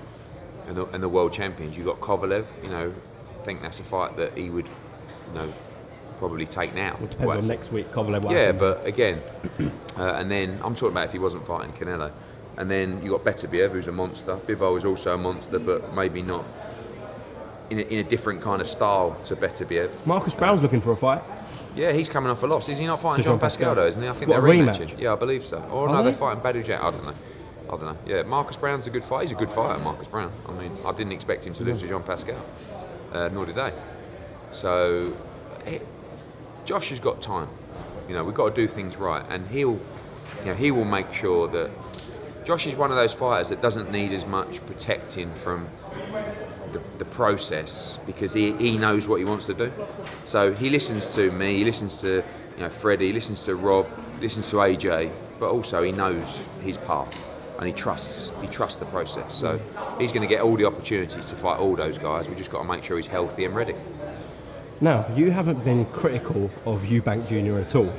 and 0.66 0.76
the, 0.76 0.86
and 0.86 1.02
the 1.02 1.08
world 1.08 1.32
champions, 1.32 1.76
you've 1.76 1.86
got 1.86 2.00
Kovalev. 2.00 2.46
You 2.62 2.70
know, 2.70 2.94
I 3.40 3.44
think 3.44 3.62
that's 3.62 3.80
a 3.80 3.84
fight 3.84 4.16
that 4.16 4.36
he 4.36 4.50
would, 4.50 4.66
you 4.66 5.34
know, 5.34 5.52
probably 6.18 6.46
take 6.46 6.74
now. 6.74 6.98
It 7.02 7.10
depends 7.10 7.44
on 7.44 7.46
next 7.46 7.72
week. 7.72 7.90
Kovalev. 7.92 8.30
Yeah, 8.30 8.52
but 8.52 8.84
again, 8.86 9.22
uh, 9.96 10.02
and 10.14 10.30
then 10.30 10.60
I'm 10.62 10.74
talking 10.74 10.92
about 10.92 11.06
if 11.06 11.12
he 11.12 11.18
wasn't 11.18 11.46
fighting 11.46 11.72
Canelo. 11.72 12.12
And 12.56 12.68
then 12.68 13.00
you 13.02 13.12
got 13.12 13.24
Beterbiev, 13.24 13.70
who's 13.70 13.86
a 13.86 13.92
monster. 13.92 14.36
Bivol 14.36 14.76
is 14.76 14.84
also 14.84 15.14
a 15.14 15.18
monster, 15.18 15.60
but 15.60 15.94
maybe 15.94 16.22
not 16.22 16.44
in 17.70 17.78
a, 17.78 17.82
in 17.82 17.98
a 17.98 18.04
different 18.04 18.42
kind 18.42 18.60
of 18.60 18.66
style 18.66 19.16
to 19.26 19.36
Beterbiev. 19.36 19.90
Marcus 20.06 20.34
Browne's 20.34 20.62
looking 20.62 20.80
for 20.80 20.92
a 20.92 20.96
fight. 20.96 21.22
Yeah, 21.78 21.92
he's 21.92 22.08
coming 22.08 22.28
off 22.28 22.42
a 22.42 22.46
loss. 22.46 22.68
Is 22.68 22.78
he 22.78 22.86
not 22.86 23.00
fighting 23.00 23.22
John 23.22 23.34
Jean 23.34 23.40
Pascal, 23.40 23.74
though, 23.76 23.86
isn't 23.86 24.02
he? 24.02 24.08
I 24.08 24.12
think 24.12 24.28
What, 24.28 24.42
they're 24.42 24.50
rematch? 24.50 24.98
Yeah, 24.98 25.12
I 25.12 25.16
believe 25.16 25.46
so. 25.46 25.58
Or 25.70 25.88
Are 25.88 25.94
no, 25.94 26.02
they're 26.02 26.12
fighting 26.12 26.42
Badou 26.42 26.64
Jack. 26.64 26.82
I 26.82 26.90
don't 26.90 27.04
know. 27.04 27.14
I 27.68 27.70
don't 27.70 27.82
know. 27.82 27.96
Yeah, 28.04 28.22
Marcus 28.22 28.56
Browne's 28.56 28.88
a 28.88 28.90
good 28.90 29.04
fight. 29.04 29.22
He's 29.22 29.30
a 29.30 29.36
good 29.36 29.50
fighter, 29.50 29.78
Marcus 29.80 30.08
Browne. 30.08 30.32
I 30.48 30.52
mean, 30.52 30.76
I 30.84 30.90
didn't 30.90 31.12
expect 31.12 31.46
him 31.46 31.54
to 31.54 31.62
lose 31.62 31.80
to 31.82 31.88
John 31.88 32.02
Pascal, 32.02 32.44
uh, 33.12 33.28
nor 33.28 33.46
did 33.46 33.54
they. 33.54 33.72
So, 34.52 35.16
it, 35.66 35.86
Josh 36.64 36.88
has 36.88 36.98
got 36.98 37.22
time. 37.22 37.48
You 38.08 38.14
know, 38.14 38.24
we've 38.24 38.34
got 38.34 38.48
to 38.48 38.54
do 38.54 38.66
things 38.66 38.96
right, 38.96 39.24
and 39.28 39.46
he'll, 39.48 39.78
you 40.40 40.46
know, 40.46 40.54
he 40.54 40.72
will 40.72 40.84
make 40.84 41.12
sure 41.12 41.46
that 41.48 41.70
Josh 42.44 42.66
is 42.66 42.74
one 42.74 42.90
of 42.90 42.96
those 42.96 43.12
fighters 43.12 43.50
that 43.50 43.62
doesn't 43.62 43.92
need 43.92 44.12
as 44.12 44.26
much 44.26 44.66
protecting 44.66 45.32
from 45.34 45.68
the, 46.72 46.82
the 46.98 47.04
process 47.04 47.98
because 48.06 48.32
he, 48.32 48.52
he 48.52 48.76
knows 48.76 49.08
what 49.08 49.16
he 49.16 49.24
wants 49.24 49.46
to 49.46 49.54
do. 49.54 49.72
So 50.24 50.52
he 50.52 50.70
listens 50.70 51.12
to 51.14 51.30
me, 51.30 51.58
he 51.58 51.64
listens 51.64 52.00
to 52.00 52.22
you 52.56 52.62
know 52.62 52.70
Freddie, 52.70 53.08
he 53.08 53.12
listens 53.12 53.44
to 53.44 53.54
Rob, 53.54 53.86
he 54.16 54.22
listens 54.22 54.50
to 54.50 54.56
AJ, 54.56 55.12
but 55.38 55.50
also 55.50 55.82
he 55.82 55.92
knows 55.92 56.40
his 56.62 56.78
path 56.78 57.14
and 57.58 57.66
he 57.66 57.72
trusts 57.72 58.30
he 58.40 58.48
trusts 58.48 58.78
the 58.78 58.86
process. 58.86 59.34
So 59.34 59.60
he's 59.98 60.12
going 60.12 60.26
to 60.28 60.32
get 60.32 60.42
all 60.42 60.56
the 60.56 60.64
opportunities 60.64 61.26
to 61.26 61.36
fight 61.36 61.58
all 61.58 61.76
those 61.76 61.98
guys. 61.98 62.28
We 62.28 62.34
just 62.34 62.50
got 62.50 62.62
to 62.62 62.68
make 62.68 62.84
sure 62.84 62.96
he's 62.96 63.06
healthy 63.06 63.44
and 63.44 63.54
ready. 63.54 63.74
Now, 64.80 65.12
you 65.16 65.32
haven't 65.32 65.64
been 65.64 65.86
critical 65.86 66.50
of 66.64 66.82
Eubank 66.82 67.28
Jr. 67.28 67.58
at 67.58 67.74
all. 67.74 67.92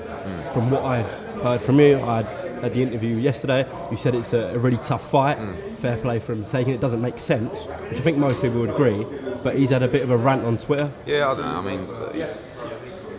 From 0.54 0.72
what 0.72 0.84
I've 0.84 1.12
heard 1.44 1.60
from 1.62 1.78
you, 1.80 2.00
I 2.00 2.22
had 2.62 2.74
the 2.74 2.82
interview 2.82 3.18
yesterday. 3.18 3.68
You 3.92 3.98
said 3.98 4.16
it's 4.16 4.32
a, 4.32 4.54
a 4.54 4.58
really 4.58 4.80
tough 4.86 5.12
fight. 5.12 5.38
Mm. 5.38 5.69
Fair 5.82 5.98
play 5.98 6.20
for 6.20 6.34
him 6.34 6.46
taking 6.46 6.74
it. 6.74 6.82
Doesn't 6.82 7.02
make 7.02 7.20
sense, 7.20 7.54
which 7.90 8.00
I 8.00 8.02
think 8.02 8.18
most 8.18 8.42
people 8.42 8.60
would 8.62 8.70
agree. 8.70 9.06
But 9.44 9.56
he's 9.56 9.70
had 9.70 9.84
a 9.84 9.88
bit 9.88 10.02
of 10.02 10.12
a 10.12 10.18
rant 10.18 10.44
on 10.44 10.58
Twitter. 10.58 10.92
Yeah, 11.06 11.32
I 11.32 11.36
don't 11.36 11.46
know. 11.46 11.72
I 11.72 11.78
mean, 11.78 12.30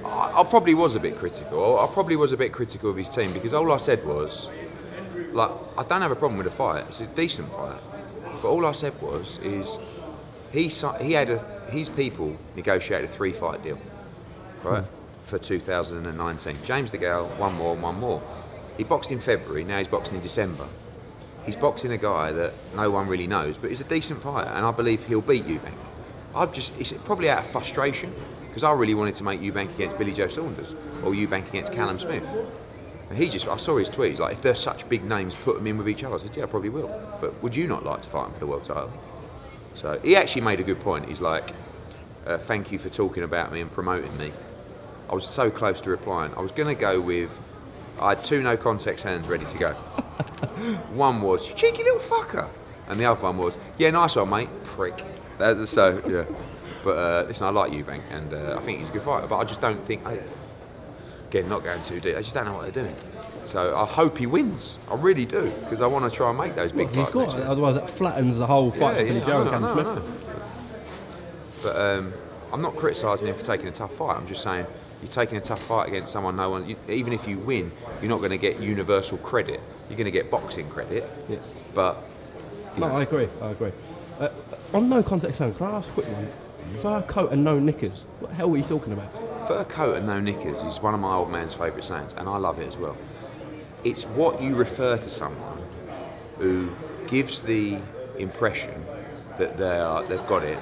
I, 0.04 0.40
I 0.40 0.44
probably 0.44 0.74
was 0.74 0.94
a 0.94 1.00
bit 1.00 1.16
critical. 1.16 1.78
I 1.78 1.86
probably 1.86 2.16
was 2.16 2.32
a 2.32 2.36
bit 2.36 2.52
critical 2.52 2.90
of 2.90 2.96
his 2.96 3.08
team 3.08 3.32
because 3.32 3.54
all 3.54 3.72
I 3.72 3.78
said 3.78 4.04
was, 4.04 4.48
like, 5.32 5.50
I 5.78 5.84
don't 5.84 6.02
have 6.02 6.10
a 6.10 6.16
problem 6.16 6.38
with 6.38 6.46
the 6.46 6.56
fight. 6.56 6.84
It's 6.88 7.00
a 7.00 7.06
decent 7.06 7.50
fight, 7.52 7.80
but 8.42 8.48
all 8.48 8.66
I 8.66 8.72
said 8.72 9.00
was, 9.00 9.38
is 9.42 9.78
he 10.52 10.68
he 11.00 11.12
had 11.12 11.30
a 11.30 11.38
his 11.70 11.88
people 11.88 12.36
negotiated 12.56 13.08
a 13.08 13.12
three 13.12 13.32
fight 13.32 13.62
deal, 13.62 13.78
right, 14.62 14.82
hmm. 14.82 15.26
for 15.26 15.38
2019. 15.38 16.58
James 16.64 16.90
DeGale, 16.90 17.36
one 17.38 17.54
more, 17.54 17.76
one 17.76 17.98
more. 17.98 18.22
He 18.76 18.84
boxed 18.84 19.10
in 19.10 19.20
February. 19.20 19.64
Now 19.64 19.78
he's 19.78 19.88
boxing 19.88 20.16
in 20.16 20.22
December. 20.22 20.66
He's 21.46 21.56
boxing 21.56 21.92
a 21.92 21.98
guy 21.98 22.32
that 22.32 22.52
no 22.74 22.90
one 22.90 23.08
really 23.08 23.26
knows, 23.26 23.58
but 23.58 23.70
he's 23.70 23.80
a 23.80 23.84
decent 23.84 24.22
fighter, 24.22 24.50
and 24.50 24.64
I 24.64 24.70
believe 24.70 25.04
he'll 25.04 25.20
beat 25.20 25.46
Eubank. 25.46 25.74
I'm 26.34 26.52
just, 26.52 26.72
it's 26.78 26.92
probably 27.04 27.28
out 27.28 27.44
of 27.44 27.50
frustration 27.50 28.14
because 28.46 28.62
I 28.62 28.72
really 28.72 28.94
wanted 28.94 29.14
to 29.16 29.24
make 29.24 29.40
Eubank 29.40 29.74
against 29.74 29.98
Billy 29.98 30.12
Joe 30.12 30.28
Saunders 30.28 30.74
or 31.02 31.12
Eubank 31.12 31.48
against 31.48 31.72
Callum 31.72 31.98
Smith. 31.98 32.24
And 33.08 33.18
he 33.18 33.28
just, 33.28 33.48
I 33.48 33.56
saw 33.56 33.76
his 33.78 33.90
tweets, 33.90 34.20
like, 34.20 34.34
if 34.34 34.42
they're 34.42 34.54
such 34.54 34.88
big 34.88 35.04
names, 35.04 35.34
put 35.34 35.56
them 35.56 35.66
in 35.66 35.76
with 35.76 35.88
each 35.88 36.04
other. 36.04 36.14
I 36.14 36.18
said, 36.18 36.36
yeah, 36.36 36.44
I 36.44 36.46
probably 36.46 36.68
will. 36.68 36.88
But 37.20 37.42
would 37.42 37.56
you 37.56 37.66
not 37.66 37.84
like 37.84 38.02
to 38.02 38.08
fight 38.08 38.26
him 38.26 38.34
for 38.34 38.38
the 38.38 38.46
world 38.46 38.64
title? 38.64 38.92
So 39.74 39.98
he 40.00 40.14
actually 40.14 40.42
made 40.42 40.60
a 40.60 40.62
good 40.62 40.80
point. 40.80 41.08
He's 41.08 41.20
like, 41.20 41.52
uh, 42.26 42.38
thank 42.38 42.70
you 42.70 42.78
for 42.78 42.88
talking 42.88 43.24
about 43.24 43.52
me 43.52 43.60
and 43.60 43.72
promoting 43.72 44.16
me. 44.16 44.32
I 45.08 45.14
was 45.14 45.26
so 45.26 45.50
close 45.50 45.80
to 45.80 45.90
replying. 45.90 46.32
I 46.36 46.40
was 46.40 46.52
going 46.52 46.68
to 46.68 46.80
go 46.80 47.00
with, 47.00 47.30
I 47.98 48.10
had 48.10 48.24
two 48.24 48.42
no 48.42 48.56
context 48.56 49.04
hands 49.04 49.26
ready 49.28 49.44
to 49.46 49.58
go. 49.58 49.72
one 50.92 51.22
was, 51.22 51.48
you 51.48 51.54
cheeky 51.54 51.82
little 51.82 52.00
fucker. 52.00 52.48
And 52.88 52.98
the 52.98 53.04
other 53.04 53.22
one 53.22 53.38
was, 53.38 53.56
yeah, 53.78 53.90
nice 53.90 54.16
one, 54.16 54.30
mate. 54.30 54.48
Prick. 54.64 55.04
That, 55.38 55.66
so, 55.68 56.02
yeah. 56.08 56.24
But 56.82 56.96
uh, 56.98 57.24
listen, 57.28 57.46
I 57.46 57.50
like 57.50 57.72
Eubank 57.72 58.02
and 58.10 58.32
uh, 58.32 58.56
I 58.58 58.64
think 58.64 58.78
he's 58.78 58.88
a 58.88 58.92
good 58.92 59.02
fighter, 59.02 59.26
but 59.26 59.36
I 59.38 59.44
just 59.44 59.60
don't 59.60 59.84
think, 59.86 60.04
I, 60.06 60.18
again, 61.28 61.48
not 61.48 61.62
going 61.62 61.82
too 61.82 62.00
deep, 62.00 62.16
I 62.16 62.20
just 62.22 62.34
don't 62.34 62.46
know 62.46 62.54
what 62.54 62.62
they're 62.62 62.84
doing. 62.84 62.96
So 63.44 63.76
I 63.76 63.84
hope 63.86 64.18
he 64.18 64.26
wins. 64.26 64.76
I 64.90 64.94
really 64.94 65.24
do, 65.26 65.52
because 65.60 65.80
I 65.80 65.86
want 65.86 66.10
to 66.10 66.14
try 66.14 66.30
and 66.30 66.38
make 66.38 66.56
those 66.56 66.72
big 66.72 66.88
He's 66.88 66.96
fights. 66.96 67.12
got 67.12 67.38
it, 67.38 67.46
otherwise 67.46 67.74
that 67.74 67.96
flattens 67.96 68.38
the 68.38 68.46
whole 68.46 68.70
fight 68.70 69.06
Yeah, 69.06 69.12
for 69.12 69.20
Billy 69.20 69.20
yeah, 69.20 69.38
I 69.38 69.44
know, 69.44 69.68
I 69.68 69.82
know. 69.82 70.02
But 71.62 71.76
um, 71.76 72.12
I'm 72.52 72.62
not 72.62 72.76
criticising 72.76 73.28
him 73.28 73.36
for 73.36 73.44
taking 73.44 73.68
a 73.68 73.72
tough 73.72 73.94
fight. 73.94 74.16
I'm 74.16 74.26
just 74.26 74.42
saying 74.42 74.66
you're 75.02 75.10
taking 75.10 75.36
a 75.36 75.40
tough 75.40 75.62
fight 75.64 75.88
against 75.88 76.12
someone 76.12 76.36
no 76.36 76.50
one. 76.50 76.68
You, 76.68 76.76
even 76.88 77.12
if 77.12 77.26
you 77.26 77.38
win, 77.38 77.72
you're 78.00 78.10
not 78.10 78.18
going 78.18 78.30
to 78.30 78.38
get 78.38 78.60
universal 78.60 79.18
credit. 79.18 79.60
You're 79.88 79.96
going 79.96 80.04
to 80.04 80.10
get 80.10 80.30
boxing 80.30 80.68
credit. 80.68 81.08
Yes. 81.28 81.44
But 81.74 82.02
No, 82.76 82.88
know, 82.88 82.96
I 82.96 83.02
agree. 83.02 83.28
I 83.40 83.50
agree. 83.50 83.72
Uh, 84.18 84.28
on 84.74 84.88
no 84.88 85.02
context 85.02 85.38
zone, 85.38 85.54
can 85.54 85.66
I 85.66 85.70
ask 85.78 85.88
a 85.88 85.92
quick 85.92 86.06
one? 86.08 86.28
Fur 86.82 87.02
coat 87.02 87.32
and 87.32 87.42
no 87.42 87.58
knickers. 87.58 88.04
What 88.20 88.30
the 88.30 88.36
hell 88.36 88.50
were 88.50 88.58
you 88.58 88.64
talking 88.64 88.92
about? 88.92 89.10
fur 89.50 89.64
coat 89.64 89.96
and 89.96 90.06
no 90.06 90.20
knickers 90.20 90.62
is 90.62 90.80
one 90.80 90.94
of 90.94 91.00
my 91.00 91.12
old 91.12 91.28
man's 91.28 91.54
favourite 91.54 91.84
sayings, 91.84 92.12
and 92.16 92.28
I 92.28 92.36
love 92.36 92.60
it 92.60 92.68
as 92.68 92.76
well. 92.76 92.96
It's 93.82 94.04
what 94.04 94.40
you 94.40 94.54
refer 94.54 94.96
to 94.96 95.10
someone 95.10 95.58
who 96.38 96.70
gives 97.08 97.40
the 97.40 97.78
impression 98.16 98.84
that 99.38 99.58
they 99.58 99.78
are, 99.78 100.04
they've 100.04 100.24
got 100.28 100.44
it, 100.44 100.58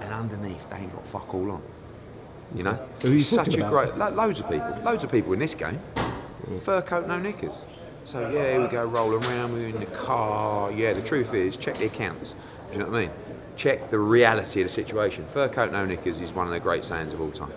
and 0.00 0.12
underneath 0.12 0.68
they 0.68 0.76
ain't 0.76 0.92
got 0.92 1.06
fuck 1.06 1.32
all 1.32 1.52
on. 1.52 1.62
You 2.54 2.62
know, 2.62 2.88
Who 3.02 3.12
you 3.12 3.20
such 3.20 3.54
a 3.54 3.58
about? 3.58 3.70
great, 3.70 3.96
lo- 3.96 4.10
loads 4.10 4.40
of 4.40 4.48
people, 4.48 4.76
loads 4.84 5.04
of 5.04 5.10
people 5.10 5.32
in 5.32 5.38
this 5.38 5.54
game. 5.54 5.80
Mm. 5.96 6.62
Fur 6.62 6.80
coat, 6.82 7.06
no 7.08 7.18
knickers. 7.18 7.66
So 8.04 8.20
yeah, 8.20 8.52
here 8.52 8.60
we 8.62 8.68
go 8.68 8.84
rolling 8.84 9.24
around. 9.24 9.52
We're 9.52 9.68
in 9.68 9.80
the 9.80 9.86
car. 9.86 10.70
Yeah, 10.70 10.92
the 10.92 11.02
truth 11.02 11.34
is, 11.34 11.56
check 11.56 11.78
the 11.78 11.86
accounts. 11.86 12.34
Do 12.68 12.72
you 12.74 12.78
know 12.78 12.86
what 12.90 12.96
I 12.98 13.00
mean? 13.02 13.10
Check 13.56 13.90
the 13.90 13.98
reality 13.98 14.60
of 14.62 14.68
the 14.68 14.72
situation. 14.72 15.26
Fur 15.32 15.48
coat, 15.48 15.72
no 15.72 15.84
knickers 15.84 16.20
is 16.20 16.32
one 16.32 16.46
of 16.46 16.52
the 16.52 16.60
great 16.60 16.84
sayings 16.84 17.12
of 17.12 17.20
all 17.20 17.32
time, 17.32 17.52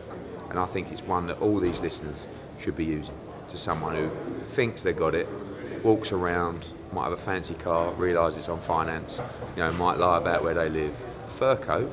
and 0.49 0.57
I 0.57 0.65
think 0.65 0.91
it's 0.91 1.01
one 1.03 1.27
that 1.27 1.39
all 1.39 1.59
these 1.59 1.79
listeners 1.81 2.27
should 2.59 2.75
be 2.75 2.85
using 2.85 3.15
to 3.51 3.57
someone 3.57 3.95
who 3.95 4.09
thinks 4.51 4.81
they 4.81 4.93
got 4.93 5.13
it, 5.13 5.27
walks 5.83 6.11
around, 6.11 6.65
might 6.93 7.03
have 7.03 7.13
a 7.13 7.17
fancy 7.17 7.53
car, 7.53 7.91
realises 7.93 8.39
it's 8.39 8.49
on 8.49 8.59
finance, 8.61 9.19
you 9.55 9.61
know, 9.63 9.71
might 9.73 9.97
lie 9.97 10.17
about 10.17 10.43
where 10.43 10.53
they 10.53 10.69
live. 10.69 10.95
Fur 11.37 11.55
coat, 11.57 11.91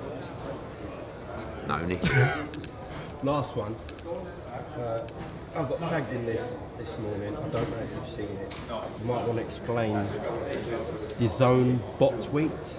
no 1.67 1.79
knickers. 1.85 2.33
Last 3.23 3.57
one. 3.57 3.75
Uh, 4.79 5.07
I 5.55 5.63
got 5.63 5.79
tagged 5.81 6.13
in 6.13 6.27
this 6.27 6.57
this 6.79 6.99
morning. 6.99 7.37
I 7.37 7.49
don't 7.49 7.71
know 7.71 7.77
if 7.79 7.91
you've 7.91 8.15
seen 8.15 8.37
it. 8.37 8.55
You 9.01 9.07
might 9.07 9.27
want 9.27 9.39
to 9.39 9.47
explain 9.47 10.07
the 11.19 11.29
zone 11.29 11.83
bot 11.99 12.13
tweets. 12.21 12.79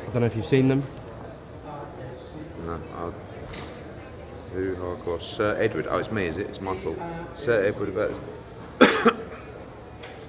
I 0.00 0.12
don't 0.12 0.20
know 0.20 0.26
if 0.26 0.36
you've 0.36 0.46
seen 0.46 0.68
them. 0.68 0.86
No, 2.64 2.80
I'll, 2.96 3.14
who 4.52 4.76
hardcore? 4.76 5.20
Sir 5.20 5.56
Edward. 5.60 5.86
Oh, 5.90 5.98
it's 5.98 6.12
me, 6.12 6.26
is 6.26 6.38
it? 6.38 6.46
It's 6.46 6.60
my 6.60 6.78
fault. 6.78 6.98
Sir 7.34 7.64
Edward 7.64 7.88
about. 7.88 8.12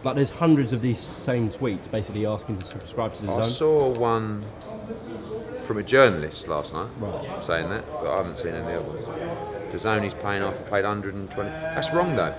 Like 0.04 0.16
there's 0.16 0.30
hundreds 0.30 0.72
of 0.72 0.82
these 0.84 1.00
same 1.00 1.50
tweets 1.50 1.90
basically 1.90 2.28
asking 2.28 2.60
to 2.60 2.66
subscribe 2.66 3.16
to 3.16 3.22
the 3.24 3.32
I 3.32 3.42
zone. 3.42 3.44
I 3.44 3.54
saw 3.54 3.90
one 3.90 4.46
from 5.66 5.78
a 5.78 5.84
journalist 5.84 6.48
last 6.48 6.74
night 6.74 6.88
Right. 7.00 7.44
saying 7.44 7.70
that, 7.70 7.86
but 7.92 8.08
I 8.12 8.18
haven't 8.18 8.38
seen 8.38 8.54
any 8.54 8.74
other 8.74 8.82
ones. 8.82 9.04
Zone 9.78 10.10
paying 10.22 10.42
off. 10.42 10.54
Paid 10.70 10.86
120. 10.86 11.50
That's 11.50 11.92
wrong 11.92 12.16
though. 12.16 12.34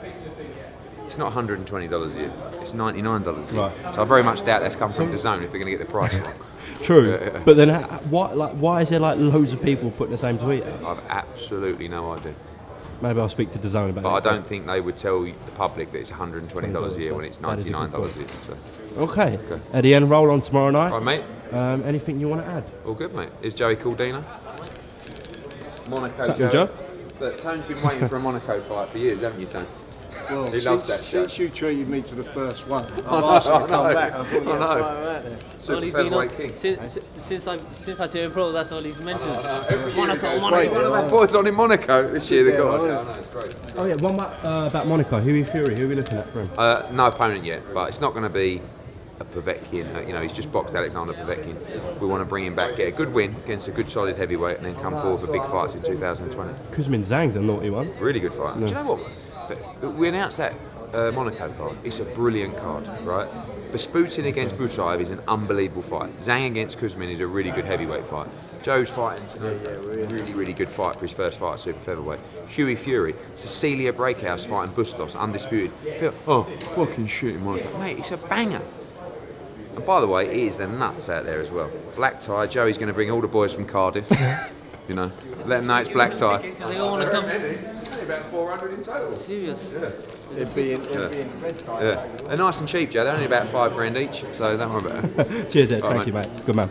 It's 1.06 1.18
not 1.18 1.26
120 1.26 1.86
dollars 1.88 2.16
a 2.16 2.20
year. 2.20 2.32
It's 2.62 2.72
99 2.72 3.22
dollars 3.22 3.50
a 3.50 3.52
year. 3.52 3.62
Right. 3.62 3.94
So 3.94 4.00
I 4.02 4.04
very 4.04 4.22
much 4.22 4.44
doubt 4.44 4.62
that's 4.62 4.74
come 4.76 4.92
from 4.92 5.10
the 5.10 5.16
zone 5.18 5.42
if 5.42 5.50
they're 5.50 5.60
going 5.60 5.70
to 5.70 5.76
get 5.78 5.86
the 5.86 5.92
price 5.92 6.14
wrong. 6.14 6.32
True, 6.82 7.10
Yeah, 7.10 7.24
yeah. 7.32 7.42
but 7.44 7.56
then 7.56 7.68
ha- 7.68 8.00
why 8.10 8.32
like 8.32 8.52
why 8.54 8.82
is 8.82 8.88
there 8.88 9.00
like 9.00 9.18
loads 9.18 9.52
of 9.52 9.60
people 9.62 9.90
putting 9.90 10.12
the 10.12 10.18
same 10.18 10.38
tweet? 10.38 10.64
out? 10.64 10.82
I've 10.98 11.04
absolutely 11.10 11.88
no 11.88 12.12
idea. 12.12 12.34
Maybe 13.02 13.20
I'll 13.20 13.28
speak 13.28 13.52
to 13.52 13.58
DAZN 13.58 13.90
about 13.90 13.98
it. 13.98 14.02
But 14.02 14.14
I 14.14 14.20
don't 14.20 14.46
think 14.46 14.64
they 14.66 14.80
would 14.80 14.96
tell 14.96 15.22
the 15.22 15.32
public 15.56 15.92
that 15.92 15.98
it's 15.98 16.10
120 16.10 16.72
dollars 16.72 16.96
a 16.96 17.00
year 17.00 17.14
when 17.14 17.26
it's 17.26 17.36
That 17.38 17.58
is 17.58 17.64
a 17.64 17.68
good 17.68 17.72
99 17.72 17.90
dollars 17.90 18.16
a 18.16 18.20
year. 18.20 18.28
So. 18.46 18.56
Okay. 18.96 19.38
Okay. 19.50 19.60
Eddie, 19.72 19.92
and 19.94 20.08
roll 20.10 20.30
on 20.30 20.40
tomorrow 20.42 20.70
night. 20.70 20.90
All 20.92 21.00
right, 21.00 21.22
mate. 21.22 21.24
Um, 21.54 21.82
anything 21.84 22.18
you 22.18 22.28
want 22.28 22.42
to 22.44 22.48
add? 22.50 22.64
All 22.84 22.94
good, 22.94 23.14
mate. 23.14 23.28
Is 23.42 23.54
Joey 23.54 23.76
Cordina? 23.76 24.24
Monaco 25.88 26.34
Joe. 26.34 26.50
Joe? 26.50 26.70
But 27.18 27.38
Tone's 27.38 27.64
been 27.66 27.80
waiting 27.82 28.08
for 28.08 28.16
a 28.16 28.20
Monaco 28.20 28.60
fight 28.62 28.90
for 28.90 28.98
years, 28.98 29.20
haven't 29.20 29.40
you, 29.40 29.46
Tone? 29.46 29.66
Well, 30.30 30.50
He 30.50 30.60
loves 30.60 30.86
that 30.86 31.04
show. 31.04 31.26
Since 31.26 31.38
you 31.38 31.48
treated 31.50 31.88
me 31.88 32.02
to 32.02 32.14
the 32.14 32.24
first 32.24 32.66
one, 32.68 32.84
I've 33.06 33.06
I 33.06 33.36
asked 33.36 33.46
you 33.46 33.52
to 33.52 33.66
come 33.66 33.92
back. 33.94 34.12
I 34.12 34.24
thought 34.24 34.32
you 34.42 34.50
I 34.50 34.52
had 34.52 34.60
know. 34.60 34.66
fire 34.66 35.08
out 35.16 35.22
there. 35.22 35.38
Super 35.58 35.74
All 35.74 35.80
he's 35.82 35.92
been 35.92 36.04
featherweight 36.04 36.30
on, 36.30 36.36
king. 36.36 36.56
since, 36.56 36.98
since 37.18 37.46
I 37.46 37.58
since 37.84 38.00
I 38.00 38.06
turned 38.08 38.32
pro, 38.32 38.50
that's 38.50 38.72
all 38.72 38.80
he's 38.82 38.98
mentioned. 38.98 39.30
Every 39.30 39.92
year 39.92 39.96
Monaco, 39.96 40.28
he 40.28 40.34
goes, 40.34 40.40
Monaco. 40.40 40.74
One 40.74 40.84
of 40.84 40.92
my 41.04 41.08
boys 41.08 41.34
on 41.34 41.46
in 41.46 41.54
Monaco 41.54 42.10
this 42.12 42.30
year. 42.30 42.44
They 42.44 42.50
Yeah, 42.52 42.56
got. 42.58 42.86
Yeah, 42.86 42.98
I 42.98 43.04
know, 43.04 43.14
it's 43.14 43.26
great. 43.28 43.54
Oh 43.76 43.84
yeah, 43.84 43.94
one 43.94 44.14
about, 44.14 44.44
uh, 44.44 44.66
about 44.68 44.86
Monaco. 44.88 45.20
Who 45.20 45.42
are 45.42 45.44
Fury? 45.44 45.76
Who 45.76 45.84
are 45.84 45.88
we 45.88 45.94
looking 45.94 46.18
at 46.18 46.28
for 46.30 46.40
him? 46.40 46.50
Uh, 46.58 46.88
no 46.92 47.06
opponent 47.06 47.44
yet, 47.44 47.62
but 47.72 47.88
it's 47.88 48.00
not 48.00 48.12
going 48.12 48.24
to 48.24 48.28
be 48.30 48.60
a 49.20 49.24
Povetkin. 49.24 50.06
You 50.06 50.12
know, 50.12 50.22
he's 50.22 50.32
just 50.32 50.50
boxed 50.52 50.74
Alexander 50.74 51.12
Povetkin. 51.14 52.00
We 52.00 52.06
want 52.06 52.20
to 52.20 52.24
bring 52.24 52.46
him 52.46 52.54
back, 52.54 52.76
get 52.76 52.88
a 52.88 52.96
good 52.96 53.12
win 53.12 53.34
against 53.44 53.68
a 53.68 53.72
good 53.72 53.88
solid 53.88 54.16
heavyweight, 54.16 54.58
and 54.58 54.66
then 54.66 54.74
come 54.76 54.92
forward 55.00 55.20
for 55.20 55.26
big 55.26 55.42
fights 55.50 55.74
in 55.74 55.82
2020. 55.82 56.52
Kuzmin 56.72 57.04
Zhang's 57.04 57.34
the 57.34 57.40
naughty 57.40 57.70
one. 57.70 57.92
Really 57.98 58.20
good 58.20 58.34
fight. 58.34 58.58
Do 58.58 58.66
you 58.66 58.74
know 58.74 58.94
what? 58.94 59.10
But 59.80 59.94
we 59.94 60.08
announced 60.08 60.38
that 60.38 60.54
uh, 60.92 61.10
Monaco 61.12 61.52
card. 61.52 61.76
It's 61.84 61.98
a 61.98 62.04
brilliant 62.04 62.56
card, 62.58 62.88
right? 63.04 63.28
Besputin 63.72 64.26
against 64.26 64.56
Butaev 64.56 65.00
is 65.00 65.10
an 65.10 65.20
unbelievable 65.28 65.82
fight. 65.82 66.16
Zhang 66.18 66.46
against 66.46 66.78
Kuzmin 66.78 67.10
is 67.10 67.20
a 67.20 67.26
really 67.26 67.50
good 67.50 67.64
heavyweight 67.64 68.06
fight. 68.06 68.28
Joe's 68.62 68.88
fighting 68.88 69.26
tonight. 69.28 69.60
really, 69.84 70.32
really 70.32 70.52
good 70.52 70.68
fight 70.68 70.94
for 70.94 71.02
his 71.02 71.12
first 71.12 71.38
fight 71.38 71.54
at 71.54 71.60
super 71.60 71.80
featherweight. 71.80 72.20
Hughie 72.48 72.76
Fury, 72.76 73.14
Cecilia 73.34 73.92
Brækhus 73.92 74.46
fighting 74.46 74.74
Bustos, 74.74 75.14
undisputed. 75.14 75.72
Oh, 76.26 76.44
fucking 76.74 77.06
shit 77.06 77.36
in 77.36 77.44
Monaco. 77.44 77.78
Mate, 77.78 77.98
it's 77.98 78.10
a 78.10 78.16
banger. 78.16 78.62
And 79.76 79.84
by 79.84 80.00
the 80.00 80.06
way, 80.06 80.26
it 80.26 80.32
is 80.36 80.56
the 80.56 80.66
nuts 80.66 81.08
out 81.08 81.24
there 81.24 81.40
as 81.40 81.50
well. 81.50 81.70
Black 81.94 82.20
tie, 82.20 82.46
Joey's 82.46 82.78
going 82.78 82.88
to 82.88 82.94
bring 82.94 83.10
all 83.10 83.20
the 83.20 83.28
boys 83.28 83.54
from 83.54 83.66
Cardiff. 83.66 84.10
you 84.88 84.94
know, 84.94 85.12
let 85.44 85.58
them 85.58 85.66
know 85.66 85.76
it's 85.76 85.90
black 85.90 86.16
tie. 86.16 86.42
Do 86.42 86.54
they 86.66 86.78
all 86.78 86.92
want 86.92 87.04
to 87.04 87.10
come? 87.10 87.24
Only 87.24 88.02
about 88.02 88.30
400 88.30 88.72
in 88.72 88.82
total. 88.82 89.18
Serious? 89.18 89.60
It'd 90.32 90.54
be 90.54 90.72
in, 90.72 90.84
it'd 90.86 91.10
be 91.10 91.20
in 91.20 91.40
red 91.40 91.62
tie. 91.64 91.82
Yeah, 91.82 92.08
they're 92.26 92.36
nice 92.36 92.58
and 92.58 92.68
cheap, 92.68 92.90
Joe. 92.90 93.04
They're 93.04 93.12
only 93.12 93.26
about 93.26 93.48
five 93.48 93.74
grand 93.74 93.96
each, 93.98 94.24
so 94.32 94.56
don't 94.56 94.72
worry 94.72 94.96
about 94.96 95.30
it. 95.30 95.50
Cheers, 95.50 95.72
Ed. 95.72 95.82
All 95.82 95.90
right, 95.90 95.96
Thank 95.96 96.06
you, 96.06 96.12
mate. 96.14 96.46
Good 96.46 96.56
man. 96.56 96.70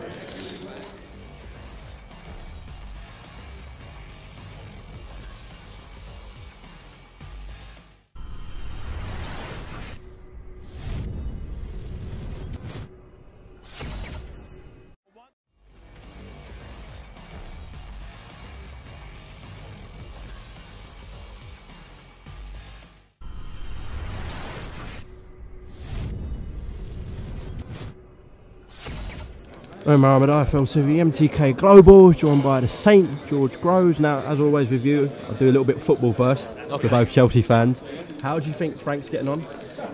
Omar 29.86 30.16
Ahmed, 30.16 30.30
IFL 30.30 30.66
TV, 30.68 30.96
MTK 30.96 31.56
Global, 31.56 32.12
joined 32.12 32.42
by 32.42 32.58
the 32.58 32.68
Saint 32.68 33.08
George 33.28 33.52
Groves. 33.60 34.00
Now, 34.00 34.18
as 34.22 34.40
always 34.40 34.68
with 34.68 34.84
you, 34.84 35.08
I'll 35.28 35.34
do 35.34 35.44
a 35.44 35.46
little 35.46 35.64
bit 35.64 35.76
of 35.76 35.84
football 35.84 36.12
first. 36.12 36.44
Okay. 36.58 36.88
For 36.88 36.88
both 36.88 37.12
Chelsea 37.12 37.40
fans. 37.40 37.78
How 38.20 38.40
do 38.40 38.48
you 38.48 38.54
think 38.54 38.82
Frank's 38.82 39.08
getting 39.08 39.28
on? 39.28 39.46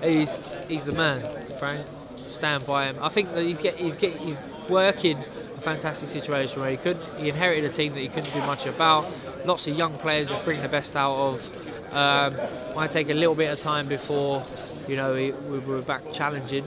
He's 0.02 0.40
he's 0.66 0.86
the 0.86 0.92
man, 0.92 1.20
Frank. 1.58 1.86
Stand 2.30 2.64
by 2.64 2.86
him. 2.86 3.02
I 3.02 3.10
think 3.10 3.34
that 3.34 3.44
he's 3.44 3.60
get, 3.60 3.76
he's 3.76 3.94
get, 3.96 4.16
he's 4.16 4.38
working 4.70 5.18
a 5.58 5.60
fantastic 5.60 6.08
situation 6.08 6.62
where 6.62 6.70
he 6.70 6.78
could 6.78 6.98
he 7.18 7.28
inherited 7.28 7.70
a 7.70 7.74
team 7.74 7.92
that 7.92 8.00
he 8.00 8.08
couldn't 8.08 8.32
do 8.32 8.40
much 8.40 8.64
about. 8.64 9.12
Lots 9.44 9.66
of 9.66 9.76
young 9.76 9.98
players 9.98 10.30
which 10.30 10.42
bringing 10.42 10.62
the 10.62 10.70
best 10.70 10.96
out 10.96 11.16
of. 11.16 11.92
Um, 11.92 12.38
might 12.74 12.90
take 12.90 13.10
a 13.10 13.14
little 13.14 13.34
bit 13.34 13.50
of 13.50 13.60
time 13.60 13.88
before 13.88 14.46
you 14.88 14.96
know 14.96 15.12
we, 15.12 15.32
we 15.32 15.58
were 15.58 15.82
back 15.82 16.14
challenging, 16.14 16.64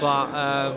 but 0.00 0.32
um, 0.32 0.76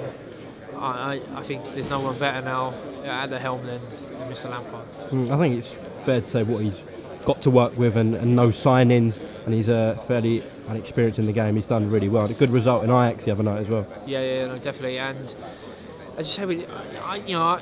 I, 0.78 1.22
I 1.36 1.44
think 1.44 1.64
there's 1.74 1.90
no 1.90 2.00
one 2.00 2.18
better 2.18 2.42
now 2.42 2.74
at 3.04 3.30
the 3.30 3.40
helm 3.40 3.66
than, 3.66 3.82
Mr. 4.30 4.50
Lampard. 4.50 4.88
Mm, 5.10 5.32
I 5.32 5.38
think 5.38 5.64
it's 5.64 5.68
fair 6.06 6.22
to 6.22 6.30
say 6.30 6.44
what 6.44 6.64
he's 6.64 6.76
got 7.26 7.42
to 7.42 7.50
work 7.50 7.78
with 7.78 7.98
and, 7.98 8.16
and 8.16 8.36
no 8.36 8.48
signings, 8.50 9.20
and 9.46 9.54
he's 9.54 9.70
uh, 9.70 9.98
fairly 10.08 10.44
unexperienced 10.68 11.20
in 11.20 11.26
the 11.26 11.32
game. 11.32 11.56
He's 11.56 11.66
done 11.66 11.90
really 11.90 12.10
well. 12.10 12.26
A 12.26 12.34
good 12.34 12.52
result 12.52 12.84
in 12.84 12.90
Ajax 12.90 13.26
the 13.26 13.32
other 13.32 13.44
night 13.44 13.62
as 13.62 13.68
well. 13.68 13.88
Yeah, 14.06 14.22
yeah, 14.22 14.48
no, 14.48 14.58
definitely. 14.58 14.98
And 15.00 15.34
as 16.18 16.28
you 16.28 16.34
say, 16.34 16.46
we, 16.46 16.66
I, 16.66 17.18
you 17.18 17.34
know, 17.34 17.44
I, 17.44 17.62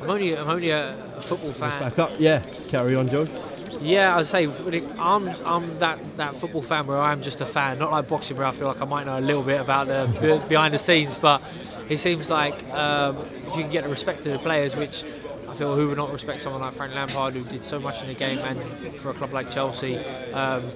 I'm 0.00 0.10
only 0.10 0.36
I'm 0.36 0.48
only 0.48 0.70
a, 0.70 1.16
a 1.16 1.22
football 1.22 1.52
fan. 1.52 1.80
Back 1.80 1.98
up, 1.98 2.12
yeah. 2.18 2.44
Carry 2.68 2.94
on, 2.96 3.08
George. 3.08 3.30
Yeah, 3.80 4.16
I'd 4.16 4.26
say 4.26 4.46
I'm 4.98 5.28
I'm 5.44 5.78
that, 5.78 5.98
that 6.16 6.40
football 6.40 6.62
fan 6.62 6.86
where 6.86 7.00
I'm 7.00 7.22
just 7.22 7.40
a 7.40 7.46
fan, 7.46 7.78
not 7.78 7.90
like 7.90 8.08
boxing 8.08 8.36
where 8.36 8.46
I 8.46 8.52
feel 8.52 8.68
like 8.68 8.80
I 8.80 8.84
might 8.84 9.06
know 9.06 9.18
a 9.18 9.20
little 9.20 9.42
bit 9.42 9.60
about 9.60 9.86
the 9.86 10.42
behind 10.48 10.74
the 10.74 10.78
scenes. 10.78 11.16
But 11.16 11.42
it 11.88 11.98
seems 11.98 12.30
like 12.30 12.64
um, 12.70 13.18
if 13.46 13.56
you 13.56 13.62
can 13.62 13.70
get 13.70 13.84
the 13.84 13.90
respect 13.90 14.26
of 14.26 14.32
the 14.32 14.38
players, 14.38 14.74
which 14.76 15.04
I 15.48 15.54
feel 15.56 15.74
who 15.76 15.88
would 15.88 15.98
not 15.98 16.12
respect 16.12 16.40
someone 16.40 16.60
like 16.60 16.74
Frank 16.74 16.94
Lampard 16.94 17.34
who 17.34 17.44
did 17.44 17.64
so 17.64 17.78
much 17.78 18.00
in 18.00 18.08
the 18.08 18.14
game, 18.14 18.38
and 18.38 18.94
for 18.96 19.10
a 19.10 19.14
club 19.14 19.32
like 19.32 19.50
Chelsea. 19.50 19.98
Um, 20.32 20.70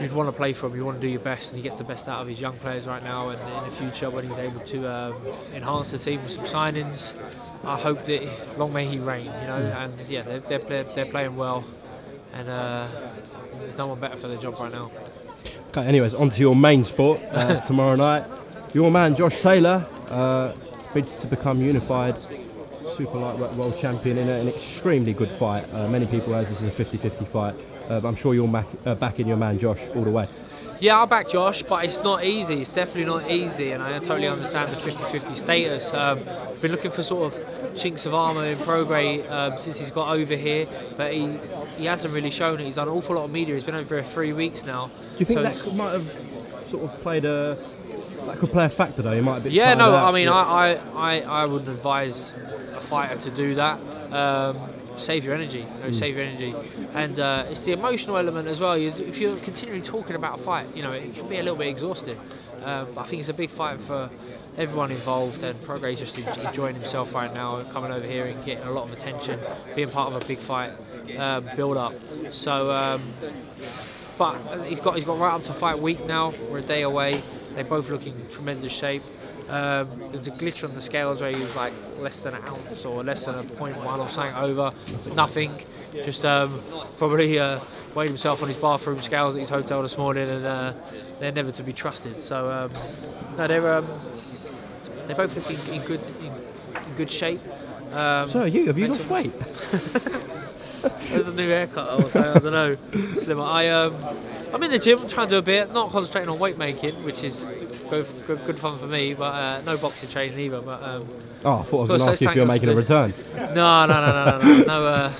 You'd 0.00 0.12
want 0.12 0.28
to 0.28 0.32
play 0.32 0.52
for 0.52 0.66
him. 0.66 0.76
You 0.76 0.84
want 0.84 1.00
to 1.00 1.06
do 1.06 1.10
your 1.10 1.20
best, 1.20 1.48
and 1.48 1.56
he 1.56 1.62
gets 1.62 1.76
the 1.76 1.84
best 1.84 2.08
out 2.08 2.20
of 2.20 2.28
his 2.28 2.38
young 2.38 2.58
players 2.58 2.86
right 2.86 3.02
now. 3.02 3.30
And 3.30 3.40
in 3.40 3.70
the 3.70 3.76
future, 3.76 4.10
when 4.10 4.28
he's 4.28 4.38
able 4.38 4.60
to 4.60 4.92
um, 4.92 5.14
enhance 5.54 5.90
the 5.90 5.98
team 5.98 6.22
with 6.22 6.32
some 6.32 6.44
signings, 6.44 7.12
I 7.64 7.78
hope 7.78 8.06
that 8.06 8.58
long 8.58 8.72
may 8.72 8.86
he 8.86 8.98
reign. 8.98 9.24
You 9.24 9.30
know, 9.30 9.74
and 9.78 10.08
yeah, 10.08 10.22
they're 10.22 10.40
they're, 10.40 10.58
play, 10.58 10.84
they're 10.94 11.06
playing 11.06 11.36
well, 11.36 11.64
and 12.32 12.48
uh, 12.48 12.88
there's 13.58 13.76
no 13.78 13.88
one 13.88 13.98
better 13.98 14.16
for 14.16 14.28
the 14.28 14.36
job 14.36 14.60
right 14.60 14.72
now. 14.72 14.90
Okay, 15.70 15.86
anyways, 15.86 16.14
on 16.14 16.30
to 16.30 16.40
your 16.40 16.54
main 16.54 16.84
sport 16.84 17.20
uh, 17.32 17.60
tomorrow 17.66 17.96
night. 17.96 18.26
Your 18.74 18.90
man 18.90 19.16
Josh 19.16 19.40
Taylor 19.40 19.86
uh, 20.08 20.52
bids 20.92 21.14
to 21.20 21.26
become 21.26 21.62
unified 21.62 22.16
super 22.96 23.18
lightweight 23.18 23.52
world 23.52 23.78
champion 23.80 24.18
in 24.18 24.28
an 24.28 24.48
extremely 24.48 25.12
good 25.12 25.30
fight. 25.38 25.72
Uh, 25.72 25.88
many 25.88 26.06
people 26.06 26.34
as 26.34 26.48
this 26.48 26.60
is 26.60 26.80
a 26.80 26.84
50-50 26.84 27.32
fight. 27.32 27.54
But 27.88 28.04
I'm 28.04 28.16
sure 28.16 28.34
you're 28.34 28.46
back, 28.48 28.66
uh, 28.86 28.94
backing 28.94 29.26
your 29.28 29.36
man 29.36 29.58
Josh 29.58 29.80
all 29.94 30.04
the 30.04 30.10
way. 30.10 30.28
Yeah, 30.80 30.96
I'll 30.98 31.06
back 31.06 31.28
Josh, 31.28 31.64
but 31.64 31.84
it's 31.84 31.96
not 32.04 32.24
easy. 32.24 32.60
It's 32.60 32.70
definitely 32.70 33.06
not 33.06 33.28
easy, 33.28 33.72
and 33.72 33.82
I 33.82 33.98
totally 33.98 34.28
understand 34.28 34.72
the 34.72 34.76
50-50 34.76 35.36
status. 35.36 35.92
Um, 35.92 36.20
I've 36.28 36.62
been 36.62 36.70
looking 36.70 36.92
for 36.92 37.02
sort 37.02 37.32
of 37.32 37.76
chinks 37.76 38.06
of 38.06 38.14
armour 38.14 38.44
in 38.44 38.58
Prograis 38.58 39.28
um, 39.28 39.58
since 39.58 39.78
he's 39.78 39.90
got 39.90 40.14
over 40.14 40.36
here, 40.36 40.68
but 40.96 41.12
he 41.12 41.36
he 41.76 41.84
hasn't 41.86 42.14
really 42.14 42.30
shown 42.30 42.60
it. 42.60 42.66
He's 42.66 42.76
done 42.76 42.86
an 42.88 42.94
awful 42.94 43.16
lot 43.16 43.24
of 43.24 43.30
media. 43.32 43.54
He's 43.56 43.64
been 43.64 43.74
over 43.74 43.96
here 44.00 44.04
three 44.04 44.32
weeks 44.32 44.64
now. 44.64 44.86
Do 44.86 45.18
you 45.18 45.26
think 45.26 45.38
So 45.38 45.42
that 45.42 45.58
could, 45.58 45.74
might 45.74 45.92
have 45.92 46.12
sort 46.70 46.84
of 46.84 47.00
played 47.02 47.24
a 47.24 47.58
that 48.26 48.38
could 48.38 48.52
play 48.52 48.66
a 48.66 48.68
factor 48.70 49.02
though? 49.02 49.14
He 49.14 49.20
might 49.20 49.42
have 49.42 49.52
Yeah, 49.52 49.74
no, 49.74 49.92
out. 49.94 50.08
I 50.08 50.12
mean, 50.12 50.26
Yeah. 50.26 50.34
I, 50.34 50.74
I, 50.94 51.18
I, 51.18 51.42
I 51.42 51.44
wouldn't 51.46 51.70
advise 51.70 52.32
a 52.72 52.80
fighter 52.80 53.16
to 53.22 53.30
do 53.30 53.56
that. 53.56 53.80
Um, 54.12 54.56
save 54.98 55.24
your 55.24 55.34
energy, 55.34 55.60
you 55.60 55.64
know, 55.82 55.90
Mm. 55.90 55.98
save 55.98 56.16
your 56.16 56.24
energy. 56.24 56.54
And 56.94 57.18
uh, 57.20 57.46
it's 57.50 57.64
the 57.64 57.72
emotional 57.72 58.16
element 58.16 58.48
as 58.48 58.60
well. 58.60 58.76
You, 58.76 58.90
if 58.90 59.18
you're 59.18 59.36
continually 59.36 59.82
talking 59.82 60.16
about 60.16 60.40
a 60.40 60.42
fight, 60.42 60.74
you 60.74 60.82
know, 60.82 60.92
it 60.92 61.14
can 61.14 61.28
be 61.28 61.36
a 61.38 61.42
little 61.42 61.56
bit 61.58 61.68
exhausting. 61.68 62.18
Um, 62.64 62.88
but 62.94 63.02
I 63.02 63.04
think 63.04 63.20
it's 63.20 63.28
a 63.28 63.34
big 63.34 63.50
fight 63.50 63.80
for 63.80 64.10
everyone 64.56 64.90
involved, 64.90 65.42
and 65.44 65.56
Prograis 65.64 65.98
just 65.98 66.18
enjoying 66.18 66.74
himself 66.74 67.14
right 67.14 67.32
now, 67.32 67.62
coming 67.64 67.92
over 67.92 68.04
here 68.06 68.26
and 68.26 68.44
getting 68.44 68.64
a 68.66 68.72
lot 68.72 68.84
of 68.90 68.92
attention, 68.92 69.38
being 69.76 69.88
part 69.90 70.12
of 70.12 70.20
a 70.20 70.24
big 70.26 70.40
fight 70.40 70.72
um, 71.16 71.48
build 71.54 71.76
up. 71.76 71.94
So, 72.32 72.72
um, 72.72 73.00
but 74.18 74.36
he's 74.66 74.80
got 74.80 74.96
he's 74.96 75.04
got 75.04 75.18
right 75.18 75.32
up 75.34 75.44
to 75.44 75.52
fight 75.54 75.78
week 75.78 76.04
now. 76.06 76.34
We're 76.50 76.58
a 76.58 76.62
day 76.62 76.82
away. 76.82 77.22
They're 77.54 77.64
both 77.64 77.88
looking 77.88 78.26
tremendous 78.30 78.72
shape. 78.72 79.02
Um, 79.48 80.12
was 80.12 80.26
a 80.26 80.30
glitch 80.30 80.62
on 80.62 80.74
the 80.74 80.80
scales 80.82 81.20
where 81.20 81.30
he 81.30 81.42
was 81.42 81.54
like 81.54 81.72
less 81.98 82.20
than 82.20 82.34
an 82.34 82.42
ounce 82.46 82.84
or 82.84 83.02
less 83.02 83.24
than 83.24 83.36
a 83.36 83.44
point 83.44 83.76
one 83.82 83.98
or 84.00 84.10
something 84.10 84.34
over. 84.34 84.72
But 85.04 85.14
nothing. 85.14 85.62
Just 86.04 86.24
um, 86.24 86.60
probably 86.98 87.38
uh, 87.38 87.60
weighed 87.94 88.10
himself 88.10 88.42
on 88.42 88.48
his 88.48 88.58
bathroom 88.58 89.00
scales 89.00 89.34
at 89.34 89.40
his 89.40 89.48
hotel 89.48 89.82
this 89.82 89.96
morning, 89.96 90.28
and 90.28 90.44
uh, 90.44 90.72
they're 91.18 91.32
never 91.32 91.50
to 91.52 91.62
be 91.62 91.72
trusted. 91.72 92.20
So 92.20 92.50
um, 92.50 92.72
no, 93.38 93.46
they're 93.48 93.72
um, 93.72 93.88
they 95.06 95.14
both 95.14 95.34
look 95.34 95.50
in, 95.50 95.58
in 95.72 95.82
good 95.86 96.02
in, 96.20 96.26
in 96.26 96.94
good 96.96 97.10
shape. 97.10 97.40
Um, 97.92 98.28
So 98.28 98.44
you 98.44 98.66
have 98.66 98.78
you 98.78 98.88
lost 98.88 99.08
weight? 99.08 99.32
There's 101.10 101.28
a 101.28 101.32
new 101.32 101.48
haircut 101.48 101.88
or 102.04 102.10
something, 102.10 102.22
I 102.22 102.38
don't 102.38 102.52
know. 102.52 102.76
Slimmer. 103.22 103.42
I 103.42 103.68
um, 103.68 103.96
I'm 104.52 104.62
in 104.62 104.70
the 104.70 104.78
gym 104.78 104.98
trying 105.08 105.28
to 105.28 105.34
do 105.34 105.38
a 105.38 105.42
bit, 105.42 105.72
not 105.72 105.90
concentrating 105.90 106.28
on 106.30 106.38
weight 106.38 106.56
making, 106.58 107.02
which 107.04 107.22
is 107.22 107.36
good, 107.90 108.06
good, 108.26 108.44
good 108.46 108.58
fun 108.60 108.78
for 108.78 108.86
me, 108.86 109.14
but 109.14 109.34
uh, 109.34 109.60
no 109.62 109.76
boxing 109.76 110.08
training 110.08 110.38
either. 110.38 110.60
But 110.60 110.82
um, 110.82 111.08
Oh, 111.44 111.58
I 111.58 111.62
thought 111.64 111.72
I 111.72 111.80
was 111.80 111.88
going 111.88 112.00
to 112.00 112.10
ask 112.12 112.20
you 112.20 112.28
if 112.30 112.34
you 112.34 112.40
were 112.42 112.46
making 112.48 112.68
a 112.68 112.74
return. 112.74 113.14
No, 113.34 113.86
no, 113.86 113.86
no, 113.86 114.00
no, 114.12 114.38
no, 114.38 114.38
no, 114.40 114.64
no 114.64 114.86
uh, 114.86 115.12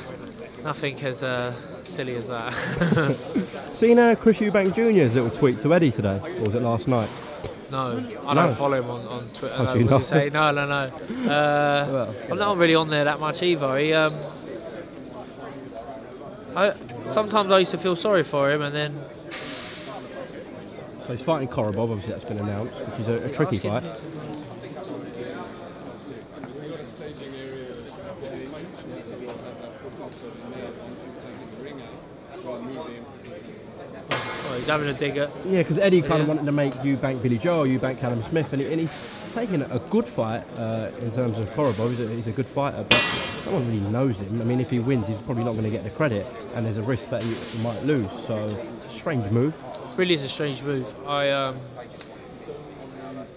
nothing 0.65 1.01
as 1.05 1.23
uh, 1.23 1.55
silly 1.85 2.17
as 2.17 2.27
that. 2.27 3.17
Seen 3.75 3.99
uh, 3.99 4.15
Chris 4.17 4.39
Eubank 4.39 4.75
Jr.'s 4.75 5.13
little 5.15 5.31
tweet 5.31 5.61
to 5.63 5.73
Eddie 5.75 5.93
today, 5.93 6.21
or 6.39 6.41
was 6.47 6.55
it 6.55 6.63
last 6.63 6.89
night? 6.89 7.09
No, 7.71 7.99
I 8.27 8.35
No. 8.35 8.47
don't 8.47 8.57
follow 8.57 8.79
him 8.83 8.91
on, 8.91 9.07
on 9.07 9.29
Twitter. 9.35 9.63
No, 9.63 9.75
you 9.75 9.85
not? 9.85 10.01
you 10.01 10.07
say? 10.07 10.31
No, 10.31 10.51
no, 10.53 10.67
no. 10.67 11.29
Uh, 11.31 12.13
I'm 12.31 12.39
not 12.39 12.57
really 12.57 12.75
on 12.75 12.89
there 12.89 13.05
that 13.05 13.21
much 13.21 13.43
either. 13.43 13.77
He, 13.79 13.93
um, 13.93 14.15
I, 16.59 16.75
sometimes 17.13 17.53
I 17.53 17.61
used 17.61 17.71
to 17.71 17.79
feel 17.79 17.95
sorry 17.95 18.25
for 18.25 18.51
him, 18.51 18.63
and 18.63 18.75
then 18.75 19.01
So 21.07 21.15
he's 21.15 21.23
fighting 21.25 21.49
Korobov, 21.49 21.91
obviously 21.93 22.13
that's 22.13 22.25
been 22.25 22.39
announced, 22.41 22.75
which 22.75 23.01
is 23.01 23.09
a, 23.09 23.27
a 23.27 23.31
tricky 23.33 23.59
fight. 23.59 23.85
oh, 34.11 34.55
he's 34.57 34.67
having 34.67 34.89
a 34.89 34.93
dig 34.95 35.17
at. 35.17 35.31
Yeah, 35.47 35.63
because 35.63 35.79
Eddie 35.79 36.01
kind 36.01 36.15
Yeah. 36.15 36.21
of 36.23 36.29
wanted 36.29 36.47
to 36.47 36.53
make 36.53 36.75
Eubank 36.75 37.23
Billy 37.23 37.39
Joe, 37.39 37.65
Eubank 37.65 37.99
Callum 37.99 38.23
Smith, 38.25 38.53
and, 38.53 38.63
he, 38.63 38.69
and 38.69 38.81
he's 38.81 38.91
taking 39.35 39.63
a 39.63 39.79
good 39.91 40.07
fight 40.07 40.45
uh, 40.57 40.91
in 41.01 41.11
terms 41.13 41.39
of 41.39 41.49
Korobov. 41.51 41.91
He's 41.91 42.01
a, 42.01 42.09
he's 42.09 42.27
a 42.27 42.33
good 42.33 42.47
fighter, 42.49 42.85
but 42.89 43.03
no 43.49 43.55
one 43.55 43.67
really 43.67 43.81
knows 43.91 44.17
him. 44.17 44.41
I 44.41 44.45
mean, 44.45 44.61
if 44.61 44.71
he 44.71 44.79
wins, 44.79 45.07
he's 45.07 45.17
probably 45.23 45.45
not 45.45 45.53
going 45.53 45.65
to 45.65 45.71
get 45.71 45.85
the 45.85 45.91
credit, 45.91 46.27
and 46.55 46.67
there's 46.67 46.77
a 46.77 46.83
risk 46.83 47.09
that 47.11 47.23
he, 47.23 47.59
might 47.59 47.83
lose. 47.83 48.11
So 48.27 48.67
strange 48.91 49.31
move. 49.33 49.55
Really 49.97 50.15
is 50.15 50.23
a 50.23 50.29
strange 50.29 50.63
move. 50.63 50.87
I 51.07 51.31
um, 51.31 51.59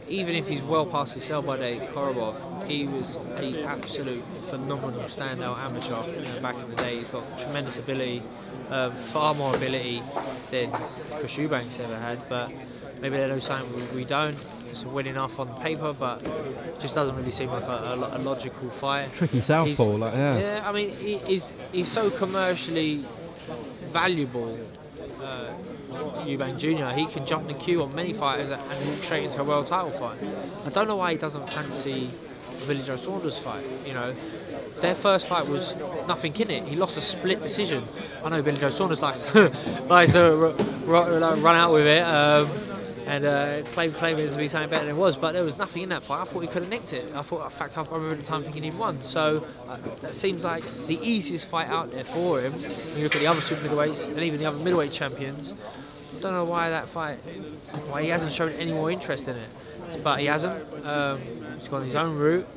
even 0.10 0.36
if 0.36 0.50
he's 0.50 0.62
well 0.62 0.86
past 0.86 1.14
his 1.14 1.24
sell 1.24 1.42
by 1.42 1.58
date, 1.58 1.82
Korobov, 1.94 2.68
he 2.68 2.88
was 2.88 3.16
a 3.38 3.64
absolute 3.64 4.24
phenomenal 4.50 5.04
standout 5.04 5.58
amateur 5.58 6.06
you 6.08 6.22
know, 6.22 6.42
back 6.42 6.56
in 6.56 6.70
the 6.70 6.76
day. 6.76 7.00
He's 7.00 7.08
got 7.08 7.40
tremendous 7.40 7.78
ability, 7.78 8.22
um, 8.70 8.94
far 9.14 9.34
more 9.34 9.56
ability 9.56 10.04
than 10.52 10.72
Chris 11.20 11.38
Eubanks 11.38 11.80
ever 11.80 11.98
had. 11.98 12.28
But 12.28 12.52
maybe 13.00 13.18
they 13.18 13.28
know 13.28 13.40
something 13.40 13.96
we 13.96 14.04
don't. 14.04 14.38
It's 14.72 14.84
a 14.84 14.88
win 14.88 15.06
enough 15.08 15.38
on 15.38 15.54
paper, 15.62 15.94
but 15.94 16.24
it 16.24 16.80
just 16.80 16.96
doesn't 16.96 17.16
really 17.16 17.32
seem 17.32 17.50
like 17.50 17.64
a, 17.64 17.68
a, 17.68 18.18
a 18.18 18.20
logical 18.20 18.70
fight. 18.72 19.14
Tricky 19.14 19.42
southpaw, 19.42 19.84
like, 19.98 20.14
yeah. 20.14 20.38
Yeah, 20.40 20.68
I 20.70 20.72
mean, 20.72 20.96
he, 20.98 21.18
he's 21.20 21.52
he's 21.72 21.92
so 21.92 22.10
commercially 22.10 23.06
valuable. 23.92 24.58
Uh, 25.22 25.54
Eubank 26.26 26.58
Jr. 26.58 26.98
He 26.98 27.06
can 27.06 27.26
jump 27.26 27.48
the 27.48 27.54
queue 27.54 27.84
on 27.84 27.94
many 27.94 28.14
fighters 28.14 28.50
and 28.50 28.90
walk 28.90 29.04
straight 29.04 29.26
into 29.26 29.42
a 29.42 29.44
world 29.44 29.68
title 29.68 29.92
fight. 30.00 30.18
I 30.66 30.70
don't 30.70 30.88
know 30.88 30.96
why 30.96 31.12
he 31.12 31.18
doesn't 31.18 31.48
fancy 31.50 32.10
Billy 32.66 32.82
Joe 32.84 32.96
Saunders 32.98 33.38
fight. 33.38 33.66
You 33.86 33.94
know, 33.94 34.16
their 34.80 34.96
first 34.96 35.28
fight 35.28 35.48
was 35.48 35.74
nothing 36.08 36.34
in 36.38 36.50
it. 36.50 36.64
He 36.68 36.76
lost 36.76 36.96
a 36.98 37.02
split 37.02 37.42
decision. 37.42 37.88
I 38.24 38.30
know 38.30 38.42
Billy 38.42 38.60
Joe 38.60 38.70
Saunders 38.70 39.00
likes 39.02 39.20
likes 39.90 40.14
to 40.14 40.56
r- 40.88 41.04
r- 41.04 41.36
run 41.36 41.56
out 41.56 41.74
with 41.74 41.86
it. 41.86 42.04
Um, 42.04 42.50
and 43.12 43.26
uh, 43.26 43.62
claim 43.74 43.92
claim 43.92 44.18
it 44.20 44.30
to 44.30 44.38
be 44.38 44.48
something 44.48 44.70
better 44.70 44.86
than 44.86 44.96
it 44.96 44.98
was, 44.98 45.18
but 45.18 45.34
there 45.34 45.44
was 45.44 45.58
nothing 45.58 45.84
in 45.84 45.90
that 45.90 46.02
fight. 46.02 46.22
I 46.22 46.26
thought 46.26 46.40
he 46.40 46.48
could 46.48 46.62
have 46.62 46.70
nicked 46.70 46.94
it. 46.94 47.14
I 47.14 47.22
thought, 47.22 47.44
in 47.44 47.52
fact, 47.52 47.78
I 47.78 47.82
remember 47.84 48.16
the 48.16 48.24
time 48.24 48.42
thinking 48.44 48.64
he 48.64 48.72
won. 48.72 49.02
So 49.02 49.46
uh, 49.68 49.78
that 50.00 50.16
seems 50.16 50.46
like 50.46 50.64
the 50.88 50.98
easiest 51.02 51.48
fight 51.50 51.68
out 51.68 51.92
there 51.92 52.06
for 52.06 52.40
him. 52.40 52.54
When 52.54 52.98
you 52.98 53.04
look 53.04 53.16
at 53.16 53.22
the 53.22 53.28
other 53.28 53.42
super 53.42 53.68
middleweights 53.68 54.06
and 54.06 54.20
even 54.20 54.40
the 54.40 54.46
other 54.46 54.58
middleweight 54.58 54.94
champions, 54.94 55.52
I 55.52 56.20
don't 56.22 56.32
know 56.32 56.46
why 56.46 56.70
that 56.70 56.88
fight, 56.88 57.18
why 57.90 58.02
he 58.04 58.08
hasn't 58.08 58.32
shown 58.32 58.54
any 58.54 58.72
more 58.72 58.90
interest 58.90 59.28
in 59.28 59.36
it. 59.36 59.50
But 60.04 60.22
he 60.22 60.28
hasn't. 60.28 60.86
Um, 60.86 61.20
he's 61.60 61.68
gone 61.68 61.86
his 61.86 61.96
own 61.96 62.16
route. 62.16 62.48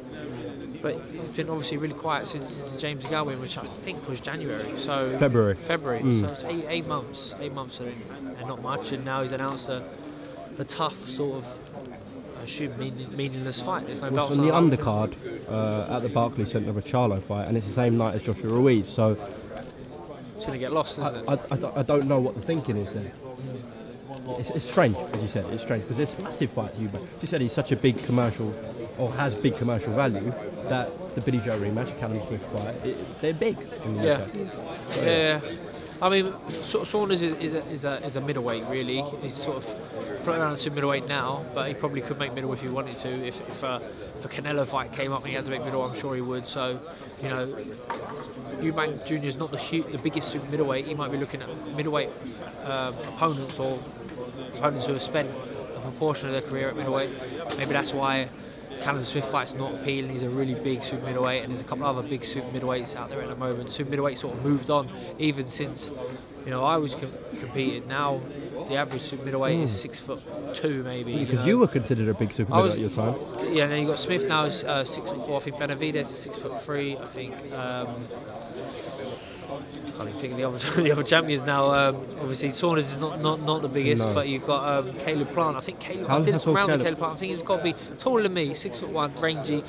But 0.82 1.00
he's 1.10 1.20
been 1.30 1.48
obviously 1.48 1.78
really 1.78 1.94
quiet 1.94 2.28
since, 2.28 2.50
since 2.50 2.70
the 2.70 2.78
James 2.78 3.02
DeGale 3.02 3.26
win, 3.26 3.40
which 3.40 3.56
I 3.56 3.66
think 3.66 4.06
was 4.06 4.20
January. 4.20 4.70
So 4.82 5.16
February. 5.18 5.56
February. 5.66 6.02
Mm. 6.02 6.20
So 6.20 6.32
it's 6.32 6.44
eight, 6.44 6.66
eight 6.68 6.86
months. 6.86 7.32
Eight 7.40 7.54
months 7.54 7.80
and, 7.80 7.94
and 8.38 8.46
not 8.46 8.62
much. 8.62 8.92
And 8.92 9.04
now 9.04 9.22
he's 9.22 9.32
announced 9.32 9.66
a, 9.68 9.82
a 10.58 10.64
tough 10.64 11.08
sort 11.08 11.38
of, 11.44 11.46
I 12.40 12.42
assume, 12.44 12.78
meaning, 12.78 13.16
meaningless 13.16 13.60
fight. 13.60 13.86
There's 13.86 13.98
no 14.00 14.10
Well, 14.10 14.28
belts 14.28 14.30
it's 14.32 14.38
on 14.40 14.46
the 14.46 14.52
on 14.52 14.70
the 14.70 14.76
line 14.76 15.10
for 15.10 15.28
him. 15.28 15.38
undercard 15.48 15.88
uh, 15.90 15.96
at 15.96 16.02
the 16.02 16.08
Barclays 16.08 16.50
Centre 16.52 16.70
of 16.70 16.76
a 16.76 16.82
Charlo 16.82 17.22
fight, 17.26 17.48
and 17.48 17.56
it's 17.56 17.66
the 17.66 17.72
same 17.74 17.96
night 17.96 18.14
as 18.14 18.22
Joshua 18.22 18.50
Ruiz. 18.50 18.86
So 18.94 19.16
It's 20.36 20.46
going 20.46 20.52
to 20.52 20.58
get 20.58 20.72
lost, 20.72 20.98
isn't 20.98 21.16
it? 21.16 21.24
I, 21.28 21.32
I, 21.50 21.56
don't- 21.56 21.76
I 21.78 21.82
don't 21.82 22.06
know 22.06 22.18
what 22.20 22.34
the 22.34 22.42
thinking 22.42 22.76
is 22.76 22.92
there. 22.92 23.12
It's, 24.38 24.50
it's 24.50 24.68
strange, 24.70 24.96
as 24.96 25.22
you 25.22 25.28
said. 25.28 25.44
It's 25.52 25.62
strange 25.62 25.82
because 25.84 25.98
it's 25.98 26.14
a 26.18 26.22
massive 26.22 26.50
fight. 26.52 26.74
You, 26.78 26.90
you 27.20 27.26
said 27.28 27.40
he's 27.42 27.52
such 27.52 27.72
a 27.72 27.76
big 27.76 28.02
commercial, 28.04 28.54
or 28.96 29.12
has 29.12 29.34
big 29.34 29.56
commercial 29.58 29.92
value 29.94 30.32
that 30.68 30.90
the 31.14 31.20
Billy 31.20 31.38
Joe 31.38 31.58
rematch, 31.60 31.98
Callum 31.98 32.22
Smith 32.28 32.40
fight, 32.56 32.74
it, 32.86 33.20
they're 33.20 33.34
big. 33.34 33.58
In 33.84 33.96
the 33.96 34.02
Yeah. 34.04 34.26
So, 34.92 35.02
Yeah. 35.02 35.40
I 36.02 36.08
mean, 36.08 36.34
Sa- 36.66 36.84
Saunders 36.84 37.22
is, 37.22 37.54
a, 37.54 37.66
is, 37.68 37.84
a, 37.84 38.04
is 38.04 38.16
a 38.16 38.20
middleweight, 38.20 38.64
really. 38.68 39.02
He's 39.22 39.36
sort 39.36 39.58
of 39.58 39.64
floating 40.24 40.42
around 40.42 40.66
a 40.66 40.70
middleweight 40.70 41.08
now, 41.08 41.44
but 41.54 41.68
he 41.68 41.74
probably 41.74 42.00
could 42.00 42.18
make 42.18 42.34
middle 42.34 42.52
if 42.52 42.60
he 42.60 42.68
wanted 42.68 42.98
to. 43.00 43.08
If, 43.08 43.40
if, 43.48 43.62
a, 43.62 43.80
if 44.18 44.24
a 44.24 44.28
Canelo 44.28 44.66
fight 44.66 44.92
came 44.92 45.12
up 45.12 45.20
and 45.20 45.28
he 45.28 45.34
had 45.34 45.44
to 45.44 45.50
make 45.50 45.64
middle, 45.64 45.82
I'm 45.82 45.98
sure 45.98 46.14
he 46.14 46.20
would. 46.20 46.48
So, 46.48 46.80
you 47.22 47.28
know, 47.28 47.46
Eubank 48.60 49.06
Jr. 49.06 49.26
is 49.26 49.36
not 49.36 49.50
the 49.50 49.58
hu- 49.58 49.84
the 49.90 49.98
biggest 49.98 50.30
super 50.32 50.48
middleweight. 50.50 50.86
He 50.86 50.94
might 50.94 51.12
be 51.12 51.18
looking 51.18 51.42
at 51.42 51.48
middleweight 51.76 52.10
um, 52.64 52.94
opponents 52.98 53.58
or 53.58 53.78
opponents 54.56 54.86
who 54.86 54.94
have 54.94 55.02
spent 55.02 55.30
a 55.76 55.80
proportion 55.80 56.26
of 56.28 56.32
their 56.32 56.42
career 56.42 56.68
at 56.68 56.76
middleweight. 56.76 57.10
Maybe 57.56 57.72
that's 57.72 57.92
why 57.92 58.28
Callum 58.82 59.04
Smith 59.04 59.24
fight's 59.26 59.54
not 59.54 59.74
appealing. 59.74 60.10
He's 60.10 60.22
a 60.22 60.28
really 60.28 60.54
big 60.54 60.82
super 60.82 61.04
middleweight, 61.06 61.42
and 61.42 61.52
there's 61.52 61.62
a 61.62 61.66
couple 61.66 61.86
of 61.86 61.96
other 61.98 62.06
big 62.08 62.24
super 62.24 62.48
middleweights 62.50 62.96
out 62.96 63.08
there 63.08 63.20
at 63.22 63.28
the 63.28 63.36
moment. 63.36 63.72
Super 63.72 63.90
middleweight 63.90 64.18
sort 64.18 64.34
of 64.36 64.44
moved 64.44 64.70
on, 64.70 64.88
even 65.18 65.48
since 65.48 65.90
you 66.44 66.50
know 66.50 66.62
I 66.64 66.76
was 66.76 66.94
com- 66.94 67.12
competing. 67.40 67.86
Now 67.88 68.20
the 68.68 68.76
average 68.76 69.02
super 69.02 69.24
middleweight 69.24 69.60
is 69.60 69.70
Mm. 69.70 69.74
six 69.74 70.00
foot 70.00 70.20
two, 70.54 70.82
maybe. 70.82 71.16
Because 71.24 71.40
know. 71.40 71.46
you 71.46 71.58
were 71.58 71.68
considered 71.68 72.08
a 72.08 72.14
big 72.14 72.32
super 72.32 72.52
was- 72.52 72.70
at 72.72 72.78
your 72.78 72.90
time. 72.90 73.14
Yeah, 73.52 73.64
and 73.64 73.72
then 73.72 73.80
you 73.82 73.86
got 73.88 73.98
Smith 73.98 74.26
now 74.26 74.44
is 74.46 74.64
uh, 74.64 74.84
six 74.84 75.08
foot 75.08 75.26
four. 75.26 75.36
I 75.40 75.44
think 75.44 75.56
Benavidez 75.56 76.02
is 76.10 76.18
six 76.18 76.38
foot 76.38 76.62
three. 76.62 76.96
I 76.96 77.06
think. 77.06 77.34
Um, 77.52 78.06
can't 79.96 80.08
even 80.08 80.20
think 80.20 80.32
of 80.32 80.38
the 80.38 80.44
other 80.44 80.82
the 80.82 80.92
other 80.92 81.02
champions 81.02 81.44
now. 81.44 81.70
Um, 81.72 81.96
obviously, 82.20 82.52
Saunders 82.52 82.90
is 82.90 82.96
not, 82.96 83.20
not, 83.20 83.42
not 83.42 83.62
the 83.62 83.68
biggest, 83.68 84.02
No. 84.02 84.14
but 84.14 84.28
you've 84.28 84.46
got 84.46 84.78
um, 84.78 84.94
Caleb 85.00 85.32
Plant. 85.32 85.56
I 85.56 85.60
think 85.60 85.80
Caleb. 85.80 86.08
How- 86.08 86.18
I 86.20 86.22
did 86.22 86.40
some 86.40 86.54
with 86.54 86.66
Caleb? 86.66 86.82
Caleb 86.82 86.98
Plant. 86.98 87.14
I 87.14 87.16
think 87.16 87.32
he's 87.32 87.42
got 87.42 87.56
to 87.58 87.62
be 87.62 87.74
taller 87.98 88.22
than 88.22 88.34
me, 88.34 88.54
six 88.54 88.78
foot 88.78 88.90
one, 88.90 89.14
rangy. 89.16 89.64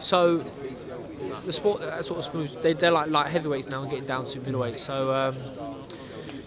So 0.00 0.44
the 1.46 1.52
sport 1.52 1.80
that 1.80 2.04
sort 2.04 2.26
of. 2.26 2.62
They, 2.62 2.72
they're 2.72 2.90
like 2.90 3.10
light 3.10 3.30
heavyweights 3.30 3.68
now 3.68 3.82
and 3.82 3.90
getting 3.90 4.06
down 4.06 4.24
to 4.26 4.40
middleweight. 4.40 4.80
So 4.80 5.12
um, 5.12 5.36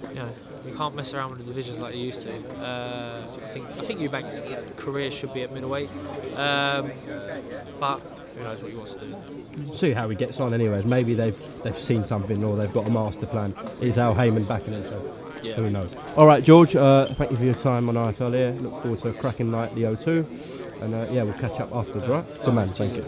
you 0.10 0.16
know. 0.16 0.30
You 0.64 0.76
can't 0.76 0.94
mess 0.94 1.12
around 1.12 1.32
with 1.32 1.40
the 1.40 1.46
divisions 1.46 1.80
like 1.80 1.96
you 1.96 2.02
used 2.02 2.22
to. 2.22 2.50
Uh, 2.64 3.28
I 3.44 3.48
think 3.52 3.66
I 3.80 3.84
think 3.84 4.00
Eubank's 4.00 4.80
career 4.80 5.10
should 5.10 5.34
be 5.34 5.42
at 5.42 5.52
middleweight, 5.52 5.90
um, 6.36 6.92
but 7.80 8.00
who 8.36 8.44
knows 8.44 8.62
what 8.62 8.72
he 8.72 8.78
wants 8.78 8.94
to 8.94 9.00
do. 9.00 9.76
See 9.76 9.92
how 9.92 10.10
he 10.10 10.16
gets 10.16 10.40
on, 10.40 10.54
anyways. 10.54 10.86
Maybe 10.86 11.14
they've 11.14 11.38
they've 11.64 11.78
seen 11.80 12.06
something 12.08 12.44
or 12.44 12.56
they've 12.56 12.74
got 12.74 12.88
a 12.88 12.90
master 12.92 13.26
plan. 13.26 13.54
Is 13.82 13.98
Al 13.98 14.14
Haymon 14.14 14.46
backing 14.46 14.74
it? 14.74 14.90
So 14.90 15.16
Yeah. 15.44 15.56
who 15.56 15.70
knows? 15.70 15.92
All 16.16 16.26
right, 16.28 16.44
George. 16.44 16.76
Uh, 16.76 17.14
thank 17.16 17.32
you 17.32 17.38
for 17.38 17.44
your 17.46 17.56
time 17.56 17.90
on 17.90 17.96
IFL 17.96 18.34
here. 18.34 18.52
Look 18.60 18.82
forward 18.84 19.02
to 19.02 19.10
a 19.10 19.14
cracking 19.14 19.50
night 19.52 19.70
at 19.70 19.76
the 19.76 19.84
O2, 19.84 20.82
and 20.82 20.94
uh, 20.96 21.08
yeah, 21.12 21.24
we'll 21.24 21.34
catch 21.34 21.60
up 21.60 21.74
afterwards. 21.74 22.08
all 22.08 22.16
Right? 22.16 22.46
Good 22.46 22.54
man. 22.54 22.70
Thank 22.70 22.94
you. 22.96 23.06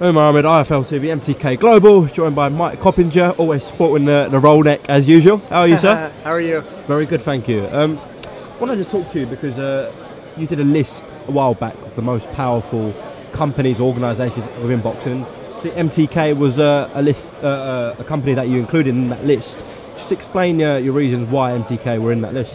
Hey 0.00 0.12
Mohammed, 0.12 0.46
IFL 0.46 0.86
TV, 0.86 1.20
MTK 1.20 1.60
Global, 1.60 2.06
joined 2.06 2.34
by 2.34 2.48
Mike 2.48 2.80
Coppinger, 2.80 3.32
always 3.32 3.62
sporting 3.62 4.06
the, 4.06 4.28
the 4.30 4.38
roll 4.38 4.62
neck 4.62 4.80
as 4.88 5.06
usual. 5.06 5.36
How 5.50 5.58
are 5.58 5.68
you, 5.68 5.76
sir? 5.76 6.10
How 6.24 6.30
are 6.30 6.40
you? 6.40 6.62
Very 6.88 7.04
good, 7.04 7.22
thank 7.22 7.46
you. 7.46 7.68
Um, 7.70 8.00
wanted 8.58 8.76
to 8.76 8.86
talk 8.86 9.12
to 9.12 9.20
you 9.20 9.26
because 9.26 9.58
uh, 9.58 9.92
you 10.38 10.46
did 10.46 10.58
a 10.58 10.64
list 10.64 11.04
a 11.28 11.32
while 11.32 11.52
back 11.52 11.74
of 11.82 11.94
the 11.96 12.00
most 12.00 12.32
powerful 12.32 12.94
companies, 13.32 13.78
organisations 13.78 14.46
within 14.62 14.80
boxing. 14.80 15.26
See, 15.62 15.68
MTK 15.68 16.34
was 16.34 16.58
uh, 16.58 16.90
a 16.94 17.02
list, 17.02 17.30
uh, 17.42 17.48
uh, 17.48 17.96
a 17.98 18.04
company 18.04 18.32
that 18.32 18.48
you 18.48 18.58
included 18.58 18.94
in 18.94 19.10
that 19.10 19.26
list. 19.26 19.58
Just 19.98 20.12
explain 20.12 20.62
uh, 20.62 20.76
your 20.76 20.94
reasons 20.94 21.28
why 21.28 21.50
MTK 21.50 22.00
were 22.00 22.12
in 22.12 22.22
that 22.22 22.32
list. 22.32 22.54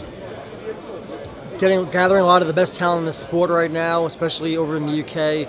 Getting 1.60 1.88
gathering 1.92 2.22
a 2.22 2.26
lot 2.26 2.42
of 2.42 2.48
the 2.48 2.54
best 2.54 2.74
talent 2.74 3.02
in 3.02 3.06
the 3.06 3.12
sport 3.12 3.50
right 3.50 3.70
now, 3.70 4.04
especially 4.04 4.56
over 4.56 4.76
in 4.76 4.86
the 4.86 5.04
UK. 5.04 5.48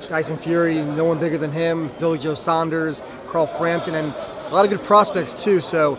Tyson 0.00 0.38
Fury, 0.38 0.82
no 0.82 1.04
one 1.04 1.18
bigger 1.18 1.38
than 1.38 1.52
him. 1.52 1.90
Billy 1.98 2.18
Joe 2.18 2.34
Saunders, 2.34 3.02
Carl 3.28 3.46
Frampton, 3.46 3.94
and 3.94 4.12
a 4.12 4.54
lot 4.54 4.64
of 4.64 4.70
good 4.70 4.82
prospects 4.82 5.34
too. 5.34 5.60
So, 5.60 5.96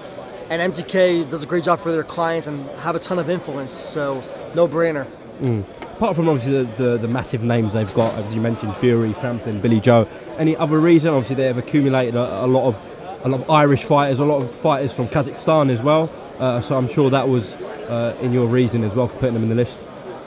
and 0.49 0.73
MTK 0.73 1.29
does 1.29 1.43
a 1.43 1.45
great 1.45 1.63
job 1.63 1.81
for 1.81 1.91
their 1.91 2.03
clients 2.03 2.47
and 2.47 2.67
have 2.79 2.95
a 2.95 2.99
ton 2.99 3.19
of 3.19 3.29
influence. 3.29 3.73
So, 3.73 4.23
no 4.55 4.67
brainer. 4.67 5.05
Mm. 5.39 5.63
Apart 5.93 6.15
from 6.15 6.29
obviously 6.29 6.63
the, 6.63 6.83
the, 6.83 6.97
the 6.97 7.07
massive 7.07 7.43
names 7.43 7.73
they've 7.73 7.93
got, 7.93 8.13
as 8.15 8.33
you 8.33 8.41
mentioned, 8.41 8.75
Fury, 8.77 9.13
Frampton, 9.13 9.61
Billy 9.61 9.79
Joe. 9.79 10.07
Any 10.37 10.55
other 10.55 10.79
reason? 10.79 11.09
Obviously, 11.09 11.35
they 11.35 11.45
have 11.45 11.57
accumulated 11.57 12.15
a, 12.15 12.45
a 12.45 12.47
lot 12.47 12.67
of 12.67 12.75
a 13.23 13.27
lot 13.27 13.41
of 13.41 13.49
Irish 13.49 13.83
fighters, 13.83 14.19
a 14.19 14.23
lot 14.23 14.41
of 14.41 14.55
fighters 14.61 14.93
from 14.93 15.09
Kazakhstan 15.09 15.69
as 15.69 15.81
well. 15.81 16.09
Uh, 16.39 16.61
so 16.61 16.77
I'm 16.77 16.87
sure 16.87 17.09
that 17.09 17.27
was 17.27 17.53
uh, 17.53 18.17
in 18.21 18.31
your 18.31 18.47
reason 18.47 18.83
as 18.83 18.93
well 18.93 19.09
for 19.09 19.15
putting 19.15 19.33
them 19.33 19.43
in 19.43 19.49
the 19.49 19.55
list. 19.55 19.77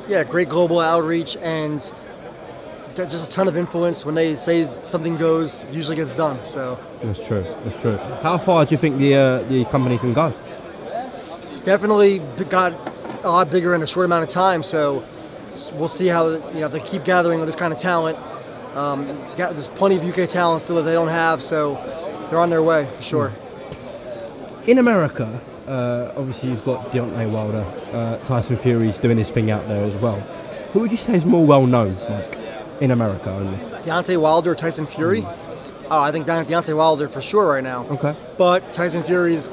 Yeah, 0.09 0.25
great 0.25 0.49
global 0.49 0.81
outreach 0.81 1.37
and 1.39 1.81
just 2.97 3.29
a 3.29 3.31
ton 3.31 3.49
of 3.49 3.57
influence. 3.57 4.05
When 4.05 4.15
they 4.15 4.37
say 4.37 4.69
something 4.87 5.17
goes, 5.17 5.65
usually 5.73 5.97
gets 5.97 6.13
done. 6.13 6.45
So. 6.45 6.79
That's 7.03 7.19
true. 7.27 7.43
That's 7.65 7.81
true. 7.81 7.97
How 8.23 8.39
far 8.39 8.65
do 8.65 8.75
you 8.75 8.79
think 8.79 8.99
the 8.99 9.15
uh, 9.15 9.43
the 9.49 9.65
company 9.67 9.99
can 9.99 10.13
go? 10.13 10.35
It's 11.45 11.61
definitely 11.61 12.21
got 12.49 12.73
a 13.25 13.29
lot 13.31 13.51
bigger 13.51 13.75
in 13.75 13.83
a 13.83 13.87
short 13.87 14.07
amount 14.07 14.25
of 14.25 14.31
time. 14.31 14.63
So 14.63 15.05
we'll 15.75 15.89
see 15.89 16.07
how 16.07 16.29
you 16.29 16.61
know 16.61 16.69
they 16.69 16.81
keep 16.81 17.05
gathering 17.05 17.45
this 17.45 17.57
kind 17.57 17.73
of 17.73 17.79
talent. 17.79 18.19
Um, 18.77 19.07
got, 19.37 19.53
there's 19.53 19.69
plenty 19.69 19.97
of 19.97 20.05
UK 20.05 20.29
talent 20.29 20.63
still 20.63 20.77
that 20.77 20.83
they 20.83 20.95
don't 20.95 21.09
have, 21.09 21.43
so 21.43 21.75
they're 22.31 22.39
on 22.39 22.51
their 22.51 22.63
way 22.63 22.91
for 22.97 23.03
sure. 23.03 23.33
In 24.67 24.79
America, 24.79 25.41
uh, 25.67 26.13
obviously 26.17 26.51
you've 26.51 26.65
got 26.65 26.91
Deontay 26.91 27.31
Wilder, 27.31 27.65
uh, 27.93 28.17
Tyson 28.25 28.57
Fury's 28.59 28.97
doing 28.99 29.19
his 29.19 29.29
thing 29.29 29.51
out 29.51 29.69
there 29.69 29.85
as 29.85 29.95
well. 30.01 30.21
Who 30.73 30.81
would 30.81 30.91
you 30.91 30.97
say 30.97 31.17
is 31.17 31.25
more 31.27 31.45
well 31.45 31.67
known, 31.67 31.95
like 32.09 32.42
in 32.83 32.91
America 32.91 33.31
only? 33.31 33.59
Deontay 33.83 34.21
Wilder, 34.21 34.53
or 34.53 34.55
Tyson 34.57 34.87
Fury. 34.87 35.25
Oh, 35.91 36.01
I 36.01 36.11
think 36.11 36.27
De- 36.27 36.45
Deontay 36.45 36.77
Wilder 36.77 37.09
for 37.09 37.21
sure 37.21 37.47
right 37.47 37.63
now. 37.63 37.87
Okay. 37.87 38.17
But 38.37 38.73
Tyson 38.73 39.05
Fury's 39.05 39.49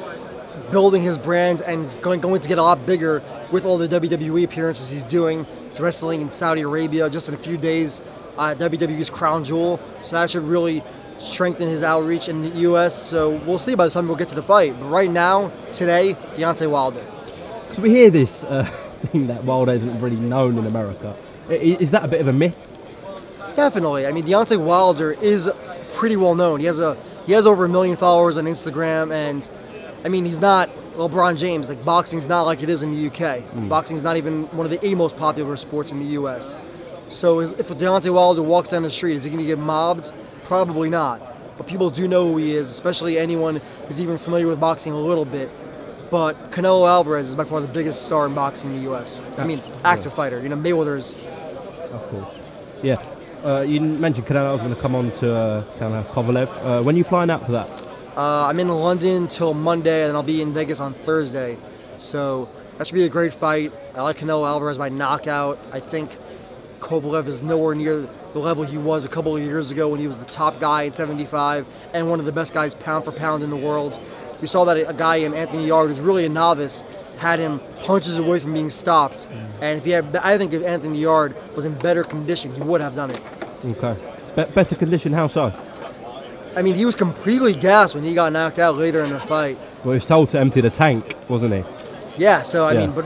building 0.71 1.03
his 1.03 1.17
brand 1.17 1.61
and 1.61 1.89
going, 2.01 2.21
going 2.21 2.41
to 2.41 2.47
get 2.47 2.57
a 2.57 2.63
lot 2.63 2.85
bigger 2.85 3.23
with 3.51 3.65
all 3.65 3.77
the 3.77 3.87
WWE 3.87 4.43
appearances 4.43 4.89
he's 4.89 5.03
doing. 5.03 5.45
He's 5.67 5.79
wrestling 5.79 6.21
in 6.21 6.31
Saudi 6.31 6.61
Arabia 6.61 7.09
just 7.09 7.27
in 7.27 7.35
a 7.35 7.37
few 7.37 7.57
days. 7.57 8.01
Uh, 8.37 8.55
WWE's 8.55 9.09
Crown 9.09 9.43
Jewel, 9.43 9.79
so 10.01 10.15
that 10.15 10.31
should 10.31 10.43
really 10.43 10.81
strengthen 11.19 11.67
his 11.67 11.83
outreach 11.83 12.29
in 12.29 12.41
the 12.41 12.49
U.S. 12.61 13.09
So 13.09 13.31
we'll 13.45 13.57
see 13.59 13.75
by 13.75 13.85
the 13.85 13.91
time 13.91 14.07
we'll 14.07 14.15
get 14.17 14.29
to 14.29 14.35
the 14.35 14.43
fight. 14.43 14.79
But 14.79 14.87
right 14.87 15.11
now, 15.11 15.51
today, 15.71 16.15
Deontay 16.35 16.69
Wilder. 16.69 17.05
Because 17.67 17.79
we 17.79 17.89
hear 17.89 18.09
this 18.09 18.43
uh, 18.45 18.71
thing 19.11 19.27
that 19.27 19.43
Wilder 19.43 19.73
isn't 19.73 20.01
really 20.01 20.15
known 20.15 20.57
in 20.57 20.65
America. 20.65 21.15
Is 21.49 21.91
that 21.91 22.05
a 22.05 22.07
bit 22.07 22.21
of 22.21 22.27
a 22.27 22.33
myth? 22.33 22.55
Definitely. 23.59 24.07
I 24.07 24.13
mean, 24.13 24.25
Deontay 24.25 24.57
Wilder 24.57 25.11
is 25.11 25.51
pretty 25.93 26.15
well 26.15 26.33
known. 26.33 26.61
He 26.61 26.65
has 26.65 26.79
a 26.79 26.95
he 27.25 27.33
has 27.33 27.45
over 27.45 27.65
a 27.65 27.69
million 27.69 27.97
followers 27.97 28.37
on 28.37 28.45
Instagram, 28.45 29.11
and 29.11 29.49
I 30.05 30.07
mean, 30.07 30.23
he's 30.23 30.39
not 30.39 30.69
LeBron 30.95 31.37
James. 31.37 31.67
Like 31.67 31.83
boxing's 31.83 32.25
not 32.25 32.43
like 32.43 32.63
it 32.63 32.69
is 32.69 32.83
in 32.83 32.95
the 32.95 33.07
UK. 33.07 33.43
Mm. 33.43 33.67
Boxing's 33.67 34.01
not 34.01 34.15
even 34.15 34.45
one 34.55 34.65
of 34.65 34.71
the 34.71 34.95
most 34.95 35.17
popular 35.17 35.57
sports 35.57 35.91
in 35.91 35.99
the 35.99 36.11
US. 36.21 36.55
So 37.09 37.41
is, 37.41 37.51
if 37.53 37.67
Deontay 37.67 38.13
Wilder 38.13 38.41
walks 38.41 38.69
down 38.69 38.83
the 38.83 38.89
street, 38.89 39.17
is 39.17 39.25
he 39.25 39.29
going 39.29 39.41
to 39.41 39.45
get 39.45 39.59
mobbed? 39.59 40.13
Probably 40.45 40.89
not. 40.89 41.19
But 41.57 41.67
people 41.67 41.89
do 41.89 42.07
know 42.07 42.29
who 42.29 42.37
he 42.37 42.55
is, 42.55 42.69
especially 42.69 43.19
anyone 43.19 43.59
who's 43.87 43.99
even 43.99 44.17
familiar 44.17 44.47
with 44.47 44.61
boxing 44.61 44.93
a 44.93 45.01
little 45.01 45.25
bit. 45.25 45.49
but 46.09 46.51
Canelo 46.51 46.87
Alvarez 46.87 47.27
is 47.27 47.35
by 47.35 47.43
far 47.43 47.59
the 47.59 47.67
biggest 47.67 48.05
star 48.05 48.25
in 48.25 48.33
boxing 48.33 48.69
in 48.69 48.77
the 48.77 48.83
U.S. 48.83 49.19
I 49.37 49.43
mean, 49.43 49.61
active 49.83 50.13
yeah. 50.13 50.15
fighter. 50.15 50.41
You 50.41 50.47
know, 50.47 50.55
Mayweather's. 50.55 51.13
Of 51.91 52.09
course. 52.09 52.35
Yeah. 52.81 53.18
Uh, 53.43 53.61
you 53.61 53.79
mentioned 53.79 54.27
Canelo's 54.27 54.59
going 54.61 54.75
to 54.75 54.81
come 54.81 54.95
on 54.95 55.11
to 55.19 55.33
uh, 55.33 55.77
kind 55.77 55.93
of 55.93 56.05
Kovalev. 56.07 56.49
Uh, 56.61 56.83
when 56.83 56.95
are 56.95 56.97
you 56.97 57.05
flying 57.05 57.29
out 57.29 57.45
for 57.45 57.53
that? 57.53 57.69
Uh, 58.17 58.47
I'm 58.47 58.59
in 58.59 58.67
London 58.67 59.27
till 59.27 59.53
Monday, 59.53 60.01
and 60.01 60.09
then 60.09 60.15
I'll 60.17 60.23
be 60.23 60.41
in 60.41 60.53
Vegas 60.53 60.81
on 60.81 60.93
Thursday. 60.93 61.57
So 61.97 62.49
that 62.77 62.85
should 62.85 62.95
be 62.95 63.05
a 63.05 63.09
great 63.09 63.33
fight. 63.33 63.71
I 63.95 64.01
like 64.01 64.17
Canelo 64.17 64.45
Alvarez 64.45 64.77
by 64.77 64.89
knockout. 64.89 65.57
I 65.71 65.79
think 65.79 66.17
Kovalev 66.81 67.27
is 67.27 67.41
nowhere 67.41 67.75
near 67.75 68.09
the 68.33 68.39
level 68.39 68.65
he 68.65 68.77
was 68.77 69.05
a 69.05 69.09
couple 69.09 69.37
of 69.37 69.41
years 69.41 69.71
ago 69.71 69.87
when 69.87 70.01
he 70.01 70.07
was 70.07 70.17
the 70.17 70.25
top 70.25 70.59
guy 70.59 70.87
at 70.87 70.95
75 70.95 71.65
and 71.93 72.09
one 72.09 72.19
of 72.19 72.25
the 72.25 72.31
best 72.33 72.53
guys 72.53 72.73
pound 72.73 73.05
for 73.05 73.13
pound 73.13 73.41
in 73.41 73.49
the 73.49 73.57
world. 73.57 73.99
We 74.41 74.47
saw 74.47 74.65
that 74.65 74.77
a 74.77 74.93
guy 74.93 75.17
in 75.17 75.33
Anthony 75.33 75.67
Yarde, 75.67 75.89
who's 75.91 76.01
really 76.01 76.25
a 76.25 76.29
novice, 76.29 76.83
had 77.19 77.37
him 77.39 77.59
punches 77.83 78.17
away 78.17 78.39
from 78.39 78.53
being 78.53 78.69
stopped. 78.69 79.27
And 79.61 79.77
if 79.77 79.85
he 79.85 79.91
had, 79.91 80.15
I 80.17 80.37
think 80.37 80.53
if 80.53 80.63
Anthony 80.63 80.99
Yarde 81.01 81.35
was 81.55 81.65
in 81.65 81.73
better 81.75 82.03
condition, 82.03 82.53
he 82.55 82.61
would 82.61 82.81
have 82.81 82.95
done 82.95 83.11
it. 83.11 83.21
Okay. 83.65 83.95
Be- 84.35 84.51
better 84.53 84.75
condition, 84.75 85.11
how 85.13 85.27
so? 85.27 85.51
I 86.55 86.61
mean, 86.61 86.75
he 86.75 86.85
was 86.85 86.95
completely 86.95 87.53
gassed 87.53 87.93
when 87.93 88.03
he 88.03 88.13
got 88.13 88.31
knocked 88.31 88.57
out 88.57 88.75
later 88.75 89.03
in 89.03 89.11
the 89.11 89.19
fight. 89.19 89.57
Well, 89.83 89.91
he 89.93 89.99
was 89.99 90.05
told 90.05 90.29
to 90.31 90.39
empty 90.39 90.61
the 90.61 90.69
tank, 90.69 91.15
wasn't 91.27 91.53
he? 91.53 91.63
Yeah, 92.17 92.41
so 92.41 92.65
I 92.65 92.73
Yeah. 92.73 92.79
mean, 92.87 92.91
but 92.93 93.05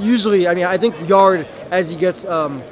usually, 0.00 0.48
I 0.48 0.54
mean, 0.54 0.64
I 0.66 0.76
think 0.78 0.94
Yarde, 1.08 1.46
as 1.70 1.90
he 1.90 1.96
gets 1.96 2.24
um, 2.24 2.62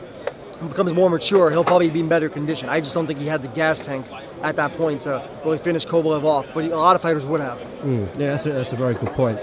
becomes 0.68 0.92
more 0.92 1.10
mature, 1.10 1.50
he'll 1.50 1.64
probably 1.64 1.90
be 1.90 2.00
in 2.00 2.08
better 2.08 2.28
condition. 2.28 2.68
I 2.68 2.80
just 2.80 2.94
don't 2.94 3.06
think 3.06 3.18
he 3.18 3.26
had 3.26 3.42
the 3.42 3.48
gas 3.48 3.78
tank 3.78 4.06
at 4.42 4.56
that 4.56 4.76
point 4.76 5.02
to 5.02 5.22
really 5.44 5.58
finish 5.58 5.84
Kovalev 5.86 6.24
off. 6.24 6.46
But 6.54 6.64
he, 6.64 6.70
a 6.70 6.76
lot 6.76 6.94
of 6.96 7.02
fighters 7.02 7.26
would 7.26 7.40
have. 7.40 7.58
Mm, 7.82 8.08
yeah, 8.18 8.30
that's 8.32 8.46
a, 8.46 8.52
that's 8.52 8.72
a 8.72 8.76
very 8.76 8.94
good 8.94 9.12
point. 9.12 9.38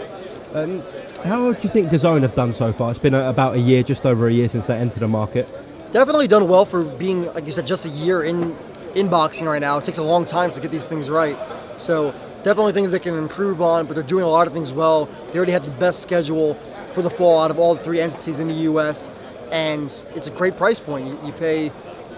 Um, 0.55 0.81
how 1.25 1.51
do 1.51 1.67
you 1.67 1.69
think 1.69 1.89
DAZN 1.89 2.21
have 2.21 2.33
done 2.33 2.55
so 2.55 2.71
far? 2.71 2.89
It's 2.89 2.99
been 2.99 3.13
a, 3.13 3.27
about 3.27 3.55
a 3.55 3.59
year, 3.59 3.83
just 3.83 4.05
over 4.05 4.29
a 4.29 4.33
year 4.33 4.47
since 4.47 4.67
they 4.67 4.75
entered 4.75 5.01
the 5.01 5.07
market. 5.07 5.49
Definitely 5.91 6.29
done 6.29 6.47
well 6.47 6.63
for 6.63 6.85
being, 6.85 7.25
like 7.33 7.45
you 7.45 7.51
said, 7.51 7.67
just 7.67 7.83
a 7.83 7.89
year 7.89 8.23
in 8.23 8.55
in 8.95 9.09
boxing 9.09 9.47
right 9.47 9.59
now. 9.59 9.77
It 9.77 9.83
takes 9.83 9.97
a 9.97 10.03
long 10.03 10.23
time 10.23 10.51
to 10.51 10.61
get 10.61 10.71
these 10.71 10.85
things 10.85 11.09
right. 11.09 11.37
So 11.75 12.11
definitely 12.45 12.71
things 12.71 12.91
they 12.91 12.99
can 12.99 13.17
improve 13.17 13.61
on, 13.61 13.85
but 13.85 13.95
they're 13.95 14.03
doing 14.03 14.23
a 14.23 14.29
lot 14.29 14.47
of 14.47 14.53
things 14.53 14.71
well. 14.71 15.07
They 15.27 15.35
already 15.35 15.51
have 15.51 15.65
the 15.65 15.71
best 15.71 16.01
schedule 16.01 16.57
for 16.93 17.01
the 17.01 17.09
fall 17.09 17.41
out 17.41 17.51
of 17.51 17.59
all 17.59 17.75
the 17.75 17.83
three 17.83 17.99
entities 17.99 18.39
in 18.39 18.47
the 18.47 18.61
U.S. 18.69 19.09
And 19.51 19.91
it's 20.15 20.29
a 20.29 20.31
great 20.31 20.55
price 20.55 20.79
point. 20.79 21.07
You, 21.07 21.27
you 21.27 21.33
pay 21.33 21.73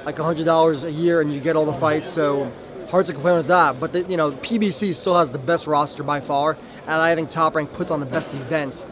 like 0.05 0.17
$100 0.17 0.83
a 0.83 0.91
year 0.91 1.21
and 1.21 1.33
you 1.33 1.39
get 1.39 1.55
all 1.55 1.65
the 1.65 1.73
fights. 1.73 2.07
So 2.07 2.51
hard 2.89 3.05
to 3.07 3.13
complain 3.13 3.37
with 3.37 3.47
that. 3.47 3.79
But 3.79 3.93
the, 3.93 4.03
you 4.03 4.17
know, 4.17 4.31
PBC 4.31 4.93
still 4.93 5.17
has 5.17 5.29
the 5.31 5.37
best 5.37 5.67
roster 5.67 6.03
by 6.03 6.19
far, 6.19 6.57
and 6.81 6.95
I 7.01 7.15
think 7.15 7.29
Top 7.29 7.55
Rank 7.55 7.73
puts 7.73 7.91
on 7.91 7.99
the 7.99 8.05
best 8.05 8.33
events. 8.33 8.85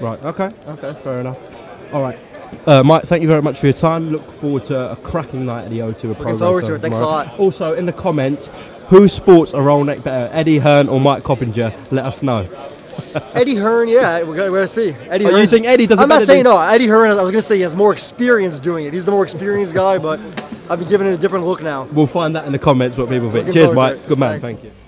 Right. 0.00 0.22
Okay. 0.24 0.50
Okay. 0.66 0.92
Fair 1.02 1.20
enough. 1.20 1.38
All 1.92 2.02
right. 2.02 2.18
Uh, 2.66 2.82
Mike, 2.82 3.04
thank 3.04 3.22
you 3.22 3.28
very 3.28 3.42
much 3.42 3.60
for 3.60 3.66
your 3.66 3.74
time. 3.74 4.10
Look 4.10 4.40
forward 4.40 4.64
to 4.64 4.92
a 4.92 4.96
cracking 4.96 5.46
night 5.46 5.64
at 5.64 5.70
the 5.70 5.78
O2. 5.78 6.04
Looking 6.04 6.38
forward 6.38 6.64
to 6.64 6.74
it. 6.74 6.82
Thanks 6.82 6.98
a 6.98 7.04
lot. 7.04 7.38
Also, 7.38 7.74
in 7.74 7.86
the 7.86 7.92
comments, 7.92 8.48
who 8.88 9.08
sports 9.08 9.52
a 9.52 9.60
roll 9.60 9.84
neck 9.84 10.02
better, 10.02 10.28
Eddie 10.32 10.58
Hearn 10.58 10.88
or 10.88 11.00
Mike 11.00 11.22
Coppinger? 11.22 11.72
Let 11.90 12.06
us 12.06 12.22
know. 12.22 12.48
Eddie 13.34 13.56
Hearn, 13.56 13.88
yeah, 13.88 14.22
we're 14.22 14.36
gonna, 14.36 14.50
we're 14.50 14.58
gonna 14.58 14.68
see. 14.68 14.90
Eddie 15.08 15.26
Oh, 15.26 15.30
you 15.30 15.36
Hearn. 15.36 15.46
think 15.48 15.66
Eddie 15.66 15.86
does 15.86 15.98
I'm 15.98 16.08
not 16.08 16.24
saying 16.24 16.44
no. 16.44 16.58
Eddie 16.58 16.86
Hearn. 16.86 17.10
I 17.10 17.22
was 17.22 17.32
gonna 17.32 17.42
say 17.42 17.56
he 17.56 17.62
has 17.62 17.74
more 17.74 17.92
experience 17.92 18.58
doing 18.60 18.86
it. 18.86 18.92
He's 18.92 19.04
the 19.04 19.10
more 19.12 19.22
experienced 19.24 19.74
guy, 19.74 19.98
but 19.98 20.20
I've 20.68 20.78
been 20.78 20.88
giving 20.88 21.06
it 21.06 21.12
a 21.12 21.18
different 21.18 21.44
look 21.46 21.62
now. 21.62 21.84
We'll 21.92 22.06
find 22.06 22.34
that 22.36 22.44
in 22.46 22.52
the 22.52 22.58
comments 22.58 22.96
what 22.96 23.08
people 23.08 23.30
think. 23.32 23.48
Looking 23.48 23.62
Cheers, 23.62 23.74
Mike. 23.74 24.06
Good 24.08 24.18
man. 24.18 24.40
Thanks. 24.40 24.62
Thank 24.62 24.64
you. 24.64 24.79